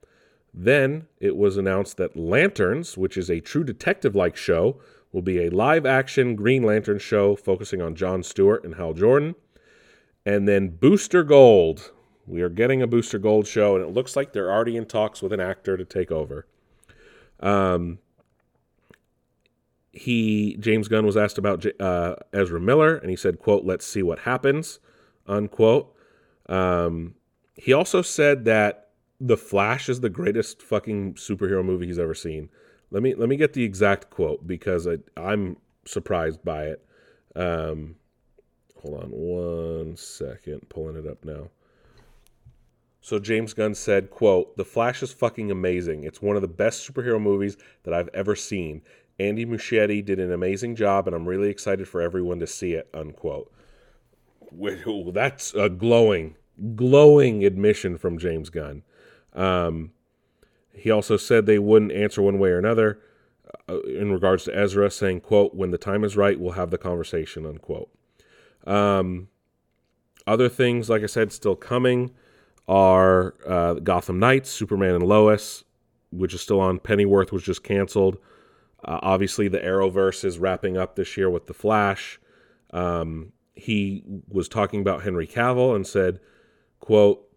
Then 0.61 1.07
it 1.21 1.37
was 1.37 1.55
announced 1.55 1.95
that 1.97 2.17
Lanterns, 2.17 2.97
which 2.97 3.15
is 3.15 3.29
a 3.29 3.39
true 3.39 3.63
detective 3.63 4.13
like 4.13 4.35
show, 4.35 4.77
will 5.13 5.21
be 5.21 5.45
a 5.45 5.49
live 5.49 5.85
action 5.85 6.35
Green 6.35 6.63
Lantern 6.63 6.99
show 6.99 7.37
focusing 7.37 7.81
on 7.81 7.95
John 7.95 8.23
Stewart 8.23 8.65
and 8.65 8.75
Hal 8.75 8.91
Jordan. 8.93 9.35
And 10.25 10.49
then 10.49 10.67
Booster 10.67 11.23
Gold. 11.23 11.93
We 12.27 12.41
are 12.41 12.49
getting 12.49 12.81
a 12.81 12.87
Booster 12.87 13.19
Gold 13.19 13.47
show, 13.47 13.77
and 13.77 13.85
it 13.85 13.93
looks 13.93 14.17
like 14.17 14.33
they're 14.33 14.51
already 14.51 14.75
in 14.75 14.85
talks 14.85 15.21
with 15.21 15.31
an 15.31 15.39
actor 15.39 15.77
to 15.77 15.85
take 15.85 16.11
over. 16.11 16.45
Um, 17.39 17.99
he 19.93 20.57
James 20.59 20.89
Gunn 20.89 21.05
was 21.05 21.15
asked 21.15 21.37
about 21.37 21.65
uh, 21.79 22.17
Ezra 22.33 22.59
Miller, 22.59 22.97
and 22.97 23.09
he 23.09 23.15
said, 23.15 23.39
"quote 23.39 23.63
Let's 23.63 23.85
see 23.85 24.03
what 24.03 24.19
happens." 24.19 24.79
Unquote. 25.25 25.95
Um, 26.47 27.15
he 27.55 27.71
also 27.71 28.01
said 28.01 28.43
that 28.43 28.88
The 29.19 29.37
Flash 29.37 29.89
is 29.89 30.01
the 30.01 30.09
greatest 30.09 30.61
fucking 30.61 31.15
superhero 31.15 31.63
movie 31.63 31.87
he's 31.87 31.99
ever 31.99 32.13
seen. 32.13 32.49
Let 32.91 33.03
me 33.03 33.13
let 33.13 33.29
me 33.29 33.35
get 33.35 33.53
the 33.53 33.63
exact 33.63 34.09
quote 34.09 34.47
because 34.47 34.87
I, 34.87 34.97
I'm 35.17 35.57
surprised 35.85 36.43
by 36.43 36.65
it. 36.65 36.85
Um, 37.35 37.95
hold 38.81 39.03
on 39.03 39.09
one 39.11 39.95
second, 39.97 40.69
pulling 40.69 40.95
it 40.95 41.07
up 41.07 41.23
now. 41.25 41.49
So 43.01 43.17
James 43.17 43.53
Gunn 43.53 43.75
said, 43.75 44.09
quote, 44.09 44.55
The 44.57 44.65
Flash 44.65 45.01
is 45.01 45.13
fucking 45.13 45.51
amazing. 45.51 46.03
It's 46.03 46.21
one 46.21 46.35
of 46.35 46.41
the 46.41 46.47
best 46.47 46.89
superhero 46.89 47.21
movies 47.21 47.57
that 47.83 47.93
I've 47.93 48.09
ever 48.13 48.35
seen. 48.35 48.81
Andy 49.19 49.45
Muschietti 49.45 50.03
did 50.03 50.19
an 50.19 50.31
amazing 50.31 50.75
job, 50.75 51.07
and 51.07 51.15
I'm 51.15 51.27
really 51.27 51.49
excited 51.49 51.87
for 51.87 52.01
everyone 52.01 52.39
to 52.39 52.47
see 52.47 52.73
it, 52.73 52.89
unquote. 52.93 53.51
That's 54.51 55.53
a 55.53 55.69
glowing, 55.69 56.35
glowing 56.75 57.45
admission 57.45 57.97
from 57.97 58.17
James 58.17 58.49
Gunn. 58.49 58.83
Um, 59.33 59.91
he 60.73 60.91
also 60.91 61.17
said 61.17 61.45
they 61.45 61.59
wouldn't 61.59 61.91
answer 61.91 62.21
one 62.21 62.39
way 62.39 62.49
or 62.49 62.57
another 62.57 62.99
uh, 63.67 63.81
in 63.81 64.11
regards 64.11 64.45
to 64.45 64.57
Ezra, 64.57 64.89
saying, 64.89 65.21
quote, 65.21 65.53
when 65.53 65.71
the 65.71 65.77
time 65.77 66.03
is 66.03 66.15
right, 66.15 66.39
we'll 66.39 66.53
have 66.53 66.71
the 66.71 66.77
conversation, 66.77 67.45
unquote. 67.45 67.89
Um, 68.65 69.29
other 70.25 70.49
things, 70.49 70.89
like 70.89 71.03
I 71.03 71.07
said, 71.07 71.31
still 71.31 71.55
coming 71.55 72.11
are 72.67 73.35
uh, 73.47 73.73
Gotham 73.75 74.19
Knights, 74.19 74.51
Superman 74.51 74.95
and 74.95 75.03
Lois, 75.03 75.63
which 76.11 76.33
is 76.33 76.41
still 76.41 76.59
on. 76.59 76.79
Pennyworth 76.79 77.31
was 77.31 77.43
just 77.43 77.63
canceled. 77.63 78.17
Uh, 78.83 78.99
obviously, 79.01 79.47
the 79.47 79.59
Arrowverse 79.59 80.23
is 80.23 80.39
wrapping 80.39 80.77
up 80.77 80.95
this 80.95 81.17
year 81.17 81.29
with 81.29 81.47
The 81.47 81.53
Flash. 81.53 82.19
Um, 82.71 83.33
he 83.55 84.03
was 84.29 84.47
talking 84.47 84.81
about 84.81 85.03
Henry 85.03 85.27
Cavill 85.27 85.75
and 85.75 85.85
said, 85.85 86.19
quote, 86.79 87.28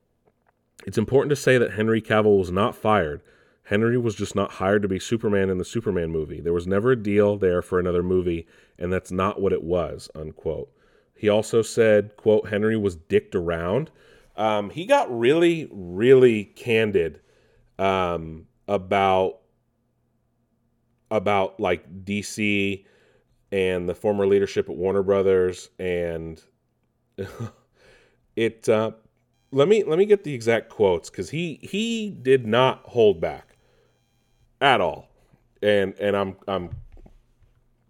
it's 0.86 0.98
important 0.98 1.30
to 1.30 1.36
say 1.36 1.58
that 1.58 1.72
Henry 1.72 2.00
Cavill 2.02 2.38
was 2.38 2.50
not 2.50 2.74
fired. 2.74 3.22
Henry 3.64 3.96
was 3.96 4.14
just 4.14 4.34
not 4.34 4.52
hired 4.52 4.82
to 4.82 4.88
be 4.88 4.98
Superman 4.98 5.48
in 5.48 5.58
the 5.58 5.64
Superman 5.64 6.10
movie. 6.10 6.40
There 6.40 6.52
was 6.52 6.66
never 6.66 6.92
a 6.92 6.96
deal 6.96 7.36
there 7.36 7.62
for 7.62 7.78
another 7.78 8.02
movie, 8.02 8.46
and 8.78 8.92
that's 8.92 9.12
not 9.12 9.40
what 9.40 9.52
it 9.52 9.62
was, 9.62 10.10
unquote. 10.14 10.70
He 11.14 11.28
also 11.28 11.62
said, 11.62 12.16
quote, 12.16 12.48
Henry 12.48 12.76
was 12.76 12.96
dicked 12.96 13.34
around. 13.34 13.90
Um, 14.36 14.70
he 14.70 14.86
got 14.86 15.16
really, 15.16 15.68
really 15.70 16.44
candid 16.44 17.20
um, 17.78 18.46
about 18.66 19.38
about 21.10 21.60
like 21.60 22.04
DC 22.04 22.84
and 23.52 23.88
the 23.88 23.94
former 23.94 24.26
leadership 24.26 24.68
at 24.68 24.76
Warner 24.76 25.02
Brothers, 25.02 25.68
and 25.78 26.42
it. 28.36 28.68
Uh, 28.68 28.92
let 29.52 29.68
me 29.68 29.84
let 29.84 29.98
me 29.98 30.06
get 30.06 30.24
the 30.24 30.34
exact 30.34 30.68
quotes 30.68 31.10
because 31.10 31.30
he 31.30 31.60
he 31.62 32.10
did 32.10 32.46
not 32.46 32.82
hold 32.86 33.20
back 33.20 33.56
at 34.60 34.80
all, 34.80 35.08
and 35.62 35.94
and 36.00 36.16
I'm 36.16 36.36
I'm 36.48 36.70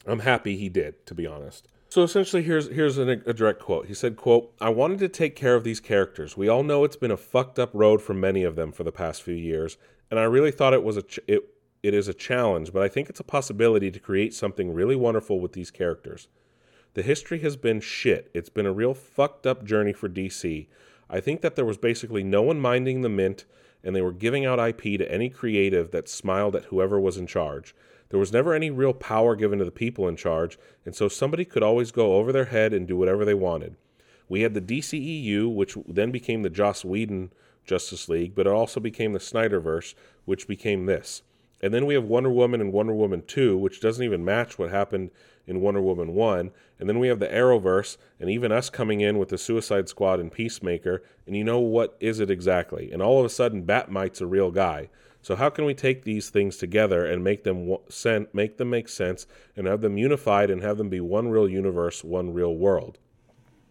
I'm 0.06 0.18
happy 0.20 0.56
he 0.56 0.68
did 0.68 1.06
to 1.06 1.14
be 1.14 1.26
honest. 1.26 1.68
So 1.88 2.02
essentially, 2.02 2.42
here's 2.42 2.68
here's 2.68 2.98
an, 2.98 3.08
a 3.08 3.32
direct 3.32 3.60
quote. 3.60 3.86
He 3.86 3.94
said, 3.94 4.16
"quote 4.16 4.52
I 4.60 4.70
wanted 4.70 4.98
to 5.00 5.08
take 5.08 5.36
care 5.36 5.54
of 5.54 5.62
these 5.62 5.78
characters. 5.78 6.36
We 6.36 6.48
all 6.48 6.62
know 6.62 6.84
it's 6.84 6.96
been 6.96 7.10
a 7.10 7.16
fucked 7.16 7.58
up 7.58 7.70
road 7.72 8.02
for 8.02 8.14
many 8.14 8.42
of 8.42 8.56
them 8.56 8.72
for 8.72 8.82
the 8.82 8.92
past 8.92 9.22
few 9.22 9.34
years, 9.34 9.76
and 10.10 10.18
I 10.18 10.24
really 10.24 10.50
thought 10.50 10.74
it 10.74 10.82
was 10.82 10.96
a 10.96 11.02
ch- 11.02 11.20
it 11.28 11.48
it 11.82 11.94
is 11.94 12.08
a 12.08 12.14
challenge, 12.14 12.72
but 12.72 12.82
I 12.82 12.88
think 12.88 13.08
it's 13.08 13.20
a 13.20 13.24
possibility 13.24 13.90
to 13.90 14.00
create 14.00 14.34
something 14.34 14.72
really 14.72 14.96
wonderful 14.96 15.40
with 15.40 15.52
these 15.52 15.70
characters. 15.70 16.28
The 16.94 17.02
history 17.02 17.40
has 17.40 17.56
been 17.56 17.80
shit. 17.80 18.30
It's 18.34 18.50
been 18.50 18.66
a 18.66 18.72
real 18.72 18.94
fucked 18.94 19.46
up 19.46 19.64
journey 19.64 19.92
for 19.92 20.08
DC. 20.08 20.68
I 21.12 21.20
think 21.20 21.42
that 21.42 21.56
there 21.56 21.66
was 21.66 21.76
basically 21.76 22.24
no 22.24 22.40
one 22.40 22.58
minding 22.58 23.02
the 23.02 23.10
mint, 23.10 23.44
and 23.84 23.94
they 23.94 24.00
were 24.00 24.12
giving 24.12 24.46
out 24.46 24.58
IP 24.58 24.98
to 24.98 25.12
any 25.12 25.28
creative 25.28 25.90
that 25.90 26.08
smiled 26.08 26.56
at 26.56 26.64
whoever 26.64 26.98
was 26.98 27.18
in 27.18 27.26
charge. 27.26 27.74
There 28.08 28.18
was 28.18 28.32
never 28.32 28.54
any 28.54 28.70
real 28.70 28.94
power 28.94 29.36
given 29.36 29.58
to 29.58 29.64
the 29.66 29.70
people 29.70 30.08
in 30.08 30.16
charge, 30.16 30.58
and 30.86 30.94
so 30.94 31.08
somebody 31.08 31.44
could 31.44 31.62
always 31.62 31.92
go 31.92 32.14
over 32.14 32.32
their 32.32 32.46
head 32.46 32.72
and 32.72 32.88
do 32.88 32.96
whatever 32.96 33.26
they 33.26 33.34
wanted. 33.34 33.76
We 34.26 34.40
had 34.40 34.54
the 34.54 34.62
DCEU, 34.62 35.54
which 35.54 35.76
then 35.86 36.10
became 36.10 36.42
the 36.42 36.50
Joss 36.50 36.82
Whedon 36.82 37.30
Justice 37.66 38.08
League, 38.08 38.34
but 38.34 38.46
it 38.46 38.52
also 38.52 38.80
became 38.80 39.12
the 39.12 39.18
Snyderverse, 39.18 39.94
which 40.24 40.48
became 40.48 40.86
this. 40.86 41.22
And 41.60 41.74
then 41.74 41.84
we 41.84 41.94
have 41.94 42.04
Wonder 42.04 42.30
Woman 42.30 42.60
and 42.62 42.72
Wonder 42.72 42.94
Woman 42.94 43.22
2, 43.26 43.56
which 43.58 43.80
doesn't 43.80 44.04
even 44.04 44.24
match 44.24 44.58
what 44.58 44.70
happened 44.70 45.10
in 45.46 45.60
Wonder 45.60 45.80
Woman 45.80 46.14
1. 46.14 46.50
And 46.78 46.88
then 46.88 46.98
we 46.98 47.08
have 47.08 47.20
the 47.20 47.28
Arrowverse, 47.28 47.96
and 48.20 48.30
even 48.30 48.52
us 48.52 48.70
coming 48.70 49.00
in 49.00 49.18
with 49.18 49.28
the 49.28 49.38
Suicide 49.38 49.88
Squad 49.88 50.20
and 50.20 50.32
Peacemaker. 50.32 51.02
And 51.26 51.36
you 51.36 51.44
know 51.44 51.60
what 51.60 51.96
is 52.00 52.20
it 52.20 52.30
exactly? 52.30 52.90
And 52.92 53.02
all 53.02 53.18
of 53.20 53.26
a 53.26 53.30
sudden, 53.30 53.62
Bat-Mite's 53.62 54.20
a 54.20 54.26
real 54.26 54.50
guy. 54.50 54.88
So 55.22 55.36
how 55.36 55.50
can 55.50 55.64
we 55.64 55.74
take 55.74 56.02
these 56.02 56.30
things 56.30 56.56
together 56.56 57.06
and 57.06 57.22
make 57.22 57.44
them 57.44 57.76
make 58.32 58.56
them 58.56 58.70
make 58.70 58.88
sense 58.88 59.28
and 59.56 59.68
have 59.68 59.80
them 59.80 59.96
unified 59.96 60.50
and 60.50 60.60
have 60.62 60.78
them 60.78 60.88
be 60.88 61.00
one 61.00 61.28
real 61.28 61.48
universe, 61.48 62.02
one 62.02 62.34
real 62.34 62.56
world? 62.56 62.98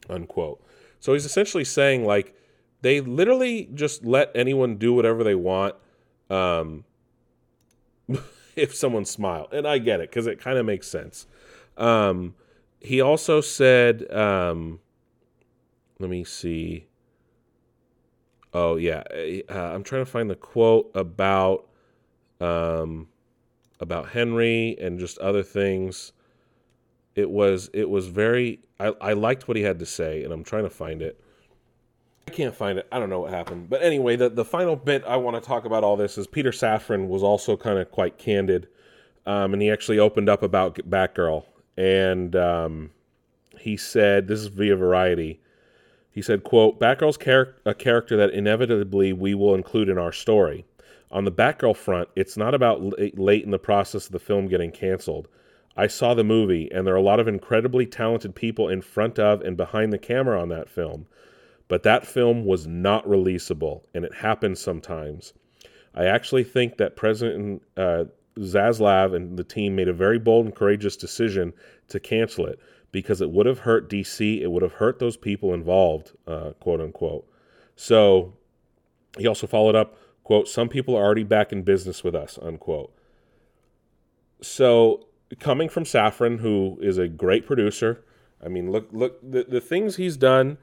Unquote. 0.09 0.63
So 1.01 1.11
he's 1.11 1.25
essentially 1.25 1.65
saying 1.65 2.05
like 2.05 2.33
they 2.81 3.01
literally 3.01 3.69
just 3.73 4.05
let 4.05 4.31
anyone 4.33 4.77
do 4.77 4.93
whatever 4.93 5.25
they 5.25 5.35
want. 5.35 5.75
Um, 6.29 6.85
if 8.55 8.73
someone 8.73 9.05
smiled, 9.05 9.53
and 9.53 9.67
I 9.67 9.77
get 9.77 9.99
it 9.99 10.09
because 10.09 10.27
it 10.27 10.39
kind 10.39 10.57
of 10.57 10.65
makes 10.65 10.87
sense. 10.87 11.27
Um, 11.77 12.35
he 12.79 13.01
also 13.01 13.41
said, 13.41 14.11
um, 14.11 14.79
let 15.99 16.09
me 16.09 16.23
see. 16.23 16.87
Oh 18.53 18.75
yeah, 18.75 19.03
uh, 19.49 19.53
I'm 19.53 19.83
trying 19.83 20.03
to 20.03 20.11
find 20.11 20.29
the 20.29 20.35
quote 20.35 20.91
about 20.93 21.67
um, 22.41 23.07
about 23.79 24.09
Henry 24.09 24.77
and 24.81 24.99
just 24.99 25.17
other 25.19 25.43
things. 25.43 26.11
It 27.15 27.29
was 27.29 27.69
it 27.73 27.89
was 27.89 28.07
very. 28.07 28.59
I, 28.79 28.93
I 28.99 29.13
liked 29.13 29.47
what 29.47 29.55
he 29.55 29.63
had 29.63 29.79
to 29.79 29.85
say, 29.85 30.23
and 30.23 30.33
I'm 30.33 30.43
trying 30.43 30.63
to 30.63 30.69
find 30.69 31.01
it. 31.01 31.21
I 32.27 32.31
can't 32.31 32.55
find 32.55 32.79
it. 32.79 32.87
I 32.91 32.99
don't 32.99 33.09
know 33.09 33.19
what 33.19 33.31
happened. 33.31 33.69
But 33.69 33.83
anyway, 33.83 34.15
the, 34.15 34.29
the 34.29 34.45
final 34.45 34.75
bit 34.75 35.03
I 35.05 35.17
want 35.17 35.41
to 35.41 35.45
talk 35.45 35.65
about 35.65 35.83
all 35.83 35.95
this 35.95 36.17
is 36.17 36.27
Peter 36.27 36.51
Safran 36.51 37.07
was 37.07 37.23
also 37.23 37.55
kind 37.57 37.77
of 37.77 37.91
quite 37.91 38.17
candid. 38.17 38.67
Um, 39.25 39.53
and 39.53 39.61
he 39.61 39.69
actually 39.69 39.99
opened 39.99 40.29
up 40.29 40.41
about 40.41 40.75
Batgirl. 40.75 41.45
And 41.81 42.35
um, 42.35 42.91
he 43.57 43.75
said, 43.75 44.27
this 44.27 44.39
is 44.39 44.47
via 44.47 44.75
Variety. 44.75 45.41
He 46.11 46.21
said, 46.21 46.43
quote, 46.43 46.79
Batgirl's 46.79 47.17
char- 47.17 47.55
a 47.65 47.73
character 47.73 48.15
that 48.17 48.29
inevitably 48.29 49.13
we 49.13 49.33
will 49.33 49.55
include 49.55 49.89
in 49.89 49.97
our 49.97 50.11
story. 50.11 50.63
On 51.09 51.25
the 51.25 51.31
Batgirl 51.31 51.75
front, 51.75 52.07
it's 52.15 52.37
not 52.37 52.53
about 52.53 52.83
late 53.17 53.43
in 53.43 53.49
the 53.49 53.57
process 53.57 54.05
of 54.05 54.11
the 54.11 54.19
film 54.19 54.47
getting 54.47 54.71
canceled. 54.71 55.27
I 55.75 55.87
saw 55.87 56.13
the 56.13 56.23
movie, 56.23 56.71
and 56.71 56.85
there 56.85 56.93
are 56.93 56.97
a 56.97 57.01
lot 57.01 57.19
of 57.19 57.27
incredibly 57.27 57.87
talented 57.87 58.35
people 58.35 58.69
in 58.69 58.83
front 58.83 59.17
of 59.17 59.41
and 59.41 59.57
behind 59.57 59.91
the 59.91 59.97
camera 59.97 60.39
on 60.39 60.49
that 60.49 60.69
film. 60.69 61.07
But 61.67 61.81
that 61.81 62.05
film 62.05 62.45
was 62.45 62.67
not 62.67 63.07
releasable, 63.07 63.81
and 63.95 64.05
it 64.05 64.13
happens 64.13 64.61
sometimes. 64.61 65.33
I 65.95 66.05
actually 66.05 66.43
think 66.43 66.77
that 66.77 66.95
President 66.95 67.63
uh, 67.75 68.03
Zaslav 68.37 69.15
and 69.15 69.37
the 69.37 69.43
team 69.43 69.75
made 69.75 69.87
a 69.87 69.93
very 69.93 70.19
bold 70.19 70.45
and 70.45 70.55
courageous 70.55 70.95
decision 70.95 71.53
to 71.89 71.99
cancel 71.99 72.45
it. 72.45 72.59
because 72.91 73.21
it 73.21 73.31
would 73.31 73.45
have 73.45 73.59
hurt 73.59 73.89
DC. 73.89 74.41
It 74.41 74.47
would 74.51 74.61
have 74.61 74.73
hurt 74.73 74.99
those 74.99 75.15
people 75.15 75.53
involved, 75.53 76.11
uh, 76.27 76.51
quote 76.59 76.81
unquote. 76.81 77.25
So 77.75 78.33
he 79.17 79.25
also 79.27 79.47
followed 79.47 79.75
up, 79.75 79.97
quote, 80.23 80.47
some 80.47 80.67
people 80.67 80.95
are 80.95 81.03
already 81.03 81.23
back 81.23 81.51
in 81.53 81.63
business 81.63 82.03
with 82.03 82.15
us, 82.15 82.37
unquote. 82.41 82.93
So 84.41 85.07
coming 85.39 85.69
from 85.69 85.83
Safran, 85.85 86.39
who 86.39 86.77
is 86.81 86.97
a 86.97 87.07
great 87.07 87.45
producer, 87.45 88.03
I 88.43 88.49
mean, 88.49 88.71
look, 88.71 88.89
look, 88.91 89.19
the, 89.21 89.43
the 89.43 89.61
things 89.61 89.95
he's 89.95 90.17
done, 90.17 90.57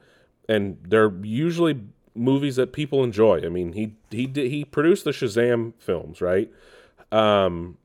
and 0.47 0.77
they're 0.87 1.13
usually 1.23 1.81
movies 2.13 2.57
that 2.57 2.73
people 2.73 3.03
enjoy. 3.03 3.41
I 3.45 3.49
mean, 3.49 3.73
he 3.73 3.95
he 4.11 4.29
he 4.33 4.65
produced 4.65 5.05
the 5.05 5.11
Shazam 5.11 5.73
films, 5.79 6.21
right? 6.21 6.51
Um, 7.11 7.77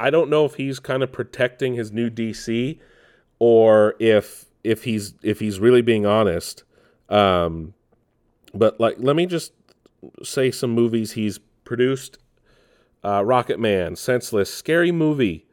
I 0.00 0.10
don't 0.10 0.30
know 0.30 0.44
if 0.44 0.54
he's 0.54 0.78
kind 0.78 1.02
of 1.02 1.12
protecting 1.12 1.74
his 1.74 1.92
new 1.92 2.10
DC, 2.10 2.78
or 3.38 3.94
if 3.98 4.46
if 4.64 4.84
he's 4.84 5.14
if 5.22 5.40
he's 5.40 5.60
really 5.60 5.82
being 5.82 6.06
honest. 6.06 6.64
Um, 7.08 7.74
but 8.54 8.78
like, 8.80 8.96
let 8.98 9.16
me 9.16 9.26
just 9.26 9.52
say 10.22 10.50
some 10.50 10.70
movies 10.70 11.12
he's 11.12 11.38
produced: 11.64 12.18
uh, 13.04 13.24
Rocket 13.24 13.58
Man, 13.58 13.96
Senseless, 13.96 14.52
Scary 14.52 14.92
Movie. 14.92 15.46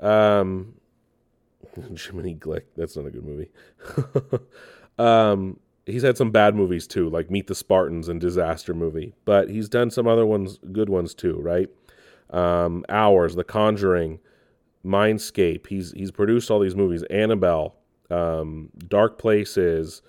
Um, 0.00 0.74
Jiminy 1.96 2.34
Glick. 2.34 2.62
That's 2.76 2.96
not 2.96 3.06
a 3.06 3.10
good 3.10 3.24
movie. 3.24 3.50
um, 4.98 5.58
he's 5.86 6.02
had 6.02 6.16
some 6.16 6.30
bad 6.30 6.54
movies 6.54 6.86
too, 6.86 7.08
like 7.08 7.30
Meet 7.30 7.46
the 7.46 7.54
Spartans 7.54 8.08
and 8.08 8.20
Disaster 8.20 8.74
Movie, 8.74 9.14
but 9.24 9.50
he's 9.50 9.68
done 9.68 9.90
some 9.90 10.06
other 10.06 10.26
ones, 10.26 10.58
good 10.72 10.88
ones 10.88 11.14
too, 11.14 11.38
right? 11.40 11.68
Um, 12.30 12.84
Hours, 12.88 13.34
The 13.34 13.44
Conjuring, 13.44 14.20
Mindscape. 14.84 15.66
He's 15.66 15.92
he's 15.92 16.10
produced 16.10 16.50
all 16.50 16.60
these 16.60 16.76
movies. 16.76 17.02
Annabelle, 17.04 17.76
um, 18.10 18.70
Dark 18.88 19.18
Places, 19.18 20.02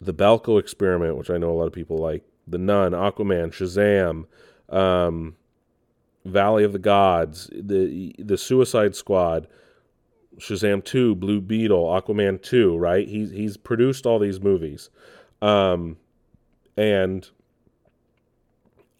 The 0.00 0.14
Belko 0.14 0.58
Experiment, 0.58 1.16
which 1.16 1.30
I 1.30 1.38
know 1.38 1.50
a 1.50 1.56
lot 1.56 1.66
of 1.66 1.72
people 1.72 1.98
like. 1.98 2.24
The 2.46 2.58
Nun, 2.58 2.92
Aquaman, 2.92 3.52
Shazam, 3.52 4.24
um, 4.74 5.36
Valley 6.24 6.64
of 6.64 6.72
the 6.72 6.80
Gods, 6.80 7.48
the 7.52 8.14
the 8.18 8.36
Suicide 8.36 8.96
Squad. 8.96 9.46
Shazam 10.40 10.84
2, 10.84 11.14
Blue 11.14 11.40
Beetle, 11.40 11.84
Aquaman 11.84 12.42
2, 12.42 12.76
right? 12.76 13.06
He's 13.06 13.30
he's 13.30 13.56
produced 13.56 14.06
all 14.06 14.18
these 14.18 14.40
movies. 14.40 14.90
Um 15.40 15.96
and 16.76 17.28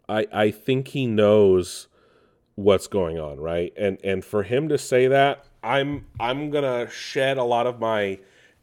I 0.08 0.26
I 0.32 0.50
think 0.50 0.88
he 0.88 1.06
knows 1.06 1.88
what's 2.54 2.86
going 2.86 3.18
on, 3.18 3.40
right? 3.40 3.72
And 3.76 3.98
and 4.04 4.24
for 4.24 4.42
him 4.42 4.68
to 4.68 4.78
say 4.78 5.08
that, 5.08 5.46
I'm 5.62 6.06
I'm 6.18 6.50
going 6.50 6.64
to 6.64 6.90
shed 6.90 7.38
a 7.38 7.44
lot 7.44 7.66
of 7.66 7.80
my 7.80 8.18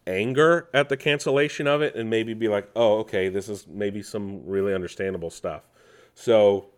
anger 0.05 0.69
at 0.73 0.89
the 0.89 0.97
cancellation 0.97 1.67
of 1.67 1.81
it 1.81 1.95
and 1.95 2.09
maybe 2.09 2.33
be 2.33 2.47
like, 2.47 2.69
"Oh, 2.75 2.99
okay, 2.99 3.29
this 3.29 3.49
is 3.49 3.67
maybe 3.67 4.01
some 4.01 4.45
really 4.45 4.73
understandable 4.73 5.29
stuff." 5.29 5.63
So 6.13 6.69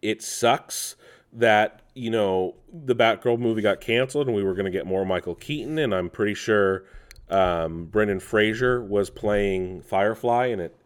it 0.00 0.22
sucks 0.22 0.96
that 1.32 1.81
you 1.94 2.10
know 2.10 2.54
the 2.72 2.94
Batgirl 2.94 3.38
movie 3.38 3.62
got 3.62 3.80
canceled 3.80 4.26
and 4.26 4.36
we 4.36 4.42
were 4.42 4.54
going 4.54 4.64
to 4.64 4.70
get 4.70 4.86
more 4.86 5.04
Michael 5.04 5.34
Keaton 5.34 5.78
and 5.78 5.94
I'm 5.94 6.08
pretty 6.08 6.34
sure 6.34 6.84
um, 7.28 7.86
Brendan 7.86 8.20
Fraser 8.20 8.82
was 8.82 9.10
playing 9.10 9.82
Firefly 9.82 10.46
and 10.46 10.60
it 10.60 10.76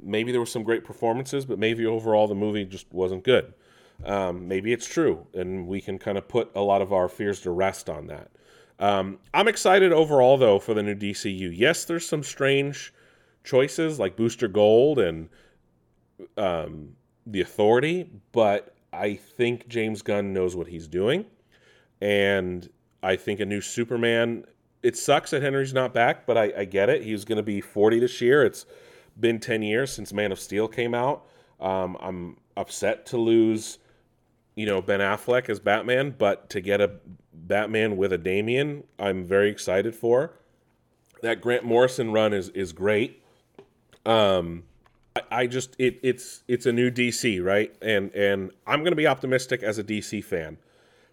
maybe 0.00 0.30
there 0.30 0.40
were 0.40 0.46
some 0.46 0.62
great 0.62 0.84
performances 0.84 1.44
but 1.44 1.58
maybe 1.58 1.86
overall 1.86 2.26
the 2.26 2.34
movie 2.34 2.64
just 2.64 2.92
wasn't 2.92 3.24
good. 3.24 3.54
Um, 4.04 4.46
maybe 4.46 4.72
it's 4.72 4.86
true 4.86 5.26
and 5.32 5.66
we 5.66 5.80
can 5.80 5.98
kind 5.98 6.18
of 6.18 6.28
put 6.28 6.50
a 6.54 6.60
lot 6.60 6.82
of 6.82 6.92
our 6.92 7.08
fears 7.08 7.40
to 7.42 7.50
rest 7.50 7.88
on 7.88 8.08
that. 8.08 8.30
Um, 8.78 9.18
I'm 9.32 9.48
excited 9.48 9.92
overall 9.92 10.36
though 10.36 10.58
for 10.58 10.74
the 10.74 10.82
new 10.82 10.94
DCU. 10.94 11.52
Yes, 11.56 11.84
there's 11.84 12.06
some 12.06 12.22
strange 12.22 12.92
choices 13.44 13.98
like 13.98 14.16
Booster 14.16 14.48
Gold 14.48 14.98
and 14.98 15.28
um, 16.36 16.96
the 17.26 17.40
Authority, 17.40 18.10
but 18.32 18.75
I 18.92 19.14
think 19.14 19.68
James 19.68 20.02
Gunn 20.02 20.32
knows 20.32 20.56
what 20.56 20.68
he's 20.68 20.86
doing. 20.86 21.26
And 22.00 22.68
I 23.02 23.16
think 23.16 23.40
a 23.40 23.46
new 23.46 23.60
Superman, 23.60 24.44
it 24.82 24.96
sucks 24.96 25.30
that 25.30 25.42
Henry's 25.42 25.74
not 25.74 25.94
back, 25.94 26.26
but 26.26 26.36
I, 26.36 26.52
I 26.58 26.64
get 26.64 26.88
it. 26.88 27.02
He's 27.02 27.24
going 27.24 27.36
to 27.36 27.42
be 27.42 27.60
40 27.60 28.00
this 28.00 28.20
year. 28.20 28.44
It's 28.44 28.66
been 29.18 29.40
10 29.40 29.62
years 29.62 29.92
since 29.92 30.12
Man 30.12 30.32
of 30.32 30.40
Steel 30.40 30.68
came 30.68 30.94
out. 30.94 31.26
Um, 31.60 31.96
I'm 32.00 32.36
upset 32.56 33.06
to 33.06 33.16
lose, 33.16 33.78
you 34.54 34.66
know, 34.66 34.82
Ben 34.82 35.00
Affleck 35.00 35.48
as 35.48 35.58
Batman, 35.58 36.14
but 36.16 36.50
to 36.50 36.60
get 36.60 36.80
a 36.80 36.92
Batman 37.32 37.96
with 37.96 38.12
a 38.12 38.18
Damian, 38.18 38.84
I'm 38.98 39.24
very 39.24 39.50
excited 39.50 39.94
for. 39.94 40.32
That 41.22 41.40
Grant 41.40 41.64
Morrison 41.64 42.12
run 42.12 42.34
is 42.34 42.50
is 42.50 42.72
great. 42.72 43.22
Um, 44.04 44.64
I 45.30 45.46
just 45.46 45.76
it 45.78 45.98
it's 46.02 46.42
it's 46.48 46.66
a 46.66 46.72
new 46.72 46.90
DC, 46.90 47.42
right? 47.44 47.74
And 47.82 48.12
and 48.14 48.50
I'm 48.66 48.80
going 48.80 48.92
to 48.92 48.96
be 48.96 49.06
optimistic 49.06 49.62
as 49.62 49.78
a 49.78 49.84
DC 49.84 50.24
fan. 50.24 50.58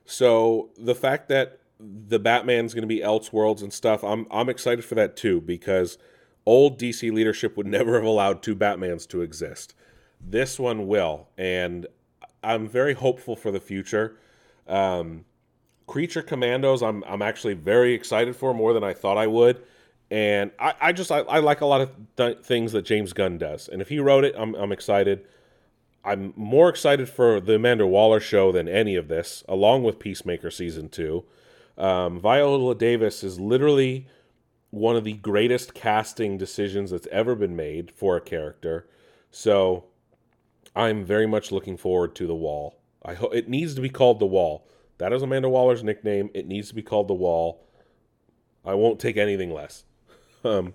So 0.05 0.69
the 0.77 0.95
fact 0.95 1.29
that 1.29 1.59
the 1.79 2.19
Batman's 2.19 2.73
going 2.73 2.83
to 2.83 2.87
be 2.87 2.99
Elseworlds 2.99 3.61
and 3.61 3.73
stuff, 3.73 4.03
I'm 4.03 4.25
I'm 4.31 4.49
excited 4.49 4.85
for 4.85 4.95
that 4.95 5.15
too 5.15 5.41
because 5.41 5.97
old 6.45 6.79
DC 6.79 7.11
leadership 7.11 7.55
would 7.57 7.67
never 7.77 7.95
have 7.95 8.03
allowed 8.03 8.41
two 8.41 8.55
Batmans 8.55 9.07
to 9.09 9.21
exist. 9.21 9.75
This 10.19 10.59
one 10.59 10.87
will, 10.87 11.29
and 11.37 11.85
I'm 12.43 12.67
very 12.67 12.93
hopeful 12.93 13.35
for 13.35 13.51
the 13.51 13.59
future. 13.59 14.17
Um, 14.67 15.25
Creature 15.87 16.23
Commandos, 16.23 16.81
I'm 16.81 17.03
I'm 17.05 17.21
actually 17.21 17.53
very 17.53 17.93
excited 17.93 18.35
for 18.35 18.53
more 18.53 18.73
than 18.73 18.83
I 18.83 18.93
thought 18.93 19.17
I 19.17 19.27
would 19.27 19.61
and 20.13 20.51
I, 20.59 20.75
I 20.79 20.91
just 20.91 21.11
I, 21.11 21.21
I, 21.21 21.39
like 21.39 21.61
a 21.61 21.65
lot 21.65 21.81
of 21.81 21.89
th- 22.17 22.37
things 22.43 22.71
that 22.73 22.83
James 22.83 23.13
Gunn 23.13 23.39
does, 23.39 23.67
and 23.67 23.81
if 23.81 23.89
he 23.89 23.97
wrote 23.97 24.23
it, 24.23 24.35
I'm 24.37 24.53
I'm 24.53 24.71
excited. 24.71 25.25
I'm 26.05 26.33
more 26.35 26.69
excited 26.69 27.09
for 27.09 27.39
the 27.39 27.55
Amanda 27.55 27.87
Waller 27.87 28.19
show 28.19 28.51
than 28.51 28.67
any 28.67 28.95
of 28.95 29.07
this, 29.07 29.43
along 29.49 29.83
with 29.83 29.97
Peacemaker 29.97 30.51
season 30.51 30.89
two. 30.89 31.23
Um, 31.79 32.19
Viola 32.19 32.75
Davis 32.75 33.23
is 33.23 33.39
literally 33.39 34.05
one 34.69 34.95
of 34.95 35.03
the 35.03 35.13
greatest 35.13 35.73
casting 35.73 36.37
decisions 36.37 36.91
that's 36.91 37.07
ever 37.07 37.33
been 37.33 37.55
made 37.55 37.89
for 37.89 38.15
a 38.15 38.21
character. 38.21 38.87
So 39.31 39.85
I'm 40.75 41.03
very 41.03 41.25
much 41.25 41.51
looking 41.51 41.77
forward 41.77 42.13
to 42.15 42.27
the 42.27 42.35
Wall. 42.35 42.77
I 43.03 43.15
hope 43.15 43.33
it 43.33 43.49
needs 43.49 43.73
to 43.75 43.81
be 43.81 43.89
called 43.89 44.19
the 44.19 44.27
Wall. 44.27 44.67
That 44.99 45.11
is 45.11 45.23
Amanda 45.23 45.49
Waller's 45.49 45.83
nickname. 45.83 46.29
It 46.35 46.47
needs 46.47 46.67
to 46.67 46.75
be 46.75 46.83
called 46.83 47.07
the 47.07 47.15
Wall. 47.15 47.65
I 48.63 48.75
won't 48.75 48.99
take 48.99 49.17
anything 49.17 49.51
less. 49.51 49.85
Um, 50.43 50.73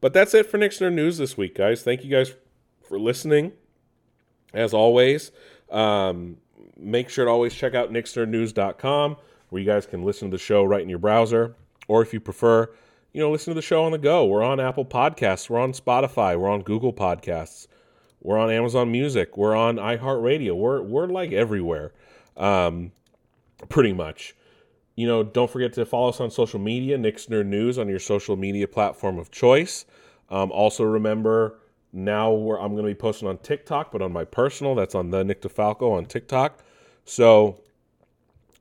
but 0.00 0.12
that's 0.12 0.34
it 0.34 0.46
for 0.46 0.58
Nerd 0.58 0.92
News 0.92 1.18
this 1.18 1.36
week, 1.36 1.54
guys. 1.54 1.82
Thank 1.82 2.04
you 2.04 2.10
guys 2.10 2.34
for 2.82 2.98
listening. 2.98 3.52
As 4.54 4.72
always, 4.72 5.30
um, 5.70 6.38
make 6.76 7.10
sure 7.10 7.24
to 7.26 7.30
always 7.30 7.54
check 7.54 7.74
out 7.74 7.92
nixnerdnews.com 7.92 9.16
where 9.50 9.62
you 9.62 9.66
guys 9.66 9.86
can 9.86 10.04
listen 10.04 10.30
to 10.30 10.36
the 10.36 10.42
show 10.42 10.64
right 10.64 10.82
in 10.82 10.88
your 10.88 10.98
browser. 10.98 11.54
Or 11.86 12.02
if 12.02 12.12
you 12.12 12.20
prefer, 12.20 12.70
you 13.12 13.20
know, 13.20 13.30
listen 13.30 13.52
to 13.52 13.54
the 13.54 13.62
show 13.62 13.84
on 13.84 13.92
the 13.92 13.98
go. 13.98 14.26
We're 14.26 14.42
on 14.42 14.60
Apple 14.60 14.84
Podcasts, 14.84 15.48
we're 15.48 15.58
on 15.58 15.72
Spotify, 15.72 16.38
we're 16.38 16.50
on 16.50 16.62
Google 16.62 16.92
Podcasts, 16.92 17.66
we're 18.20 18.38
on 18.38 18.50
Amazon 18.50 18.92
Music, 18.92 19.36
we're 19.36 19.56
on 19.56 19.76
iHeartRadio. 19.76 20.54
We're 20.54 20.82
we're 20.82 21.06
like 21.06 21.32
everywhere, 21.32 21.92
um, 22.36 22.92
pretty 23.68 23.92
much 23.92 24.34
you 24.98 25.06
know, 25.06 25.22
don't 25.22 25.48
forget 25.48 25.72
to 25.74 25.86
follow 25.86 26.08
us 26.08 26.20
on 26.20 26.28
social 26.28 26.58
media, 26.58 26.98
Nick's 26.98 27.26
Nerd 27.26 27.46
News 27.46 27.78
on 27.78 27.88
your 27.88 28.00
social 28.00 28.34
media 28.34 28.66
platform 28.66 29.16
of 29.16 29.30
choice. 29.30 29.84
Um, 30.28 30.50
also, 30.50 30.82
remember 30.82 31.60
now 31.92 32.32
I'm 32.34 32.72
going 32.72 32.82
to 32.82 32.90
be 32.90 32.96
posting 32.96 33.28
on 33.28 33.38
TikTok, 33.38 33.92
but 33.92 34.02
on 34.02 34.12
my 34.12 34.24
personal, 34.24 34.74
that's 34.74 34.96
on 34.96 35.10
the 35.10 35.22
Nick 35.22 35.40
DeFalco 35.40 35.96
on 35.96 36.04
TikTok. 36.06 36.64
So 37.04 37.60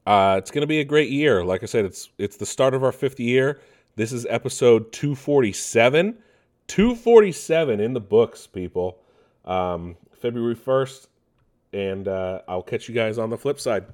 uh, 0.05 0.35
it's 0.37 0.51
going 0.51 0.61
to 0.61 0.67
be 0.67 0.79
a 0.79 0.83
great 0.83 1.09
year. 1.09 1.43
Like 1.43 1.63
I 1.63 1.65
said, 1.65 1.85
it's 1.85 2.09
it's 2.19 2.37
the 2.37 2.45
start 2.45 2.75
of 2.75 2.83
our 2.83 2.91
fifth 2.91 3.19
year. 3.19 3.59
This 3.95 4.11
is 4.11 4.27
episode 4.27 4.91
247. 4.91 6.19
247 6.67 7.79
in 7.79 7.93
the 7.93 7.99
books, 7.99 8.45
people. 8.45 8.99
Um, 9.43 9.97
February 10.13 10.55
1st. 10.55 11.07
And 11.73 12.07
uh, 12.07 12.41
I'll 12.47 12.61
catch 12.61 12.87
you 12.87 12.93
guys 12.93 13.17
on 13.17 13.31
the 13.31 13.37
flip 13.39 13.59
side. 13.59 13.85